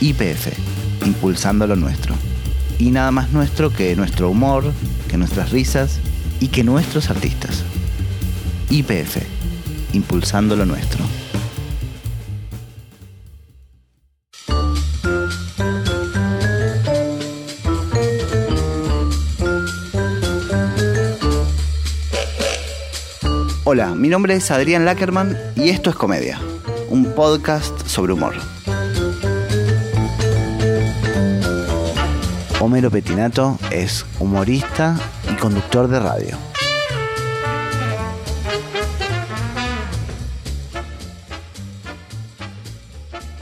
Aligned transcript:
IPF, 0.00 0.48
impulsando 1.04 1.66
lo 1.66 1.76
nuestro. 1.76 2.14
Y 2.78 2.90
nada 2.90 3.10
más 3.10 3.30
nuestro 3.32 3.72
que 3.72 3.94
nuestro 3.96 4.30
humor, 4.30 4.72
que 5.08 5.16
nuestras 5.16 5.50
risas 5.50 6.00
y 6.40 6.48
que 6.48 6.64
nuestros 6.64 7.10
artistas. 7.10 7.64
IPF, 8.70 9.18
impulsando 9.92 10.56
lo 10.56 10.66
nuestro. 10.66 11.04
Hola, 23.66 23.94
mi 23.94 24.08
nombre 24.08 24.34
es 24.34 24.50
Adrián 24.50 24.84
Lackerman 24.84 25.36
y 25.56 25.70
esto 25.70 25.90
es 25.90 25.96
Comedia, 25.96 26.38
un 26.90 27.06
podcast 27.14 27.86
sobre 27.88 28.12
humor. 28.12 28.53
Homero 32.64 32.90
Petinato 32.90 33.58
es 33.70 34.06
humorista 34.18 34.98
y 35.30 35.34
conductor 35.36 35.86
de 35.86 36.00
radio. 36.00 36.38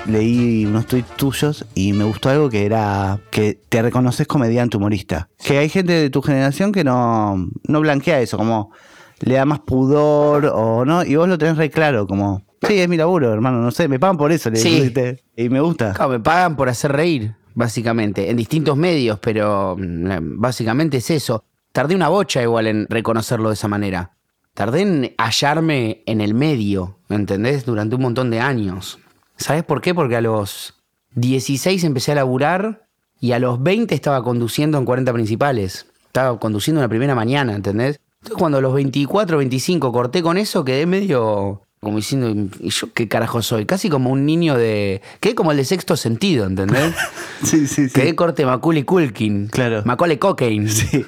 Leí 0.07 0.67
unos 0.67 0.87
tweets 0.87 1.17
tuyos 1.17 1.65
y 1.75 1.93
me 1.93 2.03
gustó 2.03 2.29
algo 2.31 2.51
que 2.51 2.67
era 2.67 3.21
que 3.31 3.61
te 3.69 3.81
reconoces 3.83 4.27
comediante 4.27 4.77
humorista. 4.77 5.29
Que 5.39 5.59
hay 5.59 5.69
gente 5.69 5.93
de 5.93 6.11
tu 6.11 6.23
generación 6.23 6.73
que 6.73 6.83
no, 6.83 7.37
no 7.69 7.81
blanquea 7.81 8.21
eso, 8.21 8.37
como 8.37 8.73
le 9.21 9.35
da 9.35 9.45
más 9.45 9.61
pudor 9.61 10.47
o 10.53 10.85
no, 10.85 11.05
y 11.05 11.15
vos 11.15 11.29
lo 11.29 11.39
tenés 11.39 11.57
re 11.57 11.71
claro, 11.71 12.09
como, 12.09 12.43
sí, 12.67 12.81
es 12.81 12.89
mi 12.89 12.97
laburo, 12.97 13.33
hermano, 13.33 13.59
no 13.59 13.71
sé, 13.71 13.87
me 13.87 14.01
pagan 14.01 14.17
por 14.17 14.33
eso, 14.33 14.51
le 14.51 14.57
Sí. 14.57 14.71
dijiste, 14.71 15.23
y 15.37 15.49
me 15.49 15.61
gusta. 15.61 15.93
Claro, 15.93 16.11
me 16.11 16.19
pagan 16.19 16.57
por 16.57 16.69
hacer 16.69 16.91
reír, 16.91 17.37
básicamente, 17.55 18.31
en 18.31 18.37
distintos 18.37 18.77
medios, 18.77 19.19
pero 19.19 19.77
mm, 19.79 20.41
básicamente 20.41 20.99
es 20.99 21.11
eso. 21.11 21.45
Tardé 21.73 21.95
una 21.95 22.09
bocha 22.09 22.43
igual 22.43 22.67
en 22.67 22.87
reconocerlo 22.89 23.49
de 23.49 23.55
esa 23.55 23.69
manera. 23.69 24.17
Tardé 24.55 24.83
en 24.83 25.15
hallarme 25.17 26.03
en 26.07 26.21
el 26.21 26.35
medio, 26.35 26.99
¿entendés? 27.09 27.65
Durante 27.65 27.97
un 27.97 28.03
montón 28.03 28.31
de 28.31 28.41
años. 28.41 28.99
¿Sabes 29.37 29.65
por 29.65 29.81
qué? 29.81 29.95
Porque 29.95 30.17
a 30.17 30.21
los 30.21 30.75
16 31.15 31.85
empecé 31.85 32.13
a 32.13 32.17
laburar 32.17 32.87
y 33.19 33.33
a 33.33 33.39
los 33.39 33.63
20 33.63 33.95
estaba 33.95 34.23
conduciendo 34.23 34.79
en 34.79 34.85
40 34.85 35.13
principales. 35.13 35.87
Estaba 36.07 36.39
conduciendo 36.39 36.81
una 36.81 36.89
primera 36.89 37.15
mañana, 37.15 37.55
¿entendés? 37.55 38.01
Entonces 38.21 38.39
cuando 38.39 38.59
a 38.59 38.61
los 38.61 38.75
24, 38.75 39.39
25 39.39 39.93
corté 39.93 40.23
con 40.23 40.37
eso, 40.37 40.65
quedé 40.65 40.87
medio 40.87 41.63
como 41.83 41.97
diciendo, 41.97 42.33
¿y 42.61 42.71
yo 42.71 42.93
qué 42.95 43.09
carajo 43.09 43.43
soy? 43.43 43.67
Casi 43.67 43.89
como 43.89 44.11
un 44.11 44.25
niño 44.25 44.57
de... 44.57 45.03
Quedé 45.19 45.35
como 45.35 45.51
el 45.51 45.57
de 45.57 45.65
sexto 45.65 45.97
sentido, 45.97 46.47
¿entendés? 46.47 46.95
Sí, 47.43 47.67
sí, 47.67 47.89
sí. 47.89 47.93
Quedé 47.93 48.15
corte 48.15 48.47
Macaulay 48.47 48.85
Culkin. 48.85 49.49
Claro. 49.49 49.83
Macaulay 49.85 50.17
Cocaine. 50.17 50.69
Sí. 50.69 51.05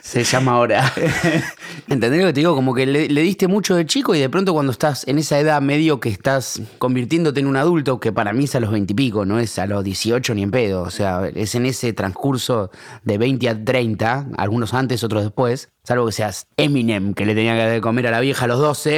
Se 0.00 0.22
llama 0.22 0.52
ahora. 0.52 0.92
¿Entendés 1.88 2.20
lo 2.20 2.28
que 2.28 2.32
te 2.34 2.38
digo? 2.38 2.54
Como 2.54 2.72
que 2.72 2.86
le, 2.86 3.08
le 3.08 3.20
diste 3.22 3.48
mucho 3.48 3.74
de 3.74 3.84
chico 3.84 4.14
y 4.14 4.20
de 4.20 4.30
pronto 4.30 4.52
cuando 4.52 4.70
estás 4.70 5.08
en 5.08 5.18
esa 5.18 5.40
edad 5.40 5.60
medio 5.60 5.98
que 5.98 6.08
estás 6.08 6.62
convirtiéndote 6.78 7.40
en 7.40 7.48
un 7.48 7.56
adulto, 7.56 7.98
que 7.98 8.12
para 8.12 8.32
mí 8.32 8.44
es 8.44 8.54
a 8.54 8.60
los 8.60 8.70
20 8.70 8.92
y 8.92 8.94
pico, 8.94 9.24
no 9.24 9.40
es 9.40 9.58
a 9.58 9.66
los 9.66 9.82
18 9.82 10.36
ni 10.36 10.44
en 10.44 10.52
pedo. 10.52 10.82
O 10.82 10.90
sea, 10.90 11.28
es 11.34 11.56
en 11.56 11.66
ese 11.66 11.92
transcurso 11.92 12.70
de 13.02 13.18
20 13.18 13.48
a 13.48 13.64
30, 13.64 14.28
algunos 14.36 14.72
antes, 14.72 15.02
otros 15.02 15.24
después. 15.24 15.70
Salvo 15.86 16.06
que 16.06 16.12
seas 16.12 16.48
Eminem, 16.56 17.14
que 17.14 17.24
le 17.24 17.34
tenía 17.36 17.54
que 17.54 17.62
de 17.70 17.80
comer 17.80 18.08
a 18.08 18.10
la 18.10 18.18
vieja 18.20 18.46
a 18.46 18.48
los 18.48 18.58
12. 18.58 18.90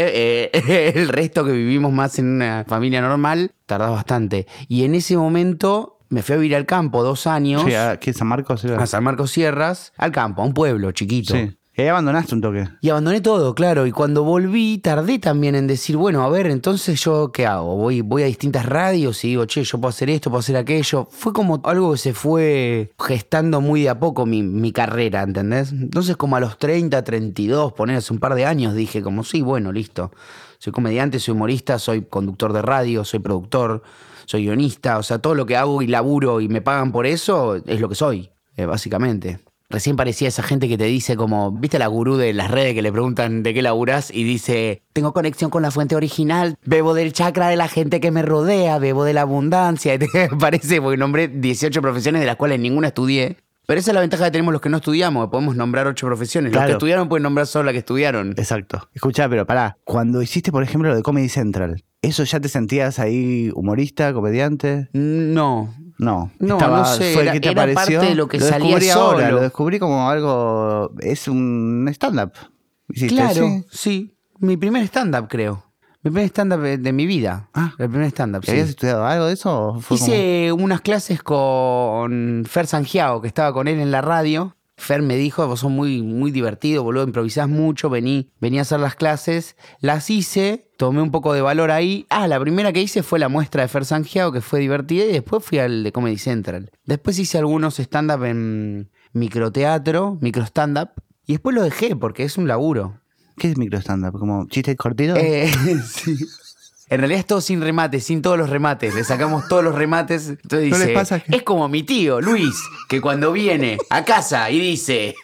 eh, 0.55 0.93
el 0.95 1.09
resto 1.09 1.45
que 1.45 1.53
vivimos 1.53 1.93
más 1.93 2.19
en 2.19 2.27
una 2.27 2.65
familia 2.67 3.03
normal, 3.03 3.53
tardás 3.67 3.91
bastante. 3.91 4.47
Y 4.69 4.85
en 4.85 4.95
ese 4.95 5.17
momento 5.17 5.99
me 6.09 6.23
fui 6.23 6.35
a 6.37 6.39
vivir 6.39 6.57
al 6.57 6.65
campo 6.65 7.03
dos 7.03 7.27
años. 7.27 7.65
Sí, 7.67 7.75
¿a- 7.75 7.99
¿Qué 8.01 8.15
San 8.15 8.29
Marcos 8.29 8.65
era? 8.65 8.83
a 8.83 8.87
San 8.87 9.05
Marcos 9.05 9.31
Sierras, 9.33 9.93
al 9.99 10.13
campo, 10.13 10.41
a 10.41 10.47
un 10.47 10.55
pueblo 10.55 10.91
chiquito. 10.93 11.35
Sí. 11.35 11.58
Y 11.79 11.87
abandonaste 11.87 12.35
un 12.35 12.41
toque. 12.41 12.69
Y 12.81 12.91
abandoné 12.91 13.21
todo, 13.21 13.55
claro. 13.55 13.87
Y 13.87 13.93
cuando 13.93 14.25
volví, 14.25 14.79
tardé 14.79 15.21
también 15.21 15.55
en 15.55 15.69
decir, 15.69 15.97
bueno, 15.97 16.25
a 16.25 16.29
ver, 16.29 16.49
entonces 16.49 17.01
yo, 17.05 17.31
¿qué 17.31 17.47
hago? 17.47 17.77
Voy, 17.77 18.01
voy 18.01 18.25
a 18.25 18.27
distintas 18.27 18.67
radios 18.67 19.25
y 19.25 19.29
digo, 19.29 19.45
che, 19.45 19.63
yo 19.63 19.79
puedo 19.79 19.91
hacer 19.91 20.11
esto, 20.11 20.29
puedo 20.29 20.41
hacer 20.41 20.57
aquello. 20.57 21.07
Fue 21.13 21.33
como 21.33 21.61
algo 21.63 21.93
que 21.93 21.99
se 21.99 22.15
fue 22.15 22.91
gestando 22.99 23.61
muy 23.61 23.83
de 23.83 23.91
a 23.91 24.01
poco 24.01 24.27
mi, 24.27 24.43
mi 24.43 24.73
carrera, 24.73 25.23
¿entendés? 25.23 25.71
Entonces, 25.71 26.17
como 26.17 26.35
a 26.35 26.41
los 26.41 26.59
30, 26.59 27.05
32, 27.05 27.73
poner 27.75 27.99
hace 27.99 28.13
un 28.13 28.19
par 28.19 28.35
de 28.35 28.45
años, 28.45 28.75
dije, 28.75 29.01
como, 29.01 29.23
sí, 29.23 29.41
bueno, 29.41 29.71
listo. 29.71 30.11
Soy 30.59 30.73
comediante, 30.73 31.21
soy 31.21 31.35
humorista, 31.35 31.79
soy 31.79 32.03
conductor 32.03 32.53
de 32.53 32.63
radio, 32.63 33.05
soy 33.05 33.21
productor, 33.21 33.85
soy 34.27 34.43
guionista. 34.43 34.99
O 34.99 35.05
sea, 35.05 35.21
todo 35.21 35.37
lo 35.37 35.47
que 35.47 35.57
hago 35.57 35.81
y 35.81 35.87
laburo 35.87 36.41
y 36.41 36.49
me 36.49 36.61
pagan 36.61 36.91
por 36.91 37.07
eso 37.07 37.55
es 37.55 37.81
lo 37.81 37.89
que 37.89 37.95
soy, 37.95 38.31
eh, 38.57 38.67
básicamente. 38.67 39.48
Recién 39.71 39.97
parecía 39.97 40.29
esa 40.29 40.43
gente 40.43 40.67
que 40.67 40.79
te 40.79 40.85
dice 40.85 41.15
como, 41.15 41.53
¿viste 41.53 41.79
la 41.79 41.89
gurú 41.89 42.17
de 42.17 42.33
las 42.33 42.51
redes 42.51 42.73
que 42.73 42.81
le 42.81 42.91
preguntan 42.91 43.43
de 43.43 43.53
qué 43.53 43.61
laburás? 43.61 44.11
Y 44.11 44.25
dice, 44.25 44.83
tengo 44.95 45.13
conexión 45.13 45.51
con 45.51 45.63
la 45.63 45.71
fuente 45.71 45.95
original, 45.95 46.57
bebo 46.65 46.95
del 46.95 47.13
chakra 47.13 47.49
de 47.49 47.57
la 47.57 47.69
gente 47.69 48.01
que 48.01 48.11
me 48.11 48.23
rodea, 48.23 48.79
bebo 48.79 49.05
de 49.05 49.13
la 49.13 49.23
abundancia. 49.23 49.95
Y 49.99 49.99
te 49.99 50.29
parece, 50.39 50.81
porque 50.81 50.97
nombré 50.97 51.29
18 51.29 51.83
profesiones 51.83 52.21
de 52.21 52.27
las 52.27 52.37
cuales 52.37 52.61
ninguna 52.61 52.89
estudié. 52.89 53.37
Pero 53.67 53.81
esa 53.81 53.91
es 53.91 53.95
la 53.95 54.01
ventaja 54.01 54.25
que 54.25 54.31
tenemos 54.31 54.53
los 54.53 54.63
que 54.63 54.71
no 54.71 54.79
estudiamos, 54.79 55.27
que 55.27 55.31
podemos 55.31 55.55
nombrar 55.55 55.87
8 55.87 56.07
profesiones. 56.07 56.55
Los 56.55 56.65
que 56.65 56.73
estudiaron 56.73 57.11
pueden 57.11 57.25
nombrar 57.25 57.47
solo 57.47 57.65
la 57.65 57.73
que 57.73 57.81
estudiaron. 57.81 58.31
Exacto. 58.39 58.89
Escuchá, 58.95 59.29
pero 59.29 59.45
pará. 59.45 59.77
Cuando 59.85 60.23
hiciste, 60.23 60.51
por 60.51 60.63
ejemplo, 60.63 60.89
lo 60.89 60.97
de 60.97 61.03
Comedy 61.03 61.29
Central, 61.29 61.85
¿eso 62.03 62.25
ya 62.25 62.41
te 62.41 62.49
sentías 62.49 62.99
ahí 62.99 63.51
humorista, 63.55 64.13
comediante? 64.13 64.89
No, 64.93 65.75
No. 65.99 66.31
No, 66.39 66.59
no 66.61 66.85
sé, 66.85 67.13
fue 67.13 67.23
era- 67.23 67.33
que 67.33 67.41
te 67.41 67.51
era 67.51 67.63
apareció. 67.65 67.99
parte 67.99 68.11
de 68.11 68.15
lo 68.17 68.29
que 68.29 68.39
salía 68.41 68.95
ahora. 68.95 69.31
Lo 69.33 69.41
descubrí 69.41 69.79
como 69.81 70.09
algo. 70.09 70.93
Es 71.01 71.27
un 71.27 71.89
stand-up. 71.93 72.33
Claro, 73.09 73.35
Sí. 73.49 73.65
sí. 73.71 74.15
Mi 74.39 74.57
primer 74.57 74.85
stand-up, 74.85 75.27
creo. 75.29 75.65
Mi 76.05 76.11
primer 76.13 76.27
stand-up 76.31 76.61
de, 76.61 76.93
mi 76.93 77.07
vida. 77.07 77.49
Ah. 77.53 77.73
El 77.79 77.91
primer 77.91 78.07
stand-up, 78.13 78.45
sí. 78.45 78.53
¿Habías 78.53 78.69
estudiado 78.69 79.05
algo 79.05 79.27
de 79.27 79.33
eso? 79.35 79.81
como- 79.89 79.97
Hice 79.97 80.53
unas 80.53 80.81
clases 80.83 81.21
con 81.23 82.45
Fer 82.49 82.69
Sangiao, 82.69 83.21
que 83.21 83.27
estaba 83.27 83.53
con 83.53 83.67
él 83.67 83.81
en 83.81 83.91
la 83.91 84.01
radio. 84.01 84.57
Fer 84.79 85.03
me 85.03 85.17
dijo, 85.17 85.45
vos 85.49 85.61
sos 85.61 85.73
muy, 85.73 86.03
muy 86.03 86.31
divertido, 86.31 86.85
boludo, 86.85 87.03
improvisás 87.03 87.49
mucho, 87.49 87.91
vení, 87.91 88.31
vení 88.41 88.61
a 88.61 88.63
hacer 88.63 88.79
las 88.79 88.95
clases. 88.95 89.57
Las 89.81 90.09
hice, 90.09 90.71
tomé 90.79 91.03
un 91.03 91.11
poco 91.11 91.33
de 91.33 91.41
valor 91.41 91.73
ahí. 91.73 92.07
Ah, 92.11 92.29
la 92.29 92.39
primera 92.39 92.73
que 92.73 92.81
hice 92.81 93.03
fue 93.03 93.19
la 93.19 93.29
muestra 93.29 93.63
de 93.63 93.69
Fer 93.69 93.85
Sangiao, 93.85 94.31
que 94.31 94.41
fue 94.41 94.61
divertida, 94.61 95.05
y 95.05 95.13
después 95.13 95.45
fui 95.45 95.59
al 95.59 95.83
de 95.83 95.91
Comedy 95.91 96.17
Central. 96.17 96.71
Después 96.85 97.19
hice 97.19 97.39
algunos 97.39 97.81
stand-up 97.81 98.25
en 98.25 98.89
microteatro, 99.13 100.17
micro 100.21 100.45
stand-up, 100.45 100.91
y 101.27 101.33
después 101.33 101.57
lo 101.57 101.63
dejé 101.63 101.97
porque 101.97 102.23
es 102.23 102.39
un 102.39 102.47
laburo. 102.47 103.01
¿Qué 103.37 103.51
es 103.51 103.59
micro 103.59 103.81
stand-up? 103.81 104.17
¿Como 104.17 104.47
chiste 104.47 104.77
cortito? 104.77 105.17
Eh, 105.17 105.51
sí. 105.87 106.17
En 106.91 106.99
realidad 107.01 107.21
es 107.21 107.27
todo 107.27 107.41
sin 107.41 107.61
remates, 107.61 108.05
sin 108.05 108.23
todos 108.23 108.39
los 108.39 108.49
remates. 108.49 108.95
Le 108.95 109.05
sacamos 109.05 109.47
todos 109.49 109.63
los 109.63 109.75
remates. 109.75 110.29
Entonces 110.29 110.71
¿No 110.71 110.79
dice, 110.79 110.89
pasa 110.95 111.21
que- 111.21 111.37
es 111.37 111.43
como 111.43 111.69
mi 111.69 111.83
tío, 111.83 112.21
Luis, 112.21 112.55
que 112.89 113.01
cuando 113.01 113.31
viene 113.33 113.77
a 113.91 114.05
casa 114.05 114.51
y 114.51 114.59
dice, 114.59 115.15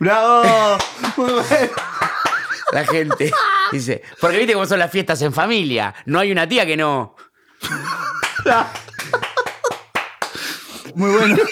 ¡Bravo! 0.00 0.78
Muy 1.16 1.32
bueno. 1.32 1.46
la 2.72 2.84
gente, 2.84 3.30
dice, 3.72 4.02
porque 4.20 4.38
viste 4.38 4.54
cómo 4.54 4.66
son 4.66 4.78
las 4.78 4.90
fiestas 4.90 5.20
en 5.22 5.32
familia. 5.32 5.94
No 6.06 6.18
hay 6.18 6.32
una 6.32 6.48
tía 6.48 6.64
que 6.66 6.76
no. 6.76 7.14
Muy 10.96 11.10
bueno. 11.10 11.36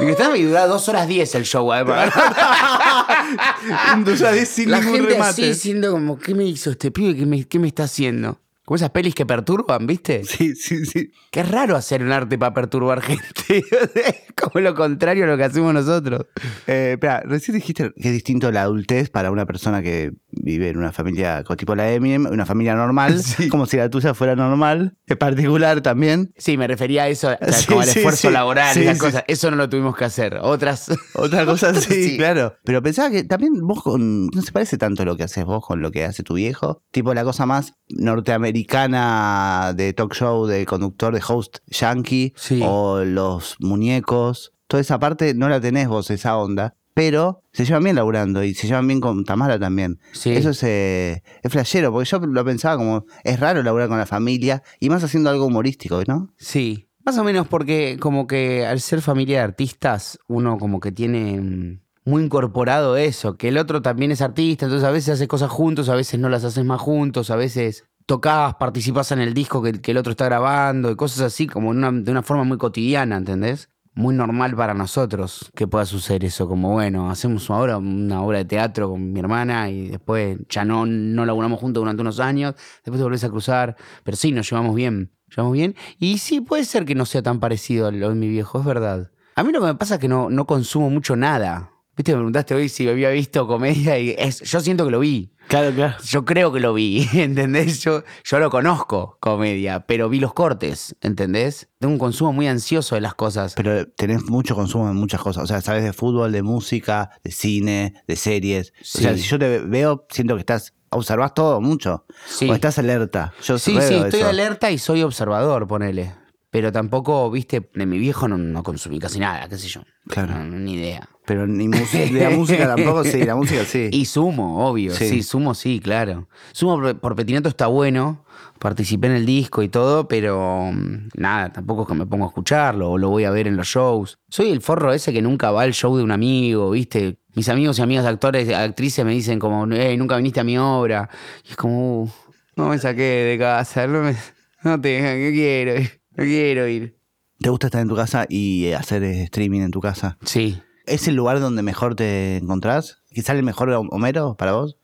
Y 0.00 0.04
que 0.06 0.10
estaba 0.10 0.36
y 0.36 0.42
duraba 0.42 0.66
dos 0.66 0.88
horas 0.88 1.08
diez 1.08 1.34
el 1.34 1.44
show, 1.44 1.72
además. 1.72 2.12
Un 3.94 4.04
ya 4.16 4.46
sin 4.46 4.70
La 4.70 4.78
ningún 4.80 4.94
gente 4.94 5.12
remate. 5.12 5.30
así 5.30 5.42
diciendo 5.46 5.92
como, 5.92 6.18
¿qué 6.18 6.34
me 6.34 6.44
hizo 6.44 6.70
este 6.70 6.90
pibe? 6.90 7.16
¿Qué 7.16 7.26
me, 7.26 7.44
qué 7.44 7.58
me 7.58 7.68
está 7.68 7.84
haciendo? 7.84 8.40
Como 8.64 8.76
esas 8.76 8.90
pelis 8.90 9.14
que 9.14 9.26
perturban, 9.26 9.86
¿viste? 9.86 10.24
Sí, 10.24 10.54
sí, 10.56 10.86
sí. 10.86 11.12
Qué 11.30 11.42
raro 11.42 11.76
hacer 11.76 12.02
un 12.02 12.12
arte 12.12 12.38
para 12.38 12.54
perturbar 12.54 13.02
gente. 13.02 13.62
Como 14.40 14.60
lo 14.62 14.74
contrario 14.74 15.24
a 15.24 15.26
lo 15.26 15.36
que 15.36 15.44
hacemos 15.44 15.74
nosotros. 15.74 16.26
Eh, 16.66 16.92
espera, 16.92 17.20
recién 17.26 17.56
dijiste 17.56 17.92
que 17.94 18.08
es 18.08 18.12
distinto 18.14 18.50
la 18.50 18.62
adultez 18.62 19.10
para 19.10 19.30
una 19.30 19.44
persona 19.44 19.82
que 19.82 20.12
vive 20.36 20.68
en 20.70 20.76
una 20.78 20.92
familia 20.92 21.42
tipo 21.56 21.74
la 21.74 21.90
Eminem, 21.92 22.26
una 22.26 22.46
familia 22.46 22.74
normal, 22.74 23.22
Sí. 23.22 23.48
como 23.48 23.66
si 23.66 23.76
la 23.76 23.88
tuya 23.90 24.14
fuera 24.14 24.34
normal, 24.36 24.96
en 25.06 25.16
particular 25.18 25.80
también. 25.80 26.32
Sí, 26.36 26.56
me 26.56 26.66
refería 26.66 27.04
a 27.04 27.08
eso, 27.08 27.28
o 27.28 27.44
sea, 27.44 27.52
Sí, 27.52 27.66
como 27.66 27.80
al 27.80 27.86
sí, 27.88 27.98
esfuerzo 28.00 28.30
laboral 28.30 28.74
Sí, 28.74 28.80
y 28.80 28.84
las 28.84 28.94
sí. 28.94 29.00
cosas. 29.00 29.24
Eso 29.28 29.50
no 29.50 29.56
lo 29.56 29.68
tuvimos 29.68 29.96
que 29.96 30.04
hacer. 30.04 30.38
Otras. 30.42 30.90
Otra 31.14 31.44
cosa 31.46 31.74
sí, 31.74 32.10
Sí. 32.10 32.16
claro. 32.16 32.54
Pero 32.64 32.82
pensaba 32.82 33.10
que 33.10 33.24
también 33.24 33.54
vos 33.66 33.82
con. 33.82 34.26
No 34.28 34.42
se 34.42 34.52
parece 34.52 34.78
tanto 34.78 35.04
lo 35.04 35.16
que 35.16 35.22
haces 35.24 35.44
vos 35.44 35.64
con 35.64 35.80
lo 35.80 35.90
que 35.90 36.04
hace 36.04 36.22
tu 36.22 36.34
viejo. 36.34 36.82
Tipo 36.90 37.14
la 37.14 37.24
cosa 37.24 37.46
más 37.46 37.74
norteamericana 37.88 39.72
de 39.76 39.92
talk 39.92 40.14
show, 40.14 40.46
de 40.46 40.66
conductor, 40.66 41.14
de 41.14 41.22
host 41.26 41.58
yankee. 41.66 42.34
O 42.62 43.00
los 43.04 43.56
muñecos. 43.60 44.52
Toda 44.66 44.80
esa 44.80 44.98
parte 44.98 45.34
no 45.34 45.48
la 45.48 45.60
tenés 45.60 45.88
vos, 45.88 46.10
esa 46.10 46.36
onda. 46.36 46.74
Pero 46.94 47.42
se 47.52 47.64
llevan 47.64 47.84
bien 47.84 47.96
laburando 47.96 48.42
y 48.44 48.54
se 48.54 48.66
llevan 48.68 48.86
bien 48.86 49.00
con 49.00 49.24
Tamara 49.24 49.58
también. 49.58 49.98
Sí. 50.12 50.30
Eso 50.30 50.50
es, 50.50 50.62
eh, 50.62 51.22
es 51.42 51.52
flashero, 51.52 51.92
porque 51.92 52.08
yo 52.08 52.18
lo 52.20 52.44
pensaba 52.44 52.76
como, 52.76 53.04
es 53.24 53.38
raro 53.40 53.62
laburar 53.62 53.88
con 53.88 53.98
la 53.98 54.06
familia 54.06 54.62
y 54.80 54.88
más 54.88 55.02
haciendo 55.04 55.28
algo 55.30 55.46
humorístico, 55.46 56.02
¿no? 56.06 56.32
Sí. 56.38 56.88
Más 57.04 57.18
o 57.18 57.24
menos 57.24 57.46
porque 57.48 57.98
como 58.00 58.26
que 58.26 58.64
al 58.66 58.80
ser 58.80 59.02
familia 59.02 59.38
de 59.38 59.44
artistas, 59.44 60.18
uno 60.28 60.56
como 60.56 60.80
que 60.80 60.90
tiene 60.92 61.38
mm, 61.40 61.80
muy 62.06 62.22
incorporado 62.24 62.96
eso, 62.96 63.36
que 63.36 63.48
el 63.48 63.58
otro 63.58 63.82
también 63.82 64.10
es 64.12 64.22
artista, 64.22 64.64
entonces 64.66 64.88
a 64.88 64.90
veces 64.90 65.14
haces 65.14 65.28
cosas 65.28 65.50
juntos, 65.50 65.88
a 65.90 65.94
veces 65.96 66.18
no 66.20 66.28
las 66.30 66.44
haces 66.44 66.64
más 66.64 66.80
juntos, 66.80 67.30
a 67.30 67.36
veces 67.36 67.84
tocas, 68.06 68.54
participas 68.54 69.12
en 69.12 69.18
el 69.20 69.34
disco 69.34 69.62
que, 69.62 69.72
que 69.80 69.90
el 69.90 69.96
otro 69.98 70.12
está 70.12 70.26
grabando 70.26 70.90
y 70.90 70.96
cosas 70.96 71.20
así, 71.22 71.46
como 71.46 71.70
una- 71.70 71.90
de 71.92 72.10
una 72.10 72.22
forma 72.22 72.44
muy 72.44 72.56
cotidiana, 72.58 73.16
¿entendés? 73.16 73.68
Muy 73.96 74.14
normal 74.14 74.56
para 74.56 74.74
nosotros 74.74 75.50
que 75.54 75.68
pueda 75.68 75.86
suceder 75.86 76.24
eso, 76.24 76.48
como 76.48 76.72
bueno, 76.72 77.10
hacemos 77.10 77.48
obra, 77.48 77.76
una 77.78 78.22
obra 78.22 78.38
de 78.38 78.44
teatro 78.44 78.90
con 78.90 79.12
mi 79.12 79.20
hermana 79.20 79.70
y 79.70 79.88
después 79.88 80.38
ya 80.48 80.64
no, 80.64 80.84
no 80.84 81.24
laburamos 81.24 81.60
juntos 81.60 81.80
durante 81.80 82.02
unos 82.02 82.18
años, 82.18 82.54
después 82.84 82.98
te 82.98 83.04
volvés 83.04 83.22
a 83.22 83.30
cruzar, 83.30 83.76
pero 84.02 84.16
sí, 84.16 84.32
nos 84.32 84.50
llevamos 84.50 84.74
bien, 84.74 85.12
llevamos 85.28 85.52
bien. 85.52 85.76
Y 86.00 86.18
sí, 86.18 86.40
puede 86.40 86.64
ser 86.64 86.84
que 86.84 86.96
no 86.96 87.06
sea 87.06 87.22
tan 87.22 87.38
parecido 87.38 87.86
a 87.86 87.92
lo 87.92 88.08
de 88.08 88.16
mi 88.16 88.28
viejo, 88.28 88.58
es 88.58 88.64
verdad. 88.64 89.12
A 89.36 89.44
mí 89.44 89.52
lo 89.52 89.60
que 89.60 89.66
me 89.66 89.74
pasa 89.76 89.94
es 89.94 90.00
que 90.00 90.08
no, 90.08 90.28
no 90.28 90.44
consumo 90.44 90.90
mucho 90.90 91.14
nada. 91.14 91.70
Viste, 91.96 92.12
me 92.12 92.16
preguntaste 92.18 92.54
hoy 92.54 92.68
si 92.68 92.88
había 92.88 93.10
visto 93.10 93.46
comedia 93.46 93.98
y 93.98 94.14
es, 94.18 94.40
yo 94.40 94.60
siento 94.60 94.84
que 94.84 94.90
lo 94.90 94.98
vi. 95.00 95.30
Claro, 95.48 95.72
claro. 95.74 95.94
Yo 96.04 96.24
creo 96.24 96.52
que 96.52 96.58
lo 96.58 96.74
vi, 96.74 97.08
¿entendés? 97.14 97.80
Yo, 97.82 98.02
yo 98.24 98.38
lo 98.40 98.50
conozco, 98.50 99.18
comedia, 99.20 99.86
pero 99.86 100.08
vi 100.08 100.18
los 100.18 100.32
cortes, 100.32 100.96
¿entendés? 101.02 101.68
Tengo 101.78 101.92
un 101.92 101.98
consumo 101.98 102.32
muy 102.32 102.48
ansioso 102.48 102.94
de 102.96 103.00
las 103.02 103.14
cosas. 103.14 103.54
Pero 103.54 103.86
tenés 103.86 104.24
mucho 104.24 104.54
consumo 104.54 104.88
de 104.88 104.94
muchas 104.94 105.20
cosas. 105.20 105.44
O 105.44 105.46
sea, 105.46 105.60
sabes 105.60 105.84
de 105.84 105.92
fútbol, 105.92 106.32
de 106.32 106.42
música, 106.42 107.10
de 107.22 107.30
cine, 107.30 108.02
de 108.08 108.16
series. 108.16 108.72
O 108.80 108.84
sea, 108.84 109.14
si 109.16 109.22
yo 109.22 109.38
te 109.38 109.58
veo, 109.60 110.06
siento 110.10 110.34
que 110.34 110.40
estás, 110.40 110.72
observas 110.88 111.34
todo 111.34 111.60
mucho. 111.60 112.06
Sí. 112.26 112.48
O 112.50 112.54
estás 112.54 112.78
alerta. 112.78 113.34
Yo 113.42 113.58
Sí, 113.58 113.78
sí, 113.80 113.94
estoy 113.94 114.20
eso. 114.20 114.28
alerta 114.28 114.70
y 114.72 114.78
soy 114.78 115.02
observador, 115.02 115.68
ponele. 115.68 116.14
Pero 116.50 116.72
tampoco, 116.72 117.30
viste, 117.30 117.68
de 117.74 117.86
mi 117.86 117.98
viejo 117.98 118.28
no, 118.28 118.38
no 118.38 118.62
consumí 118.62 118.98
casi 118.98 119.18
nada, 119.18 119.48
qué 119.48 119.58
sé 119.58 119.68
yo. 119.68 119.82
Claro. 120.08 120.38
No, 120.38 120.44
ni 120.58 120.74
idea. 120.74 121.08
Pero 121.26 121.46
ni 121.46 121.68
música, 121.68 122.04
la 122.12 122.30
música 122.30 122.66
tampoco, 122.66 123.02
sí, 123.04 123.24
la 123.24 123.34
música 123.34 123.64
sí. 123.64 123.88
Y 123.90 124.04
sumo, 124.04 124.68
obvio. 124.68 124.92
Sí. 124.92 125.08
Sí, 125.08 125.22
sumo, 125.22 125.54
sí, 125.54 125.80
claro. 125.80 126.28
Sumo 126.52 126.76
por, 126.80 126.98
por 127.00 127.16
Petinato 127.16 127.48
está 127.48 127.66
bueno. 127.66 128.24
Participé 128.58 129.08
en 129.08 129.14
el 129.14 129.26
disco 129.26 129.62
y 129.62 129.68
todo, 129.68 130.06
pero 130.06 130.70
mm, 130.72 131.08
nada, 131.16 131.52
tampoco 131.52 131.82
es 131.82 131.88
que 131.88 131.94
me 131.94 132.06
pongo 132.06 132.24
a 132.24 132.28
escucharlo 132.28 132.92
o 132.92 132.98
lo 132.98 133.08
voy 133.10 133.24
a 133.24 133.30
ver 133.30 133.46
en 133.46 133.56
los 133.56 133.66
shows. 133.66 134.18
Soy 134.28 134.50
el 134.50 134.60
forro 134.60 134.92
ese 134.92 135.12
que 135.12 135.22
nunca 135.22 135.50
va 135.50 135.62
al 135.62 135.72
show 135.74 135.96
de 135.96 136.02
un 136.04 136.10
amigo, 136.12 136.70
¿viste? 136.70 137.18
Mis 137.34 137.48
amigos 137.48 137.78
y 137.78 137.82
amigas 137.82 138.06
actores, 138.06 138.48
actrices 138.54 139.04
me 139.04 139.12
dicen 139.12 139.38
como, 139.38 139.66
hey, 139.72 139.96
nunca 139.96 140.16
viniste 140.16 140.40
a 140.40 140.44
mi 140.44 140.56
obra. 140.56 141.08
Y 141.46 141.50
es 141.50 141.56
como, 141.56 142.02
"Uh, 142.04 142.10
no 142.56 142.68
me 142.68 142.78
saqué 142.78 143.02
de 143.02 143.38
casa, 143.38 143.86
no, 143.86 144.02
me, 144.02 144.14
no 144.62 144.80
te, 144.80 145.00
no 145.00 145.32
quiero 145.32 145.80
ir, 145.80 146.00
no 146.16 146.24
quiero 146.24 146.68
ir. 146.68 146.96
¿Te 147.40 147.50
gusta 147.50 147.66
estar 147.66 147.82
en 147.82 147.88
tu 147.88 147.96
casa 147.96 148.24
y 148.28 148.66
eh, 148.66 148.76
hacer 148.76 149.02
eh, 149.02 149.24
streaming 149.24 149.60
en 149.62 149.70
tu 149.72 149.80
casa? 149.80 150.16
Sí. 150.24 150.60
¿Es 150.86 151.08
el 151.08 151.14
lugar 151.14 151.40
donde 151.40 151.62
mejor 151.62 151.94
te 151.94 152.36
encontrás? 152.36 153.02
¿Que 153.10 153.22
sale 153.22 153.42
mejor 153.42 153.70
Homero 153.70 154.34
para 154.36 154.52
vos? 154.52 154.76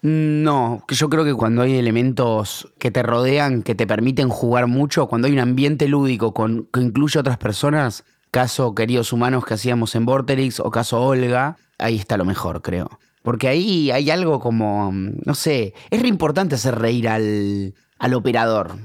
No, 0.00 0.84
que 0.86 0.94
yo 0.94 1.08
creo 1.08 1.24
que 1.24 1.34
cuando 1.34 1.62
hay 1.62 1.76
elementos 1.76 2.72
que 2.78 2.90
te 2.90 3.02
rodean, 3.02 3.62
que 3.62 3.74
te 3.74 3.86
permiten 3.86 4.28
jugar 4.28 4.68
mucho, 4.68 5.08
cuando 5.08 5.26
hay 5.26 5.32
un 5.32 5.40
ambiente 5.40 5.88
lúdico 5.88 6.32
con, 6.32 6.68
que 6.72 6.80
incluye 6.80 7.18
a 7.18 7.20
otras 7.20 7.38
personas, 7.38 8.04
caso 8.30 8.74
Queridos 8.74 9.12
Humanos 9.12 9.44
que 9.44 9.54
hacíamos 9.54 9.94
en 9.96 10.06
Vorterix 10.06 10.60
o 10.60 10.70
caso 10.70 11.02
Olga, 11.02 11.56
ahí 11.78 11.96
está 11.96 12.16
lo 12.16 12.24
mejor, 12.24 12.62
creo. 12.62 12.88
Porque 13.22 13.48
ahí 13.48 13.90
hay 13.90 14.10
algo 14.10 14.38
como, 14.38 14.92
mm, 14.92 15.20
no 15.24 15.34
sé, 15.34 15.74
es 15.90 16.00
re 16.00 16.08
importante 16.08 16.54
hacer 16.54 16.78
reír 16.78 17.08
al, 17.08 17.74
al 17.98 18.14
operador, 18.14 18.76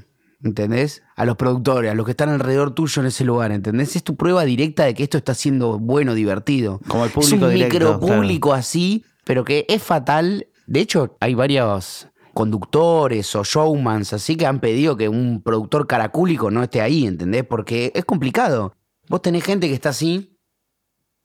¿entendés? 0.44 1.02
A 1.16 1.24
los 1.24 1.36
productores, 1.36 1.90
a 1.90 1.94
los 1.94 2.04
que 2.04 2.12
están 2.12 2.28
alrededor 2.28 2.72
tuyo 2.74 3.00
en 3.02 3.08
ese 3.08 3.24
lugar, 3.24 3.50
¿entendés? 3.50 3.96
Es 3.96 4.04
tu 4.04 4.14
prueba 4.14 4.44
directa 4.44 4.84
de 4.84 4.94
que 4.94 5.02
esto 5.02 5.18
está 5.18 5.34
siendo 5.34 5.78
bueno, 5.78 6.14
divertido. 6.14 6.80
Como 6.86 7.04
el 7.04 7.08
es 7.08 7.14
público 7.14 7.46
un 7.46 7.50
directo, 7.50 7.74
micro 7.74 7.98
claro. 7.98 8.16
público 8.16 8.52
así, 8.52 9.04
pero 9.24 9.44
que 9.44 9.64
es 9.68 9.82
fatal. 9.82 10.46
De 10.66 10.80
hecho, 10.80 11.16
hay 11.20 11.34
varios 11.34 12.08
conductores 12.34 13.34
o 13.36 13.44
showmans 13.44 14.12
así 14.12 14.36
que 14.36 14.44
han 14.44 14.58
pedido 14.60 14.96
que 14.96 15.08
un 15.08 15.40
productor 15.42 15.86
caracúlico 15.86 16.50
no 16.50 16.62
esté 16.62 16.80
ahí, 16.80 17.06
¿entendés? 17.06 17.44
Porque 17.44 17.92
es 17.94 18.04
complicado. 18.04 18.76
Vos 19.08 19.22
tenés 19.22 19.44
gente 19.44 19.68
que 19.68 19.74
está 19.74 19.90
así 19.90 20.34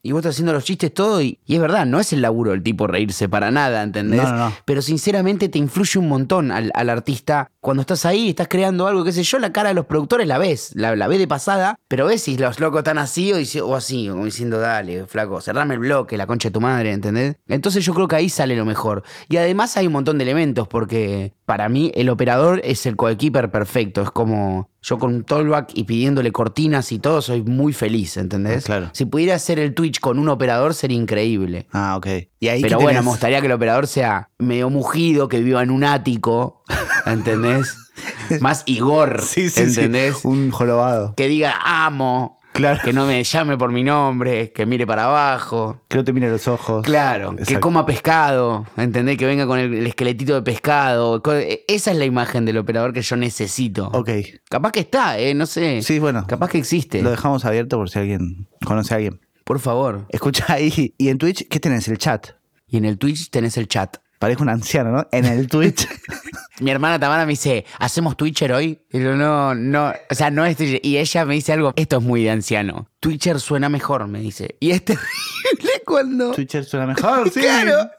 y 0.02 0.14
vos 0.14 0.20
estás 0.20 0.36
haciendo 0.36 0.54
los 0.54 0.64
chistes 0.64 0.94
todo 0.94 1.22
y, 1.22 1.40
y 1.46 1.56
es 1.56 1.62
verdad, 1.62 1.86
no 1.86 2.00
es 2.00 2.14
el 2.14 2.22
laburo 2.22 2.54
el 2.54 2.64
tipo 2.64 2.88
reírse 2.88 3.28
para 3.28 3.52
nada, 3.52 3.84
¿entendés? 3.84 4.24
No, 4.24 4.30
no, 4.30 4.38
no. 4.50 4.54
Pero 4.64 4.82
sinceramente 4.82 5.50
te 5.50 5.60
influye 5.60 6.00
un 6.00 6.08
montón 6.08 6.52
al, 6.52 6.72
al 6.74 6.90
artista. 6.90 7.52
Cuando 7.62 7.82
estás 7.82 8.06
ahí, 8.06 8.30
estás 8.30 8.48
creando 8.48 8.88
algo, 8.88 9.04
qué 9.04 9.12
sé 9.12 9.24
yo, 9.24 9.38
la 9.38 9.52
cara 9.52 9.70
de 9.70 9.76
los 9.76 9.86
productores 9.86 10.26
la 10.28 10.38
ves, 10.38 10.72
la, 10.76 10.96
la 10.96 11.08
ves 11.10 11.20
de 11.20 11.28
pasada, 11.28 11.78
pero 11.90 12.06
ves 12.06 12.22
si 12.24 12.38
los 12.38 12.60
locos 12.62 12.80
están 12.80 12.98
así 12.98 13.34
o, 13.62 13.76
así, 13.76 14.08
como 14.10 14.24
diciendo, 14.24 14.60
dale, 14.60 15.06
flaco, 15.08 15.42
cerrame 15.42 15.74
el 15.74 15.80
bloque, 15.82 16.16
la 16.16 16.26
concha 16.26 16.48
de 16.50 16.54
tu 16.54 16.62
madre, 16.62 16.94
¿entendés? 16.94 17.36
Entonces 17.50 17.84
yo 17.84 17.94
creo 17.94 18.08
que 18.08 18.16
ahí 18.16 18.30
sale 18.30 18.56
lo 18.56 18.64
mejor. 18.64 19.04
Y 19.28 19.38
además 19.38 19.76
hay 19.76 19.88
un 19.88 19.94
montón 19.94 20.18
de 20.18 20.24
elementos, 20.24 20.68
porque 20.70 21.34
para 21.46 21.68
mí 21.68 21.92
el 21.96 22.10
operador 22.10 22.62
es 22.64 22.86
el 22.86 22.96
coequiper 22.96 23.52
perfecto. 23.52 24.04
Es 24.04 24.12
como 24.12 24.70
yo 24.82 24.98
con 24.98 25.14
un 25.14 25.24
tollback 25.26 25.72
y 25.74 25.84
pidiéndole 25.84 26.32
cortinas 26.32 26.92
y 26.94 27.00
todo, 27.00 27.22
soy 27.22 27.42
muy 27.42 27.74
feliz, 27.74 28.16
¿entendés? 28.16 28.64
Ah, 28.64 28.68
claro. 28.68 28.90
Si 28.94 29.04
pudiera 29.04 29.36
hacer 29.36 29.60
el 29.60 29.74
Twitch 29.74 30.00
con 30.00 30.18
un 30.20 30.30
operador 30.30 30.74
sería 30.74 30.96
increíble. 30.98 31.68
Ah, 31.74 31.98
ok. 31.98 32.08
Y 32.40 32.48
ahí 32.48 32.62
Pero 32.62 32.78
bueno, 32.80 33.02
tenés- 33.02 33.04
me 33.04 33.10
gustaría 33.10 33.42
que 33.42 33.48
el 33.48 33.52
operador 33.54 33.88
sea 33.88 34.30
medio 34.38 34.70
mugido, 34.70 35.28
que 35.28 35.42
viva 35.42 35.62
en 35.62 35.72
un 35.72 35.84
ático, 35.84 36.59
¿entendés? 37.06 37.78
Más 38.42 38.64
Igor, 38.66 39.22
Sí, 39.24 39.50
sí, 39.50 39.62
¿entendés? 39.62 40.18
sí. 40.20 40.28
Un 40.28 40.52
jorobado. 40.52 41.14
Que 41.16 41.28
diga 41.28 41.56
amo, 41.64 42.40
Claro. 42.54 42.80
que 42.84 42.94
no 42.94 43.06
me 43.06 43.24
llame 43.24 43.58
por 43.58 43.72
mi 43.72 43.84
nombre, 43.84 44.52
que 44.52 44.66
mire 44.66 44.86
para 44.88 45.06
abajo. 45.06 45.82
Que 45.88 45.98
no 45.98 46.04
te 46.04 46.12
mire 46.14 46.28
a 46.28 46.32
los 46.32 46.48
ojos. 46.48 46.84
Claro, 46.84 47.36
que 47.36 47.60
coma 47.60 47.86
pescado, 47.86 48.66
¿entendés? 48.78 49.18
Que 49.18 49.26
venga 49.26 49.46
con 49.48 49.60
el, 49.60 49.74
el 49.74 49.88
esqueletito 49.88 50.34
de 50.36 50.42
pescado. 50.42 51.22
Co- 51.22 51.34
Esa 51.34 51.92
es 51.92 51.98
la 51.98 52.06
imagen 52.06 52.46
del 52.46 52.58
operador 52.58 52.92
que 52.94 53.02
yo 53.02 53.16
necesito. 53.16 53.88
Ok. 53.94 54.10
Capaz 54.50 54.72
que 54.72 54.80
está, 54.82 55.18
¿eh? 55.20 55.34
No 55.34 55.46
sé. 55.46 55.82
Sí, 55.82 56.00
bueno. 56.00 56.26
Capaz 56.28 56.50
que 56.50 56.58
existe. 56.58 57.02
Lo 57.02 57.12
dejamos 57.12 57.46
abierto 57.46 57.78
por 57.78 57.90
si 57.90 58.00
alguien 58.00 58.48
conoce 58.66 58.94
a 58.94 58.98
alguien. 58.98 59.22
Por 59.46 59.60
favor. 59.60 60.06
Escucha 60.10 60.46
ahí. 60.54 60.94
Y 60.98 61.10
en 61.10 61.18
Twitch, 61.18 61.48
¿qué 61.50 61.60
tenés? 61.60 61.88
El 61.88 61.98
chat. 61.98 62.28
Y 62.68 62.78
en 62.78 62.86
el 62.86 62.98
Twitch 62.98 63.30
tenés 63.32 63.58
el 63.58 63.68
chat. 63.68 63.98
Parezco 64.20 64.44
un 64.44 64.50
anciano, 64.50 64.92
¿no? 64.92 65.08
En 65.14 65.24
el 65.24 65.48
Twitch. 65.48 65.88
Mi 66.60 66.72
hermana 66.72 67.00
Tamara 67.00 67.26
me 67.26 67.32
dice, 67.32 67.66
¿hacemos 67.78 68.18
Twitcher 68.18 68.52
hoy? 68.52 68.82
Y 68.92 69.00
yo, 69.02 69.16
no, 69.16 69.56
no, 69.56 69.94
o 70.10 70.14
sea, 70.14 70.30
no 70.30 70.46
es 70.46 70.58
Twitcher. 70.58 70.82
Y 70.84 70.98
ella 70.98 71.24
me 71.24 71.36
dice 71.36 71.54
algo, 71.54 71.72
esto 71.78 71.98
es 72.00 72.04
muy 72.04 72.24
de 72.26 72.32
anciano. 72.32 72.90
Twitcher 73.00 73.40
suena 73.40 73.70
mejor, 73.70 74.08
me 74.08 74.20
dice. 74.20 74.58
Y 74.60 74.72
es 74.72 74.84
terrible 74.86 75.72
cuando... 75.86 76.34
Twitcher 76.34 76.66
suena 76.66 76.86
mejor, 76.86 77.30
sí. 77.34 77.40
Claro. 77.40 77.90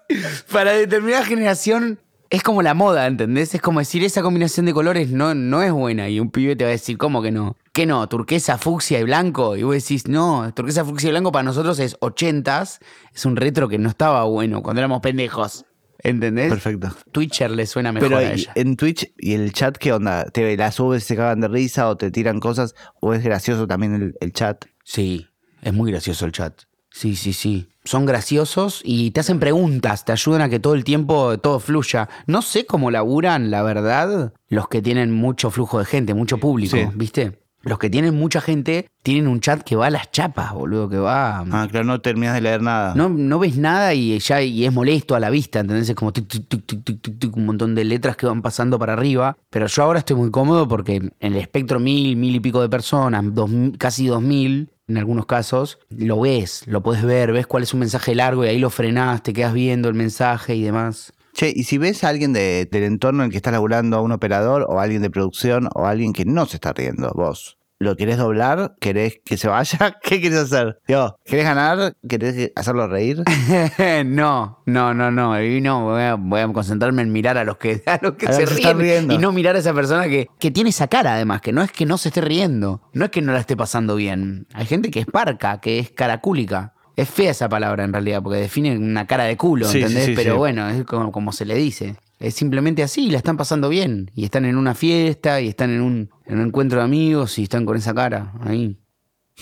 Para 0.53 0.73
determinada 0.73 1.25
generación 1.25 1.99
es 2.29 2.43
como 2.43 2.63
la 2.63 2.75
moda, 2.75 3.07
¿entendés? 3.07 3.55
Es 3.55 3.63
como 3.63 3.81
decir, 3.81 4.05
esa 4.05 4.21
combinación 4.23 4.67
de 4.67 4.75
colores 4.75 5.11
no, 5.11 5.35
no 5.35 5.63
es 5.63 5.73
buena. 5.73 6.11
Y 6.11 6.21
un 6.21 6.31
pibe 6.31 6.55
te 6.55 6.65
va 6.65 6.69
a 6.69 6.73
decir, 6.73 6.99
¿cómo 6.99 7.23
que 7.23 7.33
no? 7.33 7.57
¿Qué 7.73 7.87
no? 7.87 8.07
¿Turquesa, 8.09 8.59
fucsia 8.59 9.01
y 9.01 9.05
blanco? 9.05 9.57
Y 9.57 9.63
vos 9.63 9.75
decís, 9.75 10.07
no, 10.07 10.53
turquesa, 10.55 10.85
fucsia 10.85 11.09
y 11.09 11.11
blanco 11.11 11.33
para 11.33 11.43
nosotros 11.45 11.79
es 11.81 11.97
ochentas. 12.01 12.79
Es 13.15 13.25
un 13.25 13.37
retro 13.37 13.69
que 13.69 13.79
no 13.79 13.89
estaba 13.89 14.23
bueno 14.25 14.63
cuando 14.63 14.81
éramos 14.81 15.01
pendejos. 15.01 15.65
¿Entendés? 16.03 16.49
Perfecto. 16.49 16.91
Twitcher 17.13 17.51
le 17.51 17.67
suena 17.67 17.93
mejor 17.93 18.09
Pero 18.09 18.19
a 18.21 18.33
ella. 18.33 18.53
en 18.55 18.77
Twitch 18.77 19.13
y 19.19 19.35
el 19.35 19.53
chat, 19.53 19.77
¿qué 19.77 19.93
onda? 19.93 20.25
¿Te 20.27 20.57
la 20.57 20.73
subes 20.73 21.05
se 21.05 21.17
cagan 21.17 21.41
de 21.41 21.49
risa 21.49 21.89
o 21.89 21.97
te 21.97 22.11
tiran 22.11 22.41
cosas? 22.41 22.75
¿O 23.01 23.13
es 23.15 23.23
gracioso 23.23 23.67
también 23.67 23.95
el, 23.95 24.15
el 24.21 24.33
chat? 24.33 24.65
Sí, 24.85 25.27
es 25.63 25.73
muy 25.73 25.91
gracioso 25.93 26.25
el 26.27 26.33
chat. 26.33 26.63
Sí, 26.93 27.15
sí, 27.17 27.33
sí. 27.33 27.69
Son 27.85 28.05
graciosos 28.05 28.81
y 28.85 29.13
te 29.13 29.21
hacen 29.21 29.39
preguntas, 29.41 30.05
te 30.05 30.13
ayudan 30.13 30.43
a 30.43 30.49
que 30.49 30.59
todo 30.59 30.75
el 30.75 30.85
tiempo 30.85 31.39
todo 31.39 31.61
fluya. 31.61 32.09
No 32.27 32.43
sé 32.43 32.67
cómo 32.67 32.91
laburan, 32.91 33.51
la 33.51 33.63
verdad, 33.63 34.33
los 34.49 34.69
que 34.69 34.83
tienen 34.83 35.11
mucho 35.13 35.51
flujo 35.51 35.79
de 35.79 35.85
gente, 35.85 36.13
mucho 36.15 36.39
público, 36.39 36.77
Sí. 36.77 36.85
¿viste? 36.95 37.40
Los 37.63 37.79
que 37.79 37.91
tienen 37.91 38.15
mucha 38.15 38.41
gente 38.41 38.89
tienen 39.03 39.29
un 39.29 39.41
chat 39.41 39.63
que 39.63 39.77
va 39.77 39.87
a 39.87 39.91
las 39.91 40.11
chapas, 40.11 40.55
boludo, 40.55 40.89
que 40.89 40.97
va... 40.97 41.41
Ah, 41.51 41.69
claro, 41.71 41.85
no 41.85 42.01
terminas 42.01 42.35
de 42.35 42.41
leer 42.41 42.63
nada. 42.63 42.95
No, 42.95 43.11
no 43.11 43.39
ves 43.39 43.59
nada 43.59 43.93
y 43.93 44.19
ya 44.19 44.41
y 44.41 44.65
es 44.65 44.73
molesto 44.73 45.15
a 45.15 45.21
la 45.21 45.29
vista, 45.29 45.61
¿entendés? 45.61 45.89
Es 45.89 45.95
como 45.95 46.13
tic, 46.13 46.27
tic, 46.27 46.67
tic, 46.67 47.37
un 47.37 47.47
montón 47.47 47.75
de 47.75 47.85
letras 47.85 48.17
que 48.17 48.27
van 48.27 48.41
pasando 48.41 48.79
para 48.79 48.95
arriba. 48.95 49.37
Pero 49.51 49.67
yo 49.67 49.83
ahora 49.83 49.99
estoy 49.99 50.17
muy 50.17 50.31
cómodo 50.31 50.67
porque 50.67 50.97
en 50.97 51.13
el 51.21 51.37
espectro 51.37 51.79
mil, 51.79 52.17
mil 52.17 52.35
y 52.35 52.41
pico 52.41 52.63
de 52.63 52.69
personas, 52.69 53.23
dos, 53.35 53.51
casi 53.79 54.07
dos 54.07 54.23
mil 54.23 54.71
en 54.89 54.99
algunos 54.99 55.27
casos, 55.27 55.79
lo 55.91 56.21
ves, 56.21 56.65
lo 56.67 56.83
puedes 56.83 57.05
ver, 57.05 57.33
ves 57.33 57.47
cuál 57.47 57.63
es 57.63 57.73
un 57.73 57.81
mensaje 57.81 58.15
largo 58.15 58.45
y 58.45 58.49
ahí 58.49 58.59
lo 58.59 58.71
frenás, 58.71 59.23
te 59.23 59.33
quedas 59.33 59.53
viendo 59.53 59.89
el 59.89 59.95
mensaje 59.95 60.57
y 60.57 60.63
demás. 60.63 61.13
Che, 61.35 61.53
y 61.55 61.65
si 61.65 61.79
ves 61.79 62.03
a 62.05 62.09
alguien 62.09 62.33
de- 62.33 62.69
del 62.71 62.83
entorno 62.85 63.23
en 63.23 63.27
el 63.27 63.31
que 63.31 63.37
estás 63.37 63.53
laburando, 63.53 63.97
a 63.97 64.03
un 64.03 64.13
operador 64.13 64.67
o 64.69 64.81
a 64.81 64.83
alguien 64.83 65.03
de 65.03 65.11
producción 65.11 65.69
o 65.75 65.87
a 65.87 65.91
alguien 65.91 66.13
que 66.13 66.25
no 66.25 66.47
se 66.47 66.57
está 66.57 66.73
riendo, 66.73 67.13
vos, 67.15 67.57
¿Lo 67.83 67.97
querés 67.97 68.19
doblar? 68.19 68.75
¿Querés 68.79 69.21
que 69.25 69.39
se 69.39 69.49
vaya? 69.49 69.97
¿Qué 70.03 70.21
querés 70.21 70.41
hacer? 70.41 70.81
Digo, 70.87 71.17
¿querés 71.25 71.47
ganar? 71.47 71.95
¿Querés 72.07 72.53
hacerlo 72.55 72.87
reír? 72.89 73.23
no, 74.05 74.63
no, 74.67 74.93
no, 74.95 75.11
no. 75.11 75.43
Y 75.43 75.61
no, 75.63 75.85
voy 75.85 76.03
a, 76.03 76.15
voy 76.15 76.41
a 76.41 76.49
concentrarme 76.53 77.01
en 77.01 77.11
mirar 77.13 77.39
a 77.39 77.45
los 77.45 77.57
que, 77.57 77.83
a 77.87 77.99
los 78.03 78.17
que 78.17 78.27
A 78.27 78.31
los 78.31 78.37
se 78.37 78.43
están 78.57 78.79
ríen. 78.79 78.97
riendo. 78.97 79.15
Y 79.15 79.19
no 79.19 79.33
mirar 79.33 79.57
a 79.57 79.61
esa 79.61 79.73
persona 79.73 80.09
que, 80.09 80.27
que 80.39 80.51
tiene 80.51 80.71
esa 80.71 80.89
cara, 80.89 81.15
además, 81.15 81.41
que 81.41 81.53
no 81.53 81.63
es 81.63 81.73
que 81.73 81.87
no 81.87 81.99
se 81.99 82.09
esté 82.09 82.21
riendo. 82.21 82.83
No 82.93 83.07
es 83.07 83.11
que 83.11 83.23
no 83.23 83.33
la 83.33 83.41
esté 83.41 83.57
pasando 83.57 83.97
bien. 83.97 84.47
Hay 84.53 84.67
gente 84.67 84.91
que 84.91 85.01
es 85.01 85.07
parca, 85.07 85.61
que 85.61 85.79
es 85.79 85.91
caracúlica. 85.91 86.75
Es 87.01 87.09
fea 87.09 87.31
esa 87.31 87.49
palabra 87.49 87.85
en 87.85 87.93
realidad, 87.93 88.23
porque 88.23 88.39
define 88.41 88.77
una 88.77 89.07
cara 89.07 89.25
de 89.25 89.37
culo, 89.37 89.67
Sí, 89.67 89.79
¿entendés? 89.81 90.07
sí, 90.07 90.13
Pero 90.15 90.37
bueno, 90.37 90.69
es 90.69 90.85
como, 90.85 91.11
como 91.11 91.33
se 91.33 91.45
le 91.47 91.55
dice. 91.55 91.97
Es 92.19 92.35
simplemente 92.35 92.83
así, 92.83 93.09
la 93.11 93.17
están 93.17 93.39
pasando 93.39 93.71
bien. 93.71 94.11
Y 94.15 94.25
están 94.25 94.45
en 94.45 94.57
una 94.57 94.75
fiesta, 94.75 95.41
y 95.41 95.49
están 95.49 95.71
en 95.71 95.81
un, 95.81 96.11
en 96.27 96.39
un 96.41 96.49
encuentro 96.49 96.79
de 96.81 96.85
amigos, 96.85 97.39
y 97.39 97.45
están 97.45 97.65
con 97.65 97.79
esa 97.79 97.95
cara 97.95 98.35
ahí. 98.41 98.79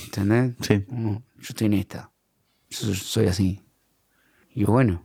¿Entendés? 0.04 0.54
Sí. 0.60 0.84
Yo 0.88 1.20
estoy 1.48 1.66
en 1.66 1.72
esta. 1.74 2.12
Yo 2.70 2.94
soy 2.94 3.26
así. 3.26 3.64
Y 4.54 4.62
bueno, 4.62 5.04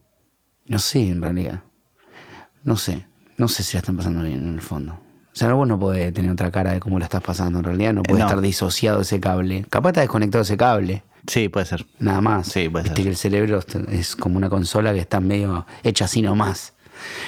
no 0.67 0.77
sé 0.77 1.09
en 1.09 1.21
realidad. 1.23 1.63
No 2.63 2.77
sé. 2.77 3.07
No 3.37 3.47
sé 3.47 3.63
si 3.63 3.73
la 3.73 3.79
están 3.79 3.97
pasando 3.97 4.21
bien 4.23 4.47
en 4.47 4.53
el 4.53 4.61
fondo. 4.61 4.93
O 4.93 5.35
sea, 5.35 5.51
vos 5.53 5.67
no 5.67 5.79
podés 5.79 6.13
tener 6.13 6.29
otra 6.29 6.51
cara 6.51 6.73
de 6.73 6.79
cómo 6.79 6.99
la 6.99 7.05
estás 7.05 7.23
pasando. 7.23 7.57
En 7.57 7.65
realidad 7.65 7.93
no 7.93 8.03
puede 8.03 8.19
no. 8.19 8.27
estar 8.27 8.41
disociado 8.41 9.01
ese 9.01 9.19
cable. 9.19 9.65
Capaz 9.71 9.89
está 9.89 10.01
desconectado 10.01 10.43
ese 10.43 10.55
cable. 10.55 11.03
Sí, 11.27 11.49
puede 11.49 11.65
ser. 11.65 11.85
Nada 11.99 12.21
más. 12.21 12.47
Sí, 12.47 12.69
puede 12.69 12.83
Viste 12.83 12.97
ser. 12.97 13.03
que 13.03 13.09
el 13.09 13.15
cerebro 13.17 13.59
es 13.91 14.15
como 14.15 14.37
una 14.37 14.49
consola 14.49 14.93
que 14.93 14.99
está 14.99 15.19
medio 15.19 15.65
hecha 15.83 16.05
así 16.05 16.21
nomás. 16.21 16.73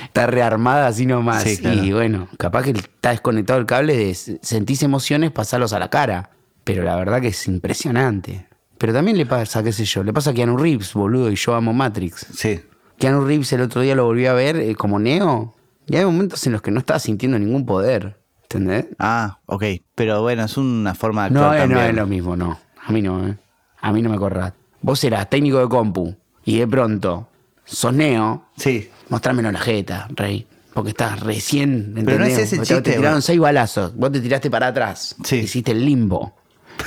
Está 0.06 0.28
rearmada 0.28 0.88
así 0.88 1.06
nomás. 1.06 1.44
Sí, 1.44 1.58
claro. 1.58 1.84
Y 1.84 1.92
bueno, 1.94 2.28
capaz 2.38 2.64
que 2.64 2.72
está 2.72 3.12
desconectado 3.12 3.60
el 3.60 3.66
cable 3.66 3.96
de 3.98 4.14
sentís 4.14 4.84
emociones, 4.84 5.32
pasarlos 5.32 5.74
a 5.74 5.80
la 5.80 5.90
cara. 5.90 6.30
Pero 6.64 6.84
la 6.84 6.96
verdad 6.96 7.22
que 7.22 7.28
es 7.30 7.48
impresionante. 7.48 8.48
Pero 8.78 8.92
también 8.94 9.18
le 9.18 9.26
pasa, 9.26 9.64
qué 9.64 9.72
sé 9.72 9.86
yo, 9.86 10.04
le 10.04 10.12
pasa 10.14 10.32
a 10.32 10.34
Keanu 10.34 10.58
Reeves, 10.58 10.94
boludo, 10.94 11.32
y 11.32 11.36
yo 11.36 11.56
amo 11.56 11.74
Matrix. 11.74 12.26
Sí. 12.36 12.62
Keanu 12.98 13.26
Reeves 13.26 13.52
el 13.54 13.62
otro 13.62 13.82
día 13.82 13.96
lo 13.96 14.06
volví 14.06 14.26
a 14.26 14.34
ver 14.34 14.58
eh, 14.58 14.76
como 14.76 15.00
Neo. 15.00 15.54
Y 15.88 15.96
hay 15.96 16.06
momentos 16.06 16.46
en 16.48 16.54
los 16.54 16.62
que 16.62 16.72
no 16.72 16.80
estaba 16.80 17.00
sintiendo 17.00 17.38
ningún 17.40 17.66
poder. 17.66 18.18
¿Entendés? 18.44 18.88
Ah, 19.00 19.40
ok. 19.46 19.64
Pero 19.96 20.22
bueno, 20.22 20.44
es 20.46 20.58
una 20.58 20.96
forma 20.96 21.26
de 21.26 21.32
No, 21.32 21.46
actuar 21.46 21.70
eh, 21.70 21.74
no 21.74 21.82
es 21.82 21.96
lo 21.96 22.06
mismo, 22.08 22.36
no. 22.36 22.60
A 22.86 22.92
mí 22.92 23.02
no, 23.02 23.28
¿eh? 23.28 23.38
A 23.86 23.92
mí 23.94 24.02
no 24.02 24.10
me 24.10 24.18
corras. 24.18 24.52
Vos 24.82 25.04
eras 25.04 25.30
técnico 25.30 25.60
de 25.60 25.70
compu 25.70 26.16
y 26.44 26.58
de 26.58 26.68
pronto 26.68 27.28
sos 27.66 27.94
neo, 27.94 28.46
Sí. 28.58 28.90
mostrármelo 29.10 29.50
en 29.50 29.54
la 29.54 29.60
jeta, 29.60 30.08
rey. 30.16 30.48
Porque 30.74 30.90
estás 30.90 31.20
recién, 31.20 31.94
¿entendés? 31.96 32.06
Pero 32.06 32.20
no 32.20 32.26
es 32.26 32.38
ese 32.40 32.56
Porque 32.58 32.68
te 32.70 32.76
chiste, 32.82 32.98
tiraron 32.98 33.22
seis 33.22 33.40
balazos, 33.40 33.96
vos 33.96 34.12
te 34.12 34.20
tiraste 34.22 34.50
para 34.50 34.68
atrás, 34.68 35.16
Sí. 35.24 35.36
hiciste 35.38 35.72
el 35.72 35.86
limbo, 35.86 36.34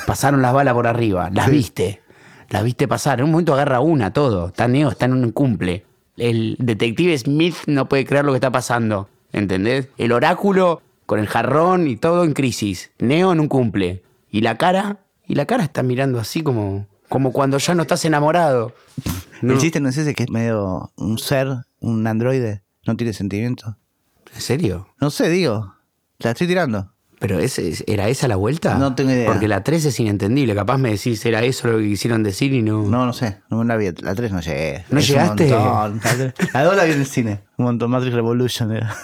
pasaron 0.09 0.43
las 0.43 0.53
balas 0.53 0.75
por 0.75 0.89
arriba, 0.89 1.31
las 1.33 1.45
Sí. 1.47 1.51
viste, 1.53 2.03
las 2.51 2.65
viste 2.65 2.89
pasar. 2.89 3.21
En 3.21 3.27
un 3.27 3.31
momento 3.31 3.55
agarra 3.55 3.79
una, 3.79 4.13
todo. 4.13 4.49
Está 4.49 4.67
neo, 4.67 4.91
está 4.91 5.05
en 5.07 5.13
un 5.13 5.31
cumple. 5.31 5.85
El 6.17 6.57
detective 6.59 7.17
Smith 7.17 7.55
no 7.67 7.89
puede 7.89 8.05
creer 8.05 8.25
lo 8.25 8.33
que 8.33 8.39
está 8.39 8.51
pasando, 8.51 9.09
¿entendés? 9.33 9.89
El 9.99 10.11
oráculo 10.11 10.83
con 11.07 11.21
el 11.21 11.29
jarrón 11.29 11.87
y 11.87 11.95
todo 11.97 12.25
en 12.25 12.33
crisis. 12.33 12.91
Neo 12.99 13.31
en 13.33 13.39
un 13.39 13.47
cumple. 13.47 14.03
Y 14.33 14.41
la 14.41 14.57
cara, 14.59 14.99
y 15.29 15.35
la 15.35 15.47
cara 15.47 15.63
está 15.63 15.83
mirando 15.83 16.19
así 16.19 16.43
como, 16.43 16.87
como 17.09 17.33
cuando 17.33 17.59
ya 17.59 17.75
no 17.75 17.83
estás 17.83 18.05
enamorado. 18.05 18.75
No. 19.41 19.53
El 19.53 19.61
chiste 19.61 19.79
no 19.79 19.89
es 19.89 19.97
ese 19.97 20.15
que 20.15 20.25
es 20.25 20.31
medio 20.31 20.91
un 20.97 21.19
ser, 21.19 21.49
un 21.79 22.07
androide, 22.07 22.63
no 22.87 22.97
tiene 22.97 23.13
sentimientos. 23.13 23.77
¿En 24.35 24.41
serio? 24.41 24.89
No 25.01 25.11
sé, 25.11 25.29
digo. 25.29 25.75
La 26.19 26.31
estoy 26.33 26.49
tirando. 26.49 26.93
¿Pero 27.21 27.41
ese, 27.41 27.73
¿era 27.87 28.09
esa 28.09 28.29
la 28.29 28.37
vuelta? 28.37 28.77
No 28.79 28.95
tengo 28.95 29.11
idea. 29.11 29.27
Porque 29.31 29.49
la 29.49 29.65
3 29.65 29.87
es 29.87 30.01
inentendible. 30.01 30.55
Capaz 30.55 30.79
me 30.79 30.91
decís, 30.91 31.25
era 31.27 31.43
eso 31.43 31.67
lo 31.69 31.79
que 31.79 31.85
quisieron 31.85 32.23
decir 32.23 32.53
y 32.53 32.63
no. 32.63 32.83
No, 32.85 33.07
no 33.07 33.13
sé. 33.13 33.41
No 33.51 33.65
la 33.65 33.77
vi. 33.77 33.91
La 34.03 34.15
3 34.15 34.31
no 34.33 34.41
llegué. 34.41 34.85
¿No 34.91 35.01
Es 35.01 35.09
llegaste? 35.09 35.49
La 35.49 36.65
2 36.65 36.77
la 36.77 36.85
vi 36.85 36.93
en 36.93 37.01
el 37.01 37.07
cine. 37.07 37.41
Un 37.57 37.65
montón. 37.67 37.91
Matrix 37.91 38.15
Revolution 38.15 38.71
era. 38.73 38.95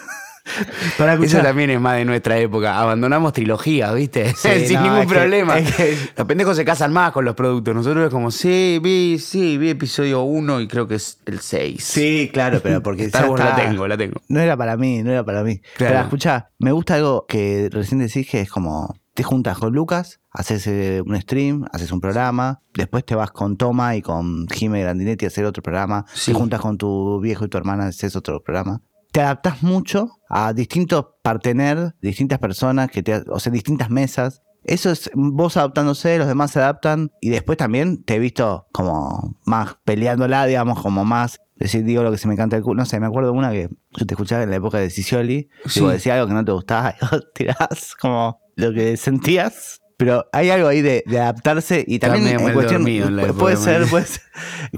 Para 0.98 1.14
Eso 1.14 1.40
también 1.40 1.70
es 1.70 1.80
más 1.80 1.96
de 1.96 2.04
nuestra 2.04 2.38
época. 2.38 2.78
Abandonamos 2.78 3.32
trilogías, 3.32 3.94
¿viste? 3.94 4.34
Sí, 4.36 4.66
Sin 4.66 4.76
no, 4.76 4.82
ningún 4.84 5.08
que- 5.08 5.14
problema. 5.14 5.56
que- 5.56 5.96
Los 6.16 6.26
pendejos 6.26 6.56
se 6.56 6.64
casan 6.64 6.92
más 6.92 7.12
con 7.12 7.24
los 7.24 7.34
productos. 7.34 7.74
Nosotros 7.74 8.04
es 8.06 8.10
como, 8.10 8.30
sí, 8.30 8.78
vi, 8.82 9.18
sí, 9.18 9.58
vi 9.58 9.70
episodio 9.70 10.22
1 10.22 10.60
y 10.60 10.68
creo 10.68 10.86
que 10.86 10.96
es 10.96 11.18
el 11.26 11.40
6. 11.40 11.82
Sí, 11.82 12.30
claro, 12.32 12.60
pero 12.62 12.82
porque 12.82 13.04
Star 13.04 13.28
Wars 13.28 13.42
la 13.42 13.56
tengo, 13.56 13.88
la 13.88 13.96
tengo. 13.96 14.20
No 14.28 14.40
era 14.40 14.56
para 14.56 14.76
mí, 14.76 15.02
no 15.02 15.10
era 15.10 15.24
para 15.24 15.42
mí. 15.42 15.60
Claro. 15.76 15.92
Pero 15.94 16.00
escucha, 16.04 16.50
me 16.58 16.72
gusta 16.72 16.94
algo 16.96 17.26
que 17.26 17.68
recién 17.72 18.00
decís 18.00 18.28
que 18.28 18.40
es 18.40 18.50
como 18.50 18.94
te 19.14 19.22
juntas 19.22 19.56
con 19.58 19.72
Lucas, 19.72 20.18
haces 20.32 20.66
eh, 20.66 21.00
un 21.06 21.18
stream, 21.20 21.64
haces 21.72 21.92
un 21.92 22.00
programa, 22.00 22.60
después 22.74 23.04
te 23.04 23.14
vas 23.14 23.30
con 23.30 23.56
Toma 23.56 23.94
y 23.94 24.02
con 24.02 24.48
Jimmy 24.48 24.80
Grandinetti 24.80 25.24
a 25.24 25.28
hacer 25.28 25.44
otro 25.44 25.62
programa, 25.62 26.04
Sí. 26.12 26.32
te 26.32 26.38
juntas 26.38 26.60
con 26.60 26.76
tu 26.78 27.20
viejo 27.20 27.44
y 27.44 27.48
tu 27.48 27.56
hermana, 27.56 27.86
haces 27.86 28.16
otro 28.16 28.42
programa. 28.42 28.80
Te 29.14 29.20
adaptas 29.20 29.62
mucho 29.62 30.18
a 30.28 30.52
distintos 30.52 31.06
partener, 31.22 31.94
distintas 32.02 32.40
personas, 32.40 32.90
que 32.90 33.00
te, 33.04 33.22
o 33.30 33.38
sea, 33.38 33.52
distintas 33.52 33.88
mesas. 33.88 34.42
Eso 34.64 34.90
es 34.90 35.08
vos 35.14 35.56
adaptándose, 35.56 36.18
los 36.18 36.26
demás 36.26 36.50
se 36.50 36.58
adaptan 36.58 37.12
y 37.20 37.30
después 37.30 37.56
también 37.56 38.02
te 38.02 38.16
he 38.16 38.18
visto 38.18 38.66
como 38.72 39.36
más 39.44 39.76
peleándola, 39.84 40.46
digamos, 40.46 40.82
como 40.82 41.04
más 41.04 41.38
decir, 41.54 41.84
digo 41.84 42.02
lo 42.02 42.10
que 42.10 42.18
se 42.18 42.26
me 42.26 42.36
canta 42.36 42.56
el 42.56 42.64
culo. 42.64 42.80
No 42.80 42.86
sé, 42.86 42.98
me 42.98 43.06
acuerdo 43.06 43.30
de 43.30 43.38
una 43.38 43.52
que 43.52 43.68
yo 43.92 44.04
te 44.04 44.14
escuchaba 44.14 44.42
en 44.42 44.50
la 44.50 44.56
época 44.56 44.78
de 44.78 44.90
Cicioli, 44.90 45.48
Sí. 45.66 45.78
digo, 45.78 45.90
decía 45.92 46.14
algo 46.16 46.26
que 46.26 46.34
no 46.34 46.44
te 46.44 46.50
gustaba 46.50 46.96
y 47.00 47.04
vos 47.04 47.24
tirás 47.36 47.94
como 48.00 48.40
lo 48.56 48.72
que 48.72 48.96
sentías. 48.96 49.80
Pero 50.04 50.28
hay 50.32 50.50
algo 50.50 50.68
ahí 50.68 50.82
de, 50.82 51.02
de 51.06 51.18
adaptarse 51.18 51.82
y 51.86 51.98
también 51.98 52.24
medio 52.24 52.46
en 52.46 52.52
cuestión, 52.52 52.86
en 52.86 53.34
puede 53.36 53.56
de 53.56 53.62
ser, 53.62 53.86
puede 53.86 54.04
ser, 54.04 54.20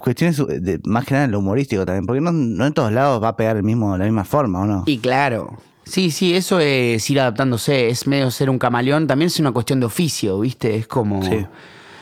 cuestiones 0.00 0.37
de, 0.37 0.78
más 0.85 1.04
que 1.04 1.14
nada 1.14 1.25
en 1.25 1.33
lo 1.33 1.40
humorístico 1.40 1.85
también, 1.85 2.06
porque 2.06 2.21
no, 2.21 2.30
no 2.30 2.64
en 2.64 2.73
todos 2.73 2.92
lados 2.92 3.21
va 3.21 3.30
a 3.30 3.37
pegar 3.37 3.56
el 3.56 3.64
mismo, 3.64 3.99
la 3.99 4.04
misma 4.04 4.25
forma, 4.25 4.61
¿o 4.61 4.66
no? 4.66 4.85
Y 4.87 4.99
claro. 4.99 5.59
Sí, 5.83 6.12
sí, 6.12 6.37
eso 6.37 6.61
es 6.61 7.11
ir 7.11 7.18
adaptándose, 7.18 7.88
es 7.88 8.06
medio 8.06 8.30
ser 8.30 8.49
un 8.49 8.61
camaleón, 8.61 9.09
también 9.09 9.26
es 9.26 9.40
una 9.40 9.50
cuestión 9.50 9.80
de 9.80 9.87
oficio, 9.87 10.38
¿viste? 10.38 10.76
Es 10.76 10.87
como... 10.87 11.21
Sí. 11.25 11.45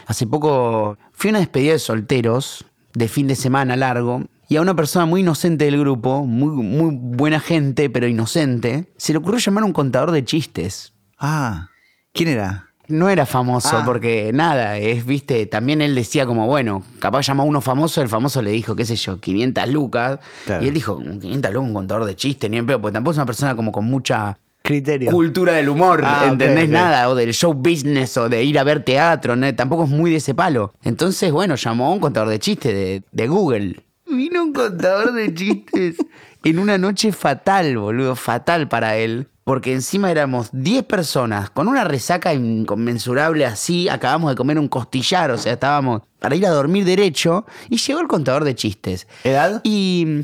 Hace 0.06 0.26
poco 0.26 0.98
fui 1.12 1.28
a 1.28 1.32
una 1.32 1.38
despedida 1.38 1.72
de 1.72 1.78
solteros, 1.78 2.66
de 2.92 3.08
fin 3.08 3.26
de 3.26 3.36
semana 3.36 3.74
largo, 3.74 4.24
y 4.50 4.56
a 4.56 4.60
una 4.60 4.76
persona 4.76 5.06
muy 5.06 5.22
inocente 5.22 5.64
del 5.64 5.80
grupo, 5.80 6.26
muy, 6.26 6.50
muy 6.62 6.94
buena 6.94 7.40
gente, 7.40 7.88
pero 7.88 8.06
inocente, 8.06 8.92
se 8.98 9.14
le 9.14 9.18
ocurrió 9.18 9.38
llamar 9.38 9.62
a 9.62 9.66
un 9.66 9.72
contador 9.72 10.10
de 10.10 10.26
chistes. 10.26 10.92
Ah, 11.18 11.70
¿quién 12.12 12.28
era? 12.28 12.73
No 12.88 13.08
era 13.08 13.24
famoso, 13.26 13.78
Ah. 13.78 13.82
porque 13.84 14.30
nada, 14.34 14.76
es, 14.78 15.06
viste, 15.06 15.46
también 15.46 15.80
él 15.80 15.94
decía 15.94 16.26
como, 16.26 16.46
bueno, 16.46 16.82
capaz 16.98 17.22
llamó 17.26 17.42
a 17.44 17.46
uno 17.46 17.60
famoso, 17.60 18.02
el 18.02 18.08
famoso 18.08 18.42
le 18.42 18.50
dijo, 18.50 18.76
qué 18.76 18.84
sé 18.84 18.96
yo, 18.96 19.18
500 19.20 19.68
lucas, 19.68 20.18
Claro. 20.44 20.64
y 20.64 20.68
él 20.68 20.74
dijo, 20.74 20.98
500 20.98 21.52
lucas, 21.52 21.68
un 21.68 21.74
contador 21.74 22.04
de 22.04 22.14
chistes, 22.16 22.50
ni 22.50 22.58
en 22.58 22.66
pedo, 22.66 22.80
porque 22.80 22.92
tampoco 22.94 23.12
es 23.12 23.16
una 23.18 23.26
persona 23.26 23.56
como 23.56 23.72
con 23.72 23.84
mucha 23.86 24.38
Criterio. 24.62 25.10
cultura 25.10 25.52
del 25.54 25.68
humor, 25.68 26.02
Ah, 26.04 26.26
¿entendés? 26.28 26.68
Nada, 26.68 27.08
o 27.08 27.14
del 27.14 27.32
show 27.34 27.52
business, 27.54 28.16
o 28.16 28.28
de 28.28 28.42
ir 28.44 28.58
a 28.58 28.64
ver 28.64 28.82
teatro, 28.84 29.34
¿no? 29.36 29.54
tampoco 29.54 29.84
es 29.84 29.90
muy 29.90 30.10
de 30.10 30.16
ese 30.16 30.34
palo. 30.34 30.72
Entonces, 30.82 31.32
bueno, 31.32 31.54
llamó 31.54 31.86
a 31.86 31.90
un 31.90 32.00
contador 32.00 32.28
de 32.28 32.38
chistes 32.38 32.72
de, 32.74 33.02
de 33.12 33.28
Google. 33.28 33.80
Vino 34.06 34.42
un 34.42 34.52
contador 34.52 35.12
de 35.12 35.32
chistes 35.34 35.96
en 36.44 36.58
una 36.58 36.76
noche 36.78 37.12
fatal, 37.12 37.76
boludo, 37.78 38.14
fatal 38.16 38.68
para 38.68 38.96
él. 38.96 39.28
Porque 39.44 39.74
encima 39.74 40.10
éramos 40.10 40.48
10 40.52 40.84
personas 40.84 41.50
con 41.50 41.68
una 41.68 41.84
resaca 41.84 42.32
inconmensurable 42.32 43.44
así, 43.44 43.88
acabamos 43.90 44.30
de 44.30 44.36
comer 44.36 44.58
un 44.58 44.68
costillar, 44.68 45.30
o 45.30 45.38
sea, 45.38 45.52
estábamos 45.52 46.02
para 46.24 46.36
ir 46.36 46.46
a 46.46 46.50
dormir 46.52 46.86
derecho, 46.86 47.44
y 47.68 47.76
llegó 47.76 48.00
el 48.00 48.08
contador 48.08 48.44
de 48.44 48.54
chistes. 48.54 49.06
¿Edad? 49.24 49.60
Y 49.62 50.04
mm, 50.06 50.20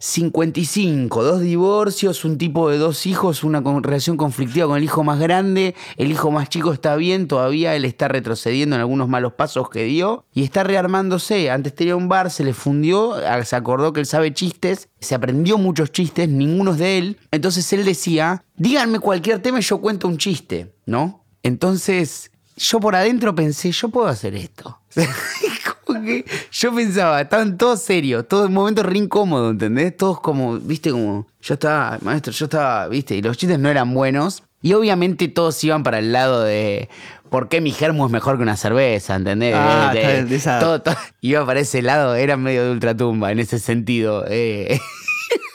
55, 0.00 1.22
dos 1.22 1.42
divorcios, 1.42 2.24
un 2.24 2.38
tipo 2.38 2.70
de 2.70 2.78
dos 2.78 3.06
hijos, 3.06 3.44
una 3.44 3.62
relación 3.80 4.16
conflictiva 4.16 4.66
con 4.66 4.78
el 4.78 4.82
hijo 4.82 5.04
más 5.04 5.20
grande, 5.20 5.76
el 5.96 6.10
hijo 6.10 6.32
más 6.32 6.48
chico 6.48 6.72
está 6.72 6.96
bien, 6.96 7.28
todavía 7.28 7.76
él 7.76 7.84
está 7.84 8.08
retrocediendo 8.08 8.74
en 8.74 8.80
algunos 8.80 9.08
malos 9.08 9.34
pasos 9.34 9.70
que 9.70 9.84
dio 9.84 10.24
y 10.34 10.42
está 10.42 10.64
rearmándose. 10.64 11.48
Antes 11.52 11.72
tenía 11.72 11.94
un 11.94 12.08
bar, 12.08 12.32
se 12.32 12.42
le 12.42 12.52
fundió, 12.52 13.14
ah, 13.14 13.44
se 13.44 13.54
acordó 13.54 13.92
que 13.92 14.00
él 14.00 14.06
sabe 14.06 14.34
chistes, 14.34 14.88
se 14.98 15.14
aprendió 15.14 15.56
muchos 15.56 15.92
chistes, 15.92 16.28
ninguno 16.28 16.74
de 16.74 16.98
él. 16.98 17.18
Entonces 17.30 17.72
él 17.72 17.84
decía, 17.84 18.42
díganme 18.56 18.98
cualquier 18.98 19.38
tema 19.38 19.60
y 19.60 19.62
yo 19.62 19.80
cuento 19.80 20.08
un 20.08 20.18
chiste, 20.18 20.74
¿no? 20.84 21.24
Entonces 21.44 22.32
yo 22.56 22.80
por 22.80 22.94
adentro 22.94 23.34
pensé, 23.34 23.72
yo 23.72 23.88
puedo 23.88 24.06
hacer 24.06 24.34
esto. 24.34 24.80
Como 25.84 26.02
que 26.02 26.24
yo 26.52 26.74
pensaba, 26.74 27.20
estaban 27.20 27.56
todos 27.58 27.82
serios, 27.82 28.26
todo 28.28 28.46
en 28.46 28.52
momento 28.52 28.82
re 28.82 28.98
incómodo, 28.98 29.50
¿entendés? 29.50 29.96
Todos 29.96 30.20
como, 30.20 30.58
viste, 30.58 30.90
como, 30.90 31.26
yo 31.42 31.54
estaba, 31.54 31.98
maestro, 32.02 32.32
yo 32.32 32.44
estaba, 32.46 32.88
viste, 32.88 33.14
y 33.16 33.22
los 33.22 33.36
chistes 33.36 33.58
no 33.58 33.68
eran 33.68 33.92
buenos. 33.94 34.42
Y 34.62 34.72
obviamente 34.72 35.28
todos 35.28 35.62
iban 35.62 35.82
para 35.82 35.98
el 35.98 36.10
lado 36.12 36.42
de 36.42 36.88
por 37.28 37.48
qué 37.50 37.60
mi 37.60 37.70
germo 37.70 38.06
es 38.06 38.12
mejor 38.12 38.36
que 38.38 38.42
una 38.44 38.56
cerveza, 38.56 39.14
¿entendés? 39.14 39.54
Ah, 39.54 39.90
De- 39.92 40.00
está 40.00 40.12
bien, 40.12 40.28
de 40.30 40.36
esa- 40.36 40.58
todo- 40.58 40.80
todo- 40.80 40.96
iba 41.20 41.44
para 41.44 41.60
ese 41.60 41.82
lado, 41.82 42.14
era 42.14 42.38
medio 42.38 42.64
de 42.64 42.70
ultratumba 42.70 43.30
en 43.30 43.40
ese 43.40 43.58
sentido. 43.58 44.24
eh, 44.26 44.80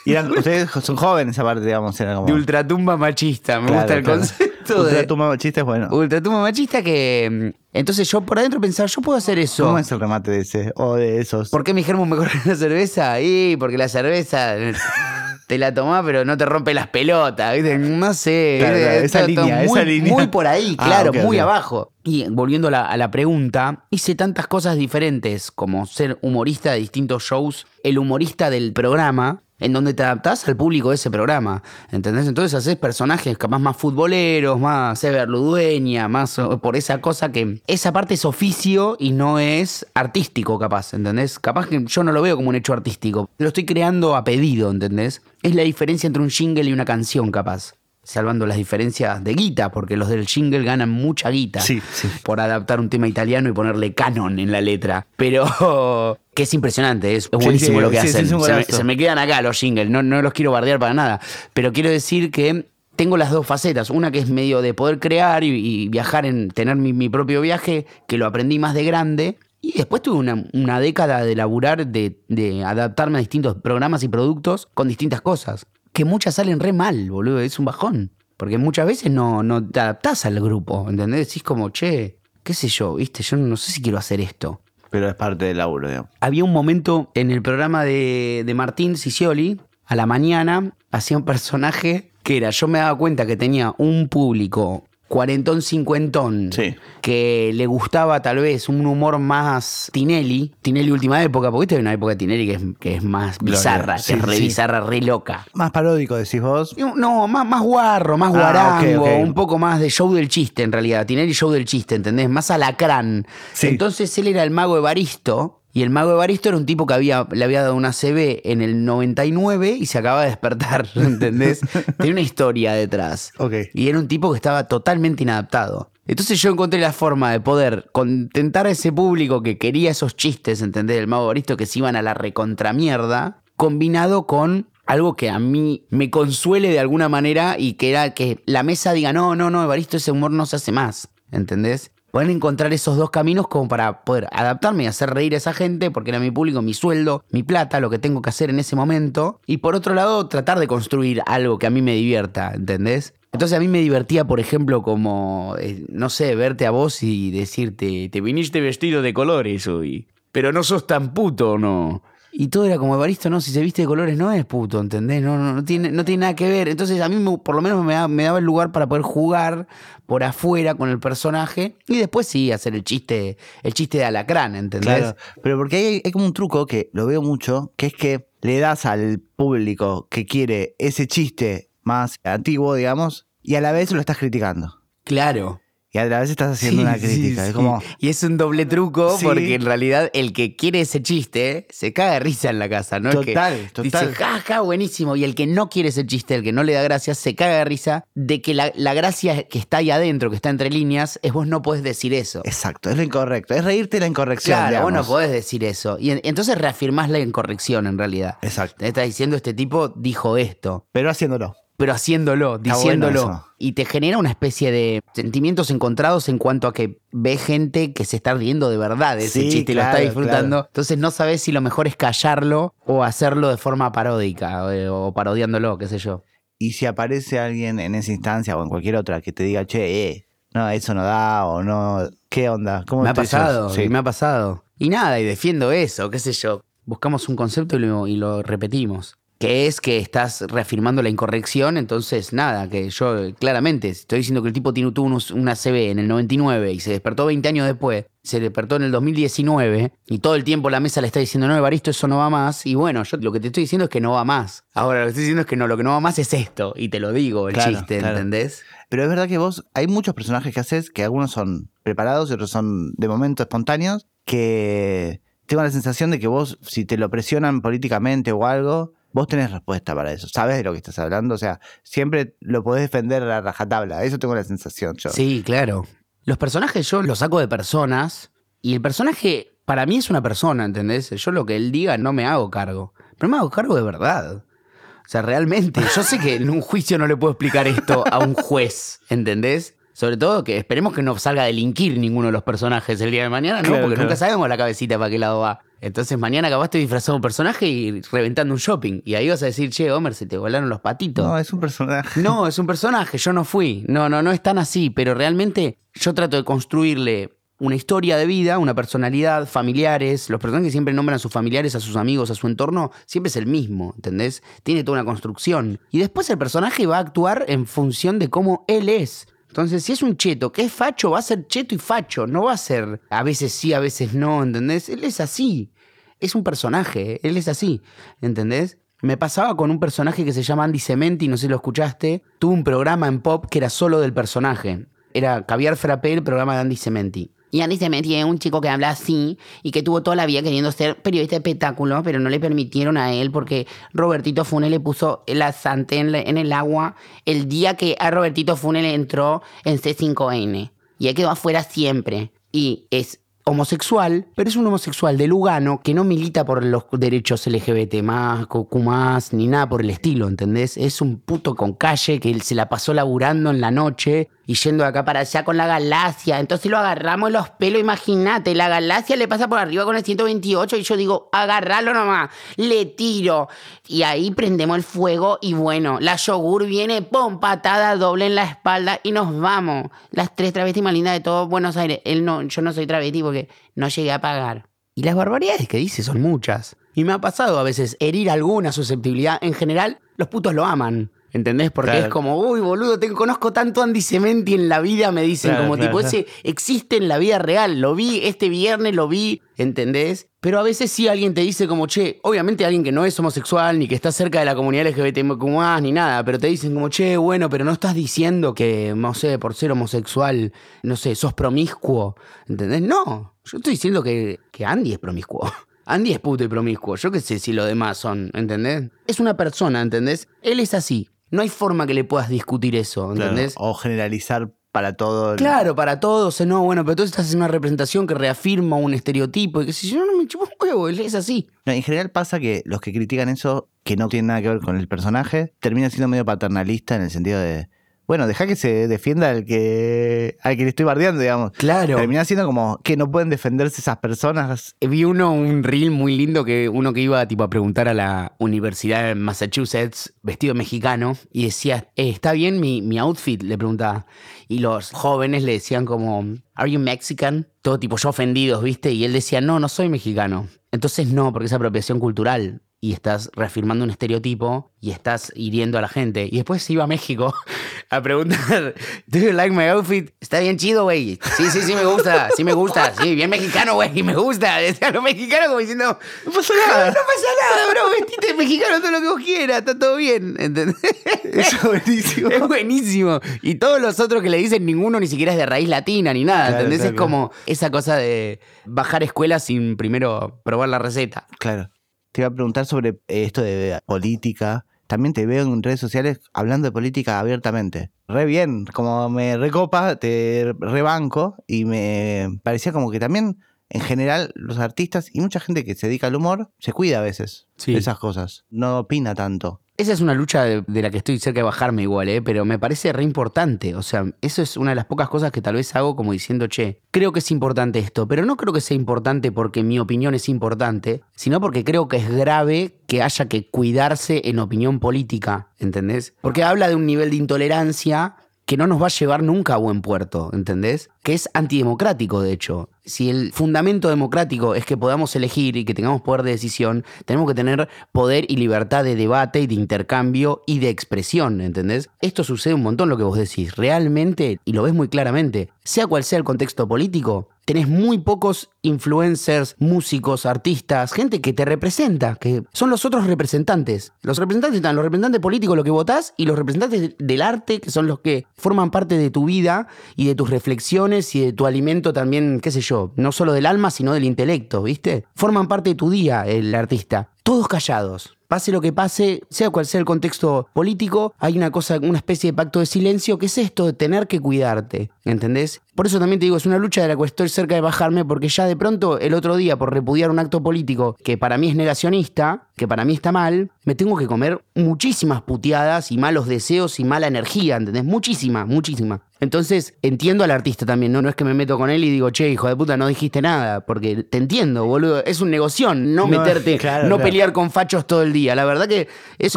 Y 0.04 0.12
eran- 0.12 0.30
ustedes 0.30 0.70
son 0.70 0.94
jóvenes 0.96 1.38
aparte, 1.40 1.64
digamos, 1.64 1.98
era 2.00 2.14
como... 2.14 2.26
de 2.26 2.32
ultratumba 2.34 2.96
machista, 2.96 3.60
me 3.60 3.66
Claro, 3.66 3.80
gusta 3.82 3.94
el 3.96 4.04
claro. 4.04 4.18
concepto. 4.20 4.49
De- 4.68 4.74
Ultratumba 4.80 5.28
machista 5.28 5.60
es 5.60 5.66
bueno. 5.66 5.88
Ultratumba 5.90 6.40
machista 6.42 6.82
que. 6.82 7.52
mm, 7.54 7.58
Entonces 7.72 8.08
yo 8.10 8.20
por 8.20 8.38
adentro 8.38 8.60
pensaba, 8.60 8.86
yo 8.86 9.02
puedo 9.02 9.18
hacer 9.18 9.38
eso. 9.38 9.64
¿Cómo 9.64 9.78
es 9.78 9.90
el 9.92 10.00
remate 10.00 10.30
de 10.30 10.40
ese? 10.40 10.72
O 10.76 10.96
de 10.96 11.18
esos. 11.20 11.50
¿Por 11.50 11.64
qué 11.64 11.74
mi 11.74 11.82
germo 11.82 12.06
me 12.06 12.16
corre 12.16 12.32
la 12.44 12.54
cerveza? 12.54 13.20
Y 13.20 13.56
porque 13.58 13.78
la 13.78 13.88
cerveza 13.88 14.54
te 15.48 15.58
la 15.58 15.74
tomás, 15.74 16.04
pero 16.04 16.24
no 16.24 16.36
te 16.36 16.44
rompe 16.46 16.74
las 16.74 16.88
pelotas. 16.88 17.54
¿viste? 17.54 17.78
No 17.78 18.14
sé. 18.14 18.56
Claro, 18.60 18.74
¿viste? 18.76 18.88
claro, 18.90 19.04
esa 19.04 19.26
línea, 19.26 19.56
muy, 19.56 19.64
esa 19.78 19.82
línea. 19.84 20.12
muy 20.12 20.26
por 20.28 20.46
ahí, 20.46 20.76
Ah, 20.78 20.86
claro, 20.86 21.12
muy 21.12 21.38
abajo. 21.38 21.92
Y 22.04 22.26
volviendo 22.30 22.68
a 22.68 22.70
la, 22.70 22.86
a 22.86 22.96
la 22.96 23.10
pregunta, 23.10 23.84
hice 23.90 24.14
tantas 24.14 24.46
cosas 24.46 24.76
diferentes 24.76 25.50
como 25.50 25.86
ser 25.86 26.18
humorista 26.22 26.72
de 26.72 26.78
distintos 26.78 27.24
shows, 27.24 27.66
el 27.82 27.98
humorista 27.98 28.48
del 28.50 28.72
programa, 28.72 29.42
en 29.60 29.72
donde 29.72 29.94
te 29.94 30.02
adaptás 30.02 30.46
al 30.48 30.56
público 30.56 30.90
de 30.90 30.96
ese 30.96 31.10
programa. 31.10 31.62
¿Entendés? 31.92 32.26
Entonces 32.26 32.54
haces 32.54 32.76
personajes 32.76 33.38
capaz 33.38 33.58
más 33.58 33.76
futboleros, 33.76 34.58
más 34.58 35.02
Ever 35.04 35.28
Ludueña, 35.28 36.08
más 36.08 36.40
por 36.60 36.76
esa 36.76 37.00
cosa 37.00 37.30
que 37.30 37.62
esa 37.66 37.92
parte 37.92 38.14
es 38.14 38.24
oficio 38.24 38.96
y 38.98 39.12
no 39.12 39.38
es 39.38 39.86
artístico, 39.94 40.58
capaz, 40.58 40.94
¿entendés? 40.94 41.38
Capaz 41.38 41.66
que 41.66 41.84
yo 41.84 42.02
no 42.02 42.12
lo 42.12 42.22
veo 42.22 42.36
como 42.36 42.48
un 42.48 42.56
hecho 42.56 42.72
artístico. 42.72 43.30
Lo 43.38 43.48
estoy 43.48 43.64
creando 43.66 44.16
a 44.16 44.24
pedido, 44.24 44.70
¿entendés? 44.70 45.22
Es 45.42 45.54
la 45.54 45.62
diferencia 45.62 46.06
entre 46.06 46.22
un 46.22 46.30
jingle 46.30 46.64
y 46.64 46.72
una 46.72 46.84
canción, 46.84 47.30
capaz. 47.30 47.74
Salvando 48.02 48.46
las 48.46 48.56
diferencias 48.56 49.22
de 49.22 49.34
guita, 49.34 49.70
porque 49.70 49.96
los 49.96 50.08
del 50.08 50.26
jingle 50.26 50.64
ganan 50.64 50.88
mucha 50.90 51.28
guita 51.30 51.60
Sí, 51.60 51.82
sí. 51.92 52.08
por 52.22 52.40
adaptar 52.40 52.80
un 52.80 52.88
tema 52.88 53.06
italiano 53.06 53.48
y 53.50 53.52
ponerle 53.52 53.92
canon 53.94 54.38
en 54.38 54.50
la 54.50 54.60
letra. 54.60 55.06
Pero 55.16 56.18
que 56.34 56.44
es 56.44 56.54
impresionante, 56.54 57.14
es, 57.14 57.30
buenísimo 57.30 57.78
sí, 57.78 57.82
lo 57.82 57.90
que 57.90 57.98
hacen. 58.00 58.26
se, 58.26 58.34
me, 58.34 58.40
golazo. 58.40 58.72
se 58.76 58.84
me 58.84 58.96
quedan 58.96 59.18
acá 59.18 59.42
los 59.42 59.58
jingles, 59.60 59.90
no, 59.90 60.02
no 60.02 60.22
los 60.22 60.32
quiero 60.32 60.50
bardear 60.52 60.78
para 60.78 60.94
nada. 60.94 61.20
Pero 61.52 61.72
quiero 61.72 61.90
decir 61.90 62.30
que 62.30 62.66
tengo 62.96 63.16
las 63.16 63.30
dos 63.30 63.46
facetas. 63.46 63.90
Una 63.90 64.10
que 64.10 64.18
es 64.18 64.28
medio 64.30 64.62
de 64.62 64.74
poder 64.74 64.98
crear 64.98 65.44
y, 65.44 65.48
y 65.84 65.88
viajar, 65.88 66.26
en 66.26 66.48
tener 66.48 66.76
mi, 66.76 66.92
mi 66.92 67.08
propio 67.08 67.40
viaje, 67.42 67.86
que 68.08 68.16
lo 68.18 68.26
aprendí 68.26 68.58
más 68.58 68.74
de 68.74 68.84
grande. 68.84 69.38
Y 69.62 69.72
después 69.76 70.00
tuve 70.00 70.16
una, 70.16 70.46
una 70.54 70.80
década 70.80 71.22
de 71.22 71.36
laburar, 71.36 71.86
de, 71.86 72.18
de 72.28 72.64
adaptarme 72.64 73.18
a 73.18 73.20
distintos 73.20 73.56
programas 73.62 74.02
y 74.02 74.08
productos 74.08 74.68
con 74.72 74.88
distintas 74.88 75.20
cosas. 75.20 75.66
Que 75.92 76.04
muchas 76.04 76.36
salen 76.36 76.60
re 76.60 76.72
mal, 76.72 77.10
boludo, 77.10 77.40
es 77.40 77.58
un 77.58 77.64
bajón. 77.64 78.12
Porque 78.36 78.58
muchas 78.58 78.86
veces 78.86 79.10
no, 79.10 79.42
no 79.42 79.66
te 79.66 79.80
adaptás 79.80 80.24
al 80.24 80.40
grupo, 80.40 80.86
¿entendés? 80.88 81.28
Decís 81.28 81.42
como, 81.42 81.70
che, 81.70 82.18
qué 82.42 82.54
sé 82.54 82.68
yo, 82.68 82.94
viste, 82.94 83.22
yo 83.22 83.36
no 83.36 83.56
sé 83.56 83.72
si 83.72 83.82
quiero 83.82 83.98
hacer 83.98 84.20
esto. 84.20 84.62
Pero 84.88 85.08
es 85.08 85.14
parte 85.14 85.44
del 85.44 85.58
laburo, 85.58 85.88
digamos. 85.88 86.10
Había 86.20 86.44
un 86.44 86.52
momento 86.52 87.10
en 87.14 87.30
el 87.30 87.42
programa 87.42 87.84
de, 87.84 88.42
de 88.46 88.54
Martín 88.54 88.96
Sicioli, 88.96 89.60
a 89.84 89.94
la 89.94 90.06
mañana, 90.06 90.74
hacía 90.90 91.16
un 91.16 91.24
personaje 91.24 92.12
que 92.22 92.36
era, 92.36 92.50
yo 92.50 92.68
me 92.68 92.78
daba 92.78 92.96
cuenta 92.96 93.26
que 93.26 93.36
tenía 93.36 93.74
un 93.78 94.08
público 94.08 94.84
cuarentón, 95.10 95.60
cincuentón, 95.60 96.52
Sí. 96.52 96.76
que 97.02 97.50
le 97.52 97.66
gustaba 97.66 98.22
tal 98.22 98.38
vez 98.38 98.68
un 98.68 98.86
humor 98.86 99.18
más 99.18 99.90
Tinelli, 99.92 100.52
Tinelli 100.62 100.92
última 100.92 101.20
época, 101.20 101.50
porque 101.50 101.62
viste 101.62 101.74
hay 101.74 101.80
una 101.80 101.92
época 101.92 102.10
de 102.10 102.16
Tinelli 102.16 102.46
que 102.46 102.52
es, 102.54 102.62
que 102.78 102.94
es 102.94 103.02
más 103.02 103.38
bizarra, 103.42 103.98
Sí, 103.98 104.12
que 104.12 104.18
es 104.20 104.24
re 104.24 104.36
sí. 104.36 104.42
bizarra, 104.44 104.80
re 104.82 105.00
loca. 105.00 105.44
Más 105.52 105.72
paródico, 105.72 106.14
decís 106.14 106.40
vos. 106.40 106.76
No, 106.78 107.26
más, 107.26 107.44
más 107.44 107.60
guarro, 107.62 108.16
más 108.16 108.32
Ah, 108.32 108.38
guarango, 108.80 109.16
un 109.18 109.34
poco 109.34 109.58
más 109.58 109.80
de 109.80 109.90
show 109.90 110.14
del 110.14 110.28
chiste 110.28 110.62
en 110.62 110.70
realidad. 110.70 111.04
Tinelli 111.04 111.32
show 111.32 111.50
del 111.50 111.64
chiste, 111.64 111.96
¿entendés? 111.96 112.28
Más 112.28 112.50
alacrán. 112.52 113.26
Sí. 113.52 113.66
Entonces 113.66 114.16
él 114.18 114.28
era 114.28 114.44
el 114.44 114.50
mago 114.52 114.76
Evaristo. 114.78 115.59
Y 115.72 115.82
el 115.82 115.90
mago 115.90 116.12
Evaristo 116.12 116.48
era 116.48 116.58
un 116.58 116.66
tipo 116.66 116.86
que 116.86 116.94
había, 116.94 117.26
le 117.30 117.44
había 117.44 117.62
dado 117.62 117.74
una 117.74 117.92
CB 117.92 118.40
en 118.44 118.60
el 118.60 118.84
99 118.84 119.76
y 119.78 119.86
se 119.86 119.98
acaba 119.98 120.22
de 120.22 120.28
despertar, 120.28 120.88
¿entendés? 120.94 121.60
Tenía 121.96 122.12
una 122.12 122.20
historia 122.20 122.72
detrás. 122.72 123.32
Ok. 123.38 123.54
Y 123.74 123.88
era 123.88 123.98
un 123.98 124.08
tipo 124.08 124.32
que 124.32 124.36
estaba 124.36 124.66
totalmente 124.66 125.22
inadaptado. 125.22 125.92
Entonces 126.06 126.42
yo 126.42 126.50
encontré 126.50 126.80
la 126.80 126.92
forma 126.92 127.30
de 127.30 127.40
poder 127.40 127.88
contentar 127.92 128.66
a 128.66 128.70
ese 128.70 128.90
público 128.90 129.42
que 129.42 129.58
quería 129.58 129.92
esos 129.92 130.16
chistes, 130.16 130.60
¿entendés? 130.60 130.96
Del 130.96 131.06
mago 131.06 131.24
Evaristo 131.24 131.56
que 131.56 131.66
se 131.66 131.78
iban 131.78 131.94
a 131.94 132.02
la 132.02 132.14
recontramierda, 132.14 133.42
combinado 133.56 134.26
con 134.26 134.66
algo 134.86 135.14
que 135.14 135.30
a 135.30 135.38
mí 135.38 135.86
me 135.90 136.10
consuele 136.10 136.70
de 136.70 136.80
alguna 136.80 137.08
manera 137.08 137.56
y 137.56 137.74
que 137.74 137.90
era 137.90 138.12
que 138.12 138.42
la 138.44 138.64
mesa 138.64 138.92
diga, 138.92 139.12
no, 139.12 139.36
no, 139.36 139.50
no, 139.50 139.62
Evaristo, 139.62 139.98
ese 139.98 140.10
humor 140.10 140.32
no 140.32 140.46
se 140.46 140.56
hace 140.56 140.72
más, 140.72 141.10
¿entendés? 141.30 141.92
Pueden 142.10 142.30
encontrar 142.30 142.72
esos 142.72 142.96
dos 142.96 143.10
caminos 143.10 143.48
como 143.48 143.68
para 143.68 144.02
poder 144.04 144.28
adaptarme 144.32 144.84
y 144.84 144.86
hacer 144.86 145.10
reír 145.10 145.34
a 145.34 145.36
esa 145.36 145.52
gente, 145.52 145.90
porque 145.90 146.10
era 146.10 146.18
mi 146.18 146.30
público, 146.30 146.62
mi 146.62 146.74
sueldo, 146.74 147.24
mi 147.30 147.42
plata, 147.42 147.80
lo 147.80 147.90
que 147.90 147.98
tengo 147.98 148.20
que 148.22 148.30
hacer 148.30 148.50
en 148.50 148.58
ese 148.58 148.74
momento. 148.74 149.40
Y 149.46 149.58
por 149.58 149.74
otro 149.74 149.94
lado, 149.94 150.26
tratar 150.28 150.58
de 150.58 150.66
construir 150.66 151.22
algo 151.26 151.58
que 151.58 151.66
a 151.66 151.70
mí 151.70 151.82
me 151.82 151.94
divierta, 151.94 152.52
¿entendés? 152.54 153.14
Entonces 153.32 153.56
a 153.56 153.60
mí 153.60 153.68
me 153.68 153.80
divertía, 153.80 154.26
por 154.26 154.40
ejemplo, 154.40 154.82
como, 154.82 155.54
eh, 155.60 155.84
no 155.88 156.10
sé, 156.10 156.34
verte 156.34 156.66
a 156.66 156.72
vos 156.72 157.02
y 157.02 157.30
decirte, 157.30 158.08
te 158.08 158.20
viniste 158.20 158.60
vestido 158.60 159.02
de 159.02 159.14
colores 159.14 159.68
hoy, 159.68 160.08
pero 160.32 160.52
no 160.52 160.64
sos 160.64 160.86
tan 160.86 161.14
puto, 161.14 161.56
¿no? 161.56 162.02
Y 162.32 162.48
todo 162.48 162.64
era 162.64 162.78
como 162.78 162.94
Evaristo, 162.94 163.28
no, 163.28 163.40
si 163.40 163.50
se 163.50 163.60
viste 163.60 163.82
de 163.82 163.88
colores 163.88 164.16
no 164.16 164.30
es 164.32 164.44
puto, 164.44 164.80
¿entendés? 164.80 165.20
No, 165.22 165.36
no, 165.36 165.52
no, 165.54 165.64
tiene, 165.64 165.90
no 165.90 166.04
tiene 166.04 166.20
nada 166.22 166.36
que 166.36 166.48
ver. 166.48 166.68
Entonces 166.68 167.00
a 167.00 167.08
mí 167.08 167.16
me- 167.16 167.38
por 167.38 167.54
lo 167.56 167.60
menos 167.62 167.84
me, 167.84 167.94
da- 167.94 168.06
me 168.08 168.22
daba 168.24 168.38
el 168.38 168.44
lugar 168.44 168.70
para 168.72 168.88
poder 168.88 169.02
jugar 169.02 169.66
por 170.06 170.22
afuera 170.22 170.74
con 170.74 170.88
el 170.90 171.00
personaje 171.00 171.76
y 171.88 171.98
después 171.98 172.26
sí 172.28 172.52
hacer 172.52 172.74
el 172.74 172.84
chiste, 172.84 173.36
el 173.62 173.74
chiste 173.74 173.98
de 173.98 174.04
alacrán, 174.04 174.54
¿entendés? 174.54 174.98
Claro. 174.98 175.16
Pero 175.42 175.56
porque 175.58 175.76
hay, 175.76 176.02
hay 176.04 176.12
como 176.12 176.24
un 176.24 176.32
truco 176.32 176.66
que 176.66 176.88
lo 176.92 177.06
veo 177.06 177.20
mucho, 177.22 177.72
que 177.76 177.86
es 177.86 177.94
que 177.94 178.28
le 178.42 178.58
das 178.60 178.86
al 178.86 179.18
público 179.18 180.06
que 180.10 180.24
quiere 180.24 180.74
ese 180.78 181.06
chiste 181.06 181.70
más 181.82 182.16
antiguo, 182.22 182.74
digamos, 182.74 183.26
y 183.42 183.56
a 183.56 183.60
la 183.60 183.72
vez 183.72 183.90
lo 183.92 184.00
estás 184.00 184.18
criticando. 184.18 184.80
Claro. 185.04 185.60
Y 185.92 185.98
a 185.98 186.04
la 186.04 186.20
vez 186.20 186.30
estás 186.30 186.52
haciendo 186.52 186.82
una 186.82 186.96
crítica. 186.96 187.42
sí, 187.44 187.48
Es 187.48 187.52
como, 187.54 187.82
Y 187.98 188.08
es 188.10 188.22
un 188.22 188.36
doble 188.36 188.64
truco 188.64 189.18
Sí. 189.18 189.24
porque 189.24 189.54
en 189.54 189.62
realidad 189.64 190.08
el 190.14 190.32
que 190.32 190.54
quiere 190.54 190.80
ese 190.82 191.02
chiste 191.02 191.66
se 191.70 191.92
caga 191.92 192.12
de 192.12 192.20
risa 192.20 192.48
en 192.50 192.58
la 192.60 192.68
casa, 192.68 193.00
¿no? 193.00 193.10
Es 193.10 193.16
que 193.16 193.32
Total, 193.32 193.70
total. 193.72 193.82
Dice, 194.08 194.14
ja, 194.14 194.40
ja, 194.40 194.60
buenísimo. 194.60 195.16
Y 195.16 195.24
el 195.24 195.34
que 195.34 195.46
no 195.48 195.68
quiere 195.68 195.88
ese 195.88 196.06
chiste, 196.06 196.36
el 196.36 196.42
que 196.44 196.52
no 196.52 196.62
le 196.62 196.74
da 196.74 196.82
gracia, 196.82 197.14
se 197.16 197.34
caga 197.34 197.56
de 197.58 197.64
risa 197.64 198.04
de 198.14 198.40
que 198.40 198.54
la, 198.54 198.72
la 198.76 198.94
gracia 198.94 199.42
que 199.48 199.58
está 199.58 199.78
ahí 199.78 199.90
adentro, 199.90 200.30
que 200.30 200.36
está 200.36 200.48
entre 200.50 200.70
líneas, 200.70 201.18
es 201.22 201.32
vos 201.32 201.46
no 201.48 201.60
podés 201.62 201.82
decir 201.82 202.14
eso. 202.14 202.40
exacto, 202.44 202.88
es 202.90 202.96
lo 202.96 203.02
incorrecto. 203.02 203.54
Es 203.54 203.64
reírte 203.64 203.96
de 203.96 204.00
la 204.02 204.06
incorrección. 204.06 204.56
Claro, 204.58 204.76
vos 204.82 204.92
no 204.92 204.98
digamos. 205.00 205.06
podés 205.08 205.30
decir 205.32 205.64
eso. 205.64 205.96
Y 205.98 206.10
en- 206.12 206.20
entonces 206.22 206.56
reafirmás 206.56 207.10
la 207.10 207.18
incorrección 207.18 207.86
en 207.88 207.98
realidad. 207.98 208.38
Exacto. 208.42 208.76
Te 208.78 208.86
estás 208.88 209.06
diciendo 209.06 209.34
este 209.34 209.54
tipo 209.54 209.88
dijo 209.88 210.36
esto 210.36 210.86
Pero 210.92 211.10
haciéndolo. 211.10 211.56
Pero 211.80 211.92
haciéndolo, 211.94 212.56
Está 212.56 212.74
diciéndolo. 212.74 213.22
bueno 213.24 213.46
y 213.58 213.72
te 213.72 213.84
genera 213.84 214.16
una 214.18 214.30
especie 214.30 214.70
de 214.72 215.02
sentimientos 215.14 215.70
encontrados 215.70 216.28
en 216.28 216.38
cuanto 216.38 216.68
a 216.68 216.72
que 216.72 216.98
ve 217.12 217.36
gente 217.36 217.92
que 217.92 218.04
se 218.04 218.16
está 218.16 218.32
riendo 218.34 218.70
de 218.70 218.78
verdad 218.78 219.16
de 219.16 219.24
ese 219.24 219.40
Sí, 219.42 219.50
chiste 219.50 219.72
y 219.72 219.74
lo 219.74 219.82
está 219.82 219.98
disfrutando. 219.98 220.48
claro. 220.56 220.66
Entonces 220.68 220.96
no 220.98 221.10
sabes 221.10 221.42
si 221.42 221.52
lo 221.52 221.60
mejor 221.60 221.86
es 221.86 221.96
callarlo 221.96 222.74
o 222.86 223.02
hacerlo 223.04 223.48
de 223.50 223.56
forma 223.58 223.92
paródica 223.92 224.64
o, 224.64 225.08
o 225.08 225.12
parodiándolo, 225.12 225.76
qué 225.76 225.88
sé 225.88 225.98
yo. 225.98 226.22
Y 226.58 226.72
si 226.72 226.86
aparece 226.86 227.38
alguien 227.38 227.80
en 227.80 227.94
esa 227.94 228.12
instancia 228.12 228.56
o 228.56 228.62
en 228.62 228.68
cualquier 228.68 228.96
otra 228.96 229.20
que 229.20 229.32
te 229.32 229.42
diga, 229.44 229.64
che, 229.66 230.08
eh, 230.08 230.26
no, 230.54 230.68
eso 230.70 230.94
no 230.94 231.02
da 231.02 231.44
o 231.46 231.62
no, 231.62 232.08
¿qué 232.28 232.48
onda? 232.48 232.84
¿Cómo 232.88 233.02
Me 233.02 233.10
ha 233.10 233.14
pasado, 233.14 233.70
Sí. 233.70 233.82
y 233.82 233.88
me 233.88 233.98
ha 233.98 234.02
pasado. 234.02 234.64
Y 234.78 234.88
nada, 234.88 235.20
y 235.20 235.24
defiendo 235.24 235.70
eso, 235.72 236.08
qué 236.10 236.18
sé 236.18 236.32
yo. 236.32 236.62
Buscamos 236.86 237.28
un 237.28 237.36
concepto 237.36 237.76
y 237.76 237.80
lo, 237.80 238.06
y 238.06 238.16
lo 238.16 238.42
repetimos. 238.42 239.16
Que 239.40 239.66
es 239.66 239.80
que 239.80 239.96
estás 239.96 240.42
reafirmando 240.42 241.02
la 241.02 241.08
incorrección, 241.08 241.78
entonces 241.78 242.34
nada, 242.34 242.68
que 242.68 242.90
yo 242.90 243.34
claramente 243.36 243.88
estoy 243.88 244.18
diciendo 244.18 244.42
que 244.42 244.48
el 244.48 244.52
tipo 244.52 244.74
tiene, 244.74 244.92
tuvo 244.92 245.06
unos- 245.06 245.30
una 245.30 245.56
CB 245.56 245.90
en 245.92 245.98
el 245.98 246.08
99 246.08 246.72
y 246.74 246.80
se 246.80 246.90
despertó 246.90 247.24
20 247.24 247.48
años 247.48 247.66
después, 247.66 248.04
se 248.22 248.38
despertó 248.38 248.76
en 248.76 248.82
el 248.82 248.90
2019 248.92 249.94
y 250.06 250.18
todo 250.18 250.34
el 250.34 250.44
tiempo 250.44 250.68
la 250.68 250.78
mesa 250.78 251.00
le 251.00 251.06
está 251.06 251.20
diciendo, 251.20 251.48
no, 251.48 251.56
Evaristo, 251.56 251.90
eso 251.90 252.06
no 252.06 252.18
va 252.18 252.28
más. 252.28 252.66
Y 252.66 252.74
bueno, 252.74 253.02
yo 253.02 253.16
lo 253.16 253.32
que 253.32 253.40
te 253.40 253.46
estoy 253.46 253.62
diciendo 253.62 253.84
es 253.84 253.90
que 253.90 254.02
no 254.02 254.12
va 254.12 254.26
más. 254.26 254.64
Ahora 254.74 254.98
lo 255.00 255.04
que 255.06 255.08
estoy 255.12 255.22
diciendo 255.22 255.40
es 255.40 255.46
que 255.46 255.56
no, 255.56 255.66
lo 255.66 255.78
que 255.78 255.84
no 255.84 255.90
va 255.92 256.00
más 256.00 256.18
es 256.18 256.34
esto. 256.34 256.74
Y 256.76 256.90
te 256.90 257.00
lo 257.00 257.10
digo, 257.14 257.48
el 257.48 257.54
Claro, 257.54 257.72
chiste, 257.72 257.98
claro. 258.00 258.18
¿entendés? 258.18 258.62
Pero 258.90 259.04
es 259.04 259.08
verdad 259.08 259.26
que 259.26 259.38
vos, 259.38 259.64
hay 259.72 259.86
muchos 259.86 260.12
personajes 260.14 260.52
que 260.52 260.60
haces 260.60 260.90
que 260.90 261.02
algunos 261.02 261.30
son 261.30 261.70
preparados 261.82 262.28
y 262.28 262.34
otros 262.34 262.50
son 262.50 262.92
de 262.92 263.08
momento 263.08 263.42
espontáneos, 263.42 264.06
que 264.26 265.22
tengo 265.46 265.62
la 265.62 265.70
sensación 265.70 266.10
de 266.10 266.18
que 266.18 266.26
vos, 266.28 266.58
si 266.60 266.84
te 266.84 266.98
lo 266.98 267.08
presionan 267.08 267.62
políticamente 267.62 268.32
o 268.32 268.46
algo, 268.46 268.92
vos 269.12 269.26
tenés 269.26 269.50
respuesta 269.50 269.94
para 269.94 270.12
eso. 270.12 270.28
Sabes 270.28 270.56
de 270.56 270.64
lo 270.64 270.72
que 270.72 270.78
estás 270.78 270.98
hablando, 270.98 271.34
o 271.34 271.38
sea, 271.38 271.60
siempre 271.82 272.36
lo 272.40 272.62
podés 272.62 272.82
defender 272.82 273.22
a 273.22 273.26
la 273.26 273.40
rajatabla. 273.40 274.04
Eso 274.04 274.18
tengo 274.18 274.34
la 274.34 274.44
sensación 274.44 274.96
yo. 274.96 275.10
Sí, 275.10 275.42
claro. 275.44 275.86
Los 276.24 276.38
personajes 276.38 276.88
yo 276.90 277.02
los 277.02 277.18
saco 277.18 277.40
de 277.40 277.48
personas 277.48 278.30
y 278.60 278.74
el 278.74 278.80
personaje 278.80 279.58
para 279.64 279.86
mí 279.86 279.96
es 279.96 280.10
una 280.10 280.22
persona, 280.22 280.64
¿entendés? 280.64 281.10
Yo 281.10 281.30
lo 281.32 281.46
que 281.46 281.56
él 281.56 281.72
diga 281.72 281.96
no 281.98 282.12
me 282.12 282.26
hago 282.26 282.50
cargo, 282.50 282.92
pero 283.18 283.30
me 283.30 283.36
hago 283.36 283.50
cargo 283.50 283.76
de 283.76 283.82
verdad. 283.82 284.36
O 284.36 285.08
sea, 285.10 285.22
realmente, 285.22 285.80
yo 285.94 286.02
sé 286.02 286.18
que 286.20 286.36
en 286.36 286.50
un 286.50 286.60
juicio 286.60 286.98
no 286.98 287.06
le 287.06 287.16
puedo 287.16 287.32
explicar 287.32 287.66
esto 287.66 288.04
a 288.10 288.18
un 288.18 288.34
juez, 288.34 289.00
¿entendés? 289.08 289.74
Sobre 289.92 290.16
todo 290.16 290.44
que 290.44 290.56
esperemos 290.56 290.94
que 290.94 291.02
no 291.02 291.18
salga 291.18 291.42
a 291.42 291.46
delinquir 291.46 291.98
ninguno 291.98 292.28
de 292.28 292.32
los 292.32 292.42
personajes 292.42 293.00
el 293.00 293.10
día 293.10 293.24
de 293.24 293.28
mañana, 293.28 293.60
¿no? 293.60 293.68
Claro, 293.68 293.82
Porque 293.82 293.96
claro. 293.96 294.08
nunca 294.08 294.16
sabemos 294.16 294.48
la 294.48 294.56
cabecita 294.56 294.98
para 294.98 295.10
qué 295.10 295.18
lado 295.18 295.40
va. 295.40 295.60
Entonces 295.80 296.18
mañana 296.18 296.50
capaz 296.50 296.68
te 296.68 296.78
disfrazado 296.78 297.16
un 297.16 297.22
personaje 297.22 297.66
y 297.66 298.00
reventando 298.02 298.52
un 298.54 298.58
shopping. 298.58 299.00
Y 299.04 299.14
ahí 299.14 299.28
vas 299.28 299.42
a 299.42 299.46
decir, 299.46 299.70
che, 299.70 299.90
Homer, 299.90 300.14
se 300.14 300.26
te 300.26 300.36
volaron 300.36 300.68
los 300.68 300.80
patitos. 300.80 301.26
No, 301.26 301.38
es 301.38 301.52
un 301.52 301.60
personaje. 301.60 302.20
No, 302.20 302.46
es 302.46 302.58
un 302.58 302.66
personaje, 302.66 303.18
yo 303.18 303.32
no 303.32 303.44
fui. 303.44 303.84
No, 303.88 304.08
no, 304.08 304.22
no 304.22 304.32
es 304.32 304.42
tan 304.42 304.58
así, 304.58 304.90
pero 304.90 305.14
realmente 305.14 305.78
yo 305.94 306.14
trato 306.14 306.36
de 306.36 306.44
construirle 306.44 307.36
una 307.60 307.76
historia 307.76 308.16
de 308.16 308.26
vida, 308.26 308.58
una 308.58 308.74
personalidad, 308.74 309.46
familiares. 309.46 310.30
Los 310.30 310.40
personajes 310.40 310.68
que 310.68 310.72
siempre 310.72 310.94
nombran 310.94 311.16
a 311.16 311.18
sus 311.18 311.30
familiares, 311.30 311.74
a 311.74 311.80
sus 311.80 311.96
amigos, 311.96 312.30
a 312.30 312.34
su 312.34 312.46
entorno, 312.46 312.90
siempre 313.06 313.28
es 313.28 313.36
el 313.36 313.46
mismo, 313.46 313.92
¿entendés? 313.94 314.42
Tiene 314.62 314.82
toda 314.82 314.98
una 314.98 315.04
construcción. 315.04 315.78
Y 315.90 315.98
después 315.98 316.28
el 316.30 316.38
personaje 316.38 316.86
va 316.86 316.96
a 316.96 317.00
actuar 317.00 317.44
en 317.48 317.66
función 317.66 318.18
de 318.18 318.28
cómo 318.28 318.64
él 318.66 318.88
es. 318.88 319.28
Entonces, 319.50 319.82
si 319.82 319.90
es 319.90 320.02
un 320.02 320.16
cheto 320.16 320.52
que 320.52 320.62
es 320.62 320.72
facho, 320.72 321.10
va 321.10 321.18
a 321.18 321.22
ser 321.22 321.48
cheto 321.48 321.74
y 321.74 321.78
facho, 321.78 322.28
no 322.28 322.44
va 322.44 322.52
a 322.52 322.56
ser 322.56 323.00
a 323.10 323.24
veces 323.24 323.52
sí, 323.52 323.72
a 323.72 323.80
veces 323.80 324.14
no, 324.14 324.44
¿entendés? 324.44 324.88
Él 324.88 325.02
es 325.02 325.20
así. 325.20 325.72
Es 326.20 326.36
un 326.36 326.44
personaje, 326.44 327.18
él 327.26 327.36
es 327.36 327.48
así, 327.48 327.82
¿entendés? 328.20 328.78
Me 329.02 329.16
pasaba 329.16 329.56
con 329.56 329.72
un 329.72 329.80
personaje 329.80 330.24
que 330.24 330.32
se 330.32 330.44
llama 330.44 330.62
Andy 330.62 330.78
Cementi, 330.78 331.26
no 331.26 331.36
sé 331.36 331.46
si 331.46 331.48
lo 331.48 331.56
escuchaste. 331.56 332.22
Tuvo 332.38 332.52
un 332.52 332.62
programa 332.62 333.08
en 333.08 333.20
pop 333.22 333.46
que 333.50 333.58
era 333.58 333.70
solo 333.70 333.98
del 333.98 334.12
personaje. 334.12 334.86
Era 335.14 335.44
Caviar 335.46 335.76
Frappé, 335.76 336.12
el 336.12 336.22
programa 336.22 336.54
de 336.54 336.60
Andy 336.60 336.76
Cementi. 336.76 337.32
Y 337.50 337.62
Andy 337.62 337.76
Cementi 337.76 338.14
es 338.14 338.24
un 338.24 338.38
chico 338.38 338.60
que 338.60 338.68
habla 338.68 338.90
así 338.90 339.38
y 339.62 339.70
que 339.70 339.82
tuvo 339.82 340.02
toda 340.02 340.16
la 340.16 340.26
vida 340.26 340.42
queriendo 340.42 340.70
ser 340.72 341.00
periodista 341.02 341.36
de 341.36 341.38
espectáculo, 341.38 342.02
pero 342.02 342.20
no 342.20 342.30
le 342.30 342.38
permitieron 342.38 342.96
a 342.96 343.12
él 343.12 343.30
porque 343.30 343.66
Robertito 343.92 344.44
Funes 344.44 344.70
le 344.70 344.80
puso 344.80 345.24
el 345.26 345.42
asante 345.42 345.98
en, 345.98 346.38
el 346.38 346.52
agua 346.52 346.94
el 347.24 347.48
día 347.48 347.76
que 347.76 347.96
a 347.98 348.10
Robertito 348.10 348.56
Funes 348.56 348.82
le 348.82 348.94
entró 348.94 349.42
en 349.64 349.78
C5N. 349.78 350.70
Y 350.98 351.08
él 351.08 351.14
quedó 351.14 351.30
afuera 351.30 351.62
siempre. 351.62 352.30
Y 352.52 352.86
es 352.90 353.20
homosexual, 353.44 354.26
pero 354.34 354.48
es 354.48 354.56
un 354.56 354.66
homosexual 354.66 355.16
de 355.16 355.26
Lugano 355.26 355.80
que 355.82 355.94
no 355.94 356.04
milita 356.04 356.44
por 356.44 356.64
los 356.64 356.84
derechos 356.92 357.46
LGBT 357.46 358.02
más, 358.02 359.32
ni 359.32 359.46
nada 359.46 359.68
por 359.68 359.80
el 359.80 359.90
estilo, 359.90 360.28
¿entendés? 360.28 360.76
Es 360.76 361.00
un 361.00 361.18
puto 361.18 361.54
con 361.54 361.72
calle 361.72 362.20
que 362.20 362.30
él 362.30 362.42
se 362.42 362.54
la 362.54 362.68
pasó 362.68 362.94
laburando 362.94 363.50
en 363.50 363.60
la 363.60 363.70
noche 363.70 364.28
y 364.50 364.54
yendo 364.54 364.82
de 364.82 364.88
acá 364.90 365.04
para 365.04 365.20
allá 365.20 365.44
con 365.44 365.56
la 365.56 365.68
galaxia. 365.68 366.40
Entonces 366.40 366.68
lo 366.68 366.76
agarramos 366.76 367.30
los 367.30 367.50
pelos, 367.50 367.80
imagínate, 367.80 368.52
la 368.56 368.68
galaxia 368.68 369.14
le 369.14 369.28
pasa 369.28 369.46
por 369.46 369.60
arriba 369.60 369.84
con 369.84 369.94
el 369.94 370.02
128 370.02 370.76
y 370.76 370.82
yo 370.82 370.96
digo, 370.96 371.28
agarralo 371.30 371.94
nomás, 371.94 372.30
le 372.56 372.84
tiro. 372.84 373.48
Y 373.86 374.02
ahí 374.02 374.32
prendemos 374.32 374.76
el 374.76 374.82
fuego 374.82 375.38
y 375.40 375.54
bueno, 375.54 375.98
la 376.00 376.16
yogur 376.16 376.66
viene, 376.66 377.00
pum, 377.00 377.38
patada 377.38 377.94
doble 377.94 378.26
en 378.26 378.34
la 378.34 378.42
espalda 378.42 378.98
y 379.04 379.12
nos 379.12 379.38
vamos. 379.38 379.86
Las 380.10 380.34
tres 380.34 380.52
travestis 380.52 380.82
más 380.82 380.94
lindas 380.94 381.12
de 381.12 381.20
todo 381.20 381.46
Buenos 381.46 381.76
Aires. 381.76 382.00
Él 382.04 382.24
no, 382.24 382.42
yo 382.42 382.60
no 382.60 382.72
soy 382.72 382.88
travesti 382.88 383.22
porque 383.22 383.48
no 383.76 383.86
llegué 383.86 384.10
a 384.10 384.20
pagar. 384.20 384.66
Y 384.96 385.04
las 385.04 385.14
barbaridades 385.14 385.68
que 385.68 385.76
dice 385.76 386.02
son 386.02 386.20
muchas. 386.20 386.76
Y 386.92 387.04
me 387.04 387.12
ha 387.12 387.20
pasado 387.20 387.56
a 387.60 387.62
veces 387.62 387.96
herir 388.00 388.28
alguna 388.28 388.72
susceptibilidad. 388.72 389.38
En 389.42 389.54
general, 389.54 390.00
los 390.16 390.26
putos 390.26 390.54
lo 390.54 390.64
aman. 390.64 391.12
¿Entendés? 391.32 391.70
Porque 391.70 391.98
es 391.98 392.08
como, 392.08 392.38
uy, 392.40 392.60
boludo, 392.60 392.98
te 392.98 393.08
conozco 393.12 393.52
tanto 393.52 393.82
Andy 393.82 394.02
Cementi 394.02 394.54
en 394.54 394.68
la 394.68 394.80
vida, 394.80 395.12
me 395.12 395.22
dicen, 395.22 395.56
como 395.56 395.76
tipo, 395.76 396.00
ese 396.00 396.26
existe 396.42 396.96
en 396.96 397.08
la 397.08 397.18
vida 397.18 397.38
real, 397.38 397.80
lo 397.80 397.94
vi 397.94 398.20
este 398.24 398.48
viernes, 398.48 398.94
lo 398.94 399.06
vi, 399.06 399.40
¿entendés? 399.56 400.28
Pero 400.40 400.58
a 400.58 400.62
veces 400.62 400.90
sí 400.90 401.06
alguien 401.06 401.34
te 401.34 401.42
dice 401.42 401.68
como, 401.68 401.86
che, 401.86 402.18
obviamente 402.22 402.64
alguien 402.64 402.82
que 402.82 402.90
no 402.90 403.04
es 403.04 403.18
homosexual, 403.20 403.78
ni 403.78 403.86
que 403.86 403.94
está 403.94 404.10
cerca 404.10 404.40
de 404.40 404.46
la 404.46 404.56
comunidad 404.56 404.86
LGBTQ+, 404.88 405.82
ni 405.82 405.92
nada, 405.92 406.24
pero 406.24 406.38
te 406.38 406.48
dicen 406.48 406.74
como, 406.74 406.88
che, 406.88 407.16
bueno, 407.16 407.48
pero 407.48 407.64
no 407.64 407.72
estás 407.72 407.94
diciendo 407.94 408.54
que, 408.54 408.92
no 408.96 409.14
sé, 409.14 409.38
por 409.38 409.54
ser 409.54 409.70
homosexual, 409.70 410.52
no 410.82 410.96
sé, 410.96 411.14
sos 411.14 411.34
promiscuo, 411.34 412.16
¿entendés? 412.48 412.82
No, 412.82 413.34
yo 413.44 413.58
estoy 413.58 413.74
diciendo 413.74 414.02
que, 414.02 414.40
que 414.50 414.64
Andy 414.64 414.94
es 414.94 414.98
promiscuo. 414.98 415.48
Andy 415.86 416.12
es 416.12 416.20
puto 416.20 416.44
y 416.44 416.48
promiscuo. 416.48 416.96
Yo 416.96 417.10
qué 417.10 417.20
sé 417.20 417.38
si 417.38 417.52
lo 417.52 417.64
demás 417.64 417.98
son, 417.98 418.30
¿entendés? 418.34 418.90
Es 419.06 419.18
una 419.18 419.36
persona, 419.36 419.80
¿entendés? 419.80 420.28
Él 420.42 420.60
es 420.60 420.72
así. 420.72 421.08
No 421.30 421.42
hay 421.42 421.48
forma 421.48 421.86
que 421.86 421.94
le 421.94 422.04
puedas 422.04 422.28
discutir 422.28 422.76
eso, 422.76 423.12
¿entendés? 423.12 423.54
o 423.56 423.74
generalizar 423.74 424.52
para 424.72 424.94
todo. 424.94 425.36
Claro, 425.36 425.74
para 425.74 426.00
todos. 426.00 426.40
No, 426.42 426.62
bueno, 426.62 426.84
pero 426.84 426.96
tú 426.96 427.02
estás 427.02 427.32
en 427.32 427.38
una 427.38 427.48
representación 427.48 428.06
que 428.06 428.14
reafirma 428.14 428.76
un 428.76 428.94
estereotipo 428.94 429.62
y 429.62 429.66
que 429.66 429.72
si 429.72 429.90
yo 429.90 430.04
no 430.04 430.16
me 430.16 430.26
chupo 430.26 430.44
un 430.44 430.50
huevo, 430.60 430.88
es 430.88 431.14
así. 431.14 431.48
en 431.66 431.82
general 431.82 432.10
pasa 432.10 432.38
que 432.38 432.62
los 432.64 432.80
que 432.80 432.92
critican 432.92 433.28
eso, 433.28 433.68
que 433.82 433.96
no 433.96 434.08
tienen 434.08 434.28
nada 434.28 434.42
que 434.42 434.48
ver 434.48 434.60
con 434.60 434.76
el 434.76 434.88
personaje, 434.88 435.54
terminan 435.60 435.90
siendo 435.90 436.08
medio 436.08 436.24
paternalista 436.24 436.94
en 436.94 437.02
el 437.02 437.10
sentido 437.10 437.40
de 437.40 437.68
bueno, 438.10 438.26
deja 438.26 438.44
que 438.44 438.56
se 438.56 438.88
defienda 438.88 439.30
al 439.30 439.44
que, 439.44 440.36
al 440.42 440.56
que 440.56 440.64
le 440.64 440.70
estoy 440.70 440.84
bardeando, 440.84 441.20
digamos. 441.20 441.52
Claro. 441.52 441.94
Termina 441.94 442.24
siendo 442.24 442.44
como 442.44 442.80
que 442.82 442.96
no 442.96 443.08
pueden 443.08 443.30
defenderse 443.30 443.80
esas 443.80 443.98
personas. 443.98 444.74
Vi 444.80 445.04
uno, 445.04 445.32
un 445.32 445.62
reel 445.62 445.92
muy 445.92 446.16
lindo, 446.16 446.44
que 446.44 446.68
uno 446.68 446.92
que 446.92 447.02
iba 447.02 447.24
tipo 447.28 447.44
a 447.44 447.50
preguntar 447.50 447.86
a 447.86 447.94
la 447.94 448.32
Universidad 448.38 449.04
de 449.04 449.14
Massachusetts, 449.14 450.12
vestido 450.22 450.56
mexicano, 450.56 451.16
y 451.30 451.44
decía, 451.44 451.86
eh, 451.94 452.10
¿está 452.10 452.32
bien 452.32 452.58
mi, 452.58 452.82
mi 452.82 452.98
outfit? 452.98 453.44
Le 453.44 453.56
preguntaba. 453.56 454.06
Y 454.48 454.58
los 454.58 454.90
jóvenes 454.90 455.44
le 455.44 455.52
decían 455.52 455.84
como, 455.84 456.24
¿Are 456.56 456.68
you 456.68 456.80
Mexican? 456.80 457.46
Todo 457.62 457.78
tipo 457.78 457.96
yo 457.96 458.08
ofendidos, 458.08 458.64
¿viste? 458.64 458.90
Y 458.90 459.04
él 459.04 459.12
decía, 459.12 459.40
no, 459.40 459.60
no 459.60 459.68
soy 459.68 459.88
mexicano. 459.88 460.48
Entonces 460.72 461.06
no, 461.12 461.32
porque 461.32 461.46
es 461.46 461.52
apropiación 461.52 462.00
cultural 462.00 462.60
y 462.82 462.94
estás 462.94 463.30
reafirmando 463.34 463.84
un 463.84 463.90
estereotipo 463.90 464.72
y 464.80 464.90
estás 464.90 465.30
hiriendo 465.36 465.76
a 465.76 465.82
la 465.82 465.88
gente. 465.88 466.26
Y 466.30 466.36
después 466.36 466.62
se 466.62 466.72
iba 466.72 466.84
a 466.84 466.86
México 466.86 467.34
a 467.90 468.00
preguntar, 468.00 468.74
¿Do 469.06 469.18
you 469.18 469.32
like 469.32 469.54
my 469.54 469.66
outfit? 469.66 470.10
Está 470.18 470.40
bien 470.40 470.56
chido, 470.56 470.84
güey. 470.84 471.18
Sí, 471.36 471.50
sí, 471.50 471.60
sí 471.60 471.74
me 471.74 471.84
gusta, 471.84 472.30
sí 472.34 472.42
me 472.42 472.54
gusta. 472.54 472.94
Sí, 472.94 473.14
bien 473.14 473.28
mexicano, 473.28 473.74
güey, 473.74 474.02
me 474.02 474.14
gusta. 474.14 474.56
Decía 474.60 474.90
los 474.92 475.02
mexicanos 475.02 475.48
como 475.48 475.58
diciendo, 475.58 475.98
no 476.24 476.32
pasa 476.32 476.54
nada. 476.66 476.86
No, 476.88 476.94
pasa 476.94 477.28
nada, 477.42 477.70
bro, 477.70 477.90
vestite 477.90 478.34
mexicano 478.34 478.80
todo 478.80 478.92
lo 478.92 479.00
que 479.00 479.08
vos 479.08 479.22
quieras, 479.22 479.58
está 479.58 479.78
todo 479.78 479.96
bien. 479.96 480.36
¿Entendés? 480.38 480.76
es 481.24 481.62
buenísimo. 481.62 482.30
Es 482.40 482.46
buenísimo. 482.46 483.20
Y 483.42 483.56
todos 483.56 483.80
los 483.80 484.00
otros 484.00 484.22
que 484.22 484.30
le 484.30 484.38
dicen, 484.38 484.64
ninguno 484.64 485.00
ni 485.00 485.06
siquiera 485.06 485.32
es 485.32 485.38
de 485.38 485.44
raíz 485.44 485.68
latina 485.68 486.14
ni 486.14 486.24
nada, 486.24 486.50
¿entendés? 486.50 486.82
es 486.84 486.92
como 486.92 487.30
esa 487.44 487.70
cosa 487.70 487.96
de 487.96 488.40
bajar 488.64 489.02
escuelas 489.02 489.44
sin 489.44 489.76
primero 489.76 490.40
probar 490.44 490.68
la 490.68 490.78
receta. 490.78 491.26
Claro. 491.38 491.70
Te 492.12 492.22
iba 492.22 492.28
a 492.28 492.34
preguntar 492.34 492.66
sobre 492.66 493.00
esto 493.08 493.42
de 493.42 493.80
política. 493.86 494.66
También 494.86 495.12
te 495.12 495.26
veo 495.26 495.44
en 495.44 495.62
redes 495.62 495.80
sociales 495.80 496.20
hablando 496.32 496.66
de 496.66 496.72
política 496.72 497.20
abiertamente. 497.20 497.90
Re 498.08 498.24
bien, 498.24 498.64
como 498.66 499.08
me 499.08 499.36
recopa, 499.36 499.96
te 499.96 500.52
rebanco 500.58 501.36
y 501.46 501.64
me 501.64 502.40
parecía 502.42 502.72
como 502.72 502.90
que 502.90 502.98
también 502.98 503.38
en 503.68 503.80
general 503.80 504.32
los 504.34 504.58
artistas 504.58 505.08
y 505.12 505.20
mucha 505.20 505.38
gente 505.38 505.64
que 505.64 505.76
se 505.76 505.86
dedica 505.86 506.08
al 506.08 506.16
humor 506.16 506.50
se 506.58 506.72
cuida 506.72 506.98
a 506.98 507.02
veces 507.02 507.46
de 507.64 507.78
esas 507.78 507.98
cosas. 507.98 508.44
No 508.50 508.80
opina 508.80 509.14
tanto. 509.14 509.60
Esa 509.80 509.94
es 509.94 510.02
una 510.02 510.12
lucha 510.12 510.44
de, 510.44 510.82
la 510.82 510.90
que 510.90 510.98
estoy 510.98 511.18
cerca 511.18 511.38
de 511.38 511.44
bajarme 511.44 511.80
igual, 511.80 512.10
¿eh? 512.10 512.20
pero 512.20 512.44
me 512.44 512.58
parece 512.58 512.92
re 512.92 513.02
importante. 513.02 513.74
O 513.74 513.80
sea, 513.80 514.04
eso 514.20 514.42
es 514.42 514.58
una 514.58 514.72
de 514.72 514.74
las 514.74 514.84
pocas 514.84 515.08
cosas 515.08 515.32
que 515.32 515.40
tal 515.40 515.54
vez 515.54 515.74
hago 515.74 515.96
como 515.96 516.12
diciendo, 516.12 516.48
che, 516.48 516.82
creo 516.90 517.12
que 517.12 517.20
es 517.20 517.30
importante 517.30 517.78
esto, 517.78 518.06
pero 518.06 518.26
no 518.26 518.36
creo 518.36 518.52
que 518.52 518.60
sea 518.60 518.76
importante 518.76 519.32
porque 519.32 519.62
mi 519.62 519.78
opinión 519.78 520.14
es 520.14 520.28
importante, 520.28 521.00
sino 521.16 521.40
porque 521.40 521.64
creo 521.64 521.88
que 521.88 521.96
es 521.96 522.10
grave 522.10 522.76
que 522.86 523.02
haya 523.02 523.24
que 523.26 523.48
cuidarse 523.48 524.20
en 524.26 524.38
opinión 524.40 524.80
política, 524.80 525.48
¿entendés? 525.58 526.12
Porque 526.20 526.44
habla 526.44 526.68
de 526.68 526.74
un 526.74 526.84
nivel 526.84 527.08
de 527.08 527.16
intolerancia 527.16 528.16
que 528.50 528.56
no 528.56 528.66
nos 528.66 528.82
va 528.82 528.86
a 528.86 528.90
llevar 528.90 529.22
nunca 529.22 529.54
a 529.54 529.58
buen 529.58 529.80
puerto, 529.80 530.28
¿entendés? 530.32 530.90
Que 531.04 531.14
es 531.14 531.30
antidemocrático, 531.34 532.20
de 532.20 532.32
hecho. 532.32 532.68
Si 532.84 533.08
el 533.08 533.30
fundamento 533.30 533.88
democrático 533.88 534.56
es 534.56 534.64
que 534.64 534.76
podamos 534.76 535.14
elegir 535.14 535.56
y 535.56 535.64
que 535.64 535.72
tengamos 535.72 536.00
poder 536.00 536.24
de 536.24 536.32
decisión, 536.32 536.84
tenemos 537.04 537.28
que 537.28 537.36
tener 537.36 537.68
poder 537.92 538.24
y 538.28 538.38
libertad 538.38 538.82
de 538.82 538.96
debate 538.96 539.40
y 539.40 539.46
de 539.46 539.54
intercambio 539.54 540.42
y 540.48 540.58
de 540.58 540.68
expresión, 540.68 541.40
¿entendés? 541.40 541.90
Esto 542.00 542.24
sucede 542.24 542.54
un 542.54 542.64
montón 542.64 542.88
lo 542.88 542.96
que 542.96 543.04
vos 543.04 543.16
decís, 543.16 543.54
realmente, 543.54 544.40
y 544.44 544.52
lo 544.52 544.64
ves 544.64 544.74
muy 544.74 544.88
claramente, 544.88 545.50
sea 545.62 545.86
cual 545.86 546.02
sea 546.02 546.18
el 546.18 546.24
contexto 546.24 546.66
político, 546.66 547.28
tenés 547.50 547.66
muy 547.66 547.98
pocos 547.98 548.48
influencers, 548.62 549.56
músicos, 549.58 550.24
artistas, 550.24 550.92
gente 550.92 551.20
que 551.20 551.32
te 551.32 551.44
representa, 551.44 552.14
que 552.14 552.44
son 552.52 552.70
los 552.70 552.84
otros 552.84 553.08
representantes. 553.08 553.92
Los 554.02 554.18
representantes 554.18 554.58
están 554.58 554.76
los 554.76 554.84
representantes 554.84 555.20
políticos, 555.20 555.56
lo 555.56 555.64
que 555.64 555.72
votás, 555.72 556.14
y 556.16 556.26
los 556.26 556.38
representantes 556.38 556.94
del 556.96 557.22
arte, 557.22 557.60
que 557.60 557.72
son 557.72 557.88
los 557.88 557.98
que 557.98 558.24
forman 558.36 558.70
parte 558.70 558.96
de 558.96 559.10
tu 559.10 559.24
vida 559.24 559.66
y 559.96 560.06
de 560.06 560.14
tus 560.14 560.30
reflexiones 560.30 561.12
y 561.16 561.22
de 561.22 561.32
tu 561.32 561.44
alimento 561.44 561.92
también, 561.92 562.38
qué 562.38 562.52
sé 562.52 562.60
yo, 562.60 562.92
no 562.94 563.10
solo 563.10 563.32
del 563.32 563.46
alma, 563.46 563.72
sino 563.72 563.94
del 563.94 564.04
intelecto, 564.04 564.62
¿viste? 564.62 565.04
Forman 565.16 565.48
parte 565.48 565.70
de 565.70 565.74
tu 565.74 565.90
día 565.90 566.22
el 566.28 566.54
artista. 566.54 567.10
Todos 567.24 567.48
callados. 567.48 568.16
Pase 568.30 568.52
lo 568.52 568.60
que 568.60 568.72
pase, 568.72 569.24
sea 569.28 569.50
cual 569.50 569.66
sea 569.66 569.80
el 569.80 569.84
contexto 569.84 570.46
político, 570.52 571.14
hay 571.18 571.36
una 571.36 571.50
cosa, 571.50 571.80
una 571.82 571.98
especie 571.98 572.30
de 572.30 572.36
pacto 572.36 572.60
de 572.60 572.66
silencio 572.66 573.18
que 573.18 573.26
es 573.26 573.36
esto 573.38 573.66
de 573.66 573.72
tener 573.72 574.06
que 574.06 574.20
cuidarte. 574.20 574.92
¿Entendés? 575.10 575.60
Por 575.74 575.86
eso 575.86 575.98
también 575.98 576.20
te 576.20 576.26
digo, 576.26 576.36
es 576.36 576.46
una 576.46 576.58
lucha 576.58 576.82
de 576.82 576.88
la 576.88 576.96
cual 576.96 577.08
estoy 577.08 577.28
cerca 577.28 577.54
de 577.54 577.60
bajarme, 577.60 578.04
porque 578.04 578.28
ya 578.28 578.46
de 578.46 578.56
pronto 578.56 578.98
el 578.98 579.14
otro 579.14 579.36
día, 579.36 579.56
por 579.56 579.72
repudiar 579.72 580.10
un 580.10 580.18
acto 580.18 580.42
político 580.42 580.96
que 581.02 581.18
para 581.18 581.38
mí 581.38 581.48
es 581.48 581.56
negacionista, 581.56 582.48
que 582.56 582.68
para 582.68 582.84
mí 582.84 582.94
está 582.94 583.10
mal, 583.12 583.50
me 583.64 583.74
tengo 583.74 583.96
que 583.96 584.06
comer 584.06 584.42
muchísimas 584.54 585.22
puteadas 585.22 585.90
y 585.90 585.98
malos 585.98 586.26
deseos 586.26 586.78
y 586.78 586.84
mala 586.84 587.06
energía, 587.06 587.56
¿entendés? 587.56 587.84
Muchísima, 587.84 588.44
muchísima. 588.44 589.02
Entonces, 589.20 589.74
entiendo 589.82 590.24
al 590.24 590.30
artista 590.30 590.64
también, 590.64 590.92
¿no? 590.92 591.02
No 591.02 591.08
es 591.08 591.14
que 591.14 591.24
me 591.24 591.34
meto 591.34 591.58
con 591.58 591.68
él 591.70 591.84
y 591.84 591.90
digo, 591.90 592.10
che, 592.10 592.30
hijo 592.30 592.48
de 592.48 592.56
puta, 592.56 592.76
no 592.76 592.86
dijiste 592.86 593.20
nada, 593.20 593.60
porque 593.60 594.02
te 594.04 594.18
entiendo, 594.18 594.64
boludo. 594.64 595.04
Es 595.04 595.20
un 595.20 595.30
negoción, 595.30 595.94
no, 595.94 596.06
No, 596.06 596.18
meterte, 596.18 596.56
claro, 596.58 596.88
no 596.88 596.96
claro. 596.96 597.02
pelear 597.02 597.32
con 597.32 597.50
fachos 597.50 597.86
todo 597.86 598.02
el 598.02 598.12
día. 598.12 598.34
La 598.34 598.44
verdad 598.46 598.66
que 598.66 598.88
es 599.18 599.36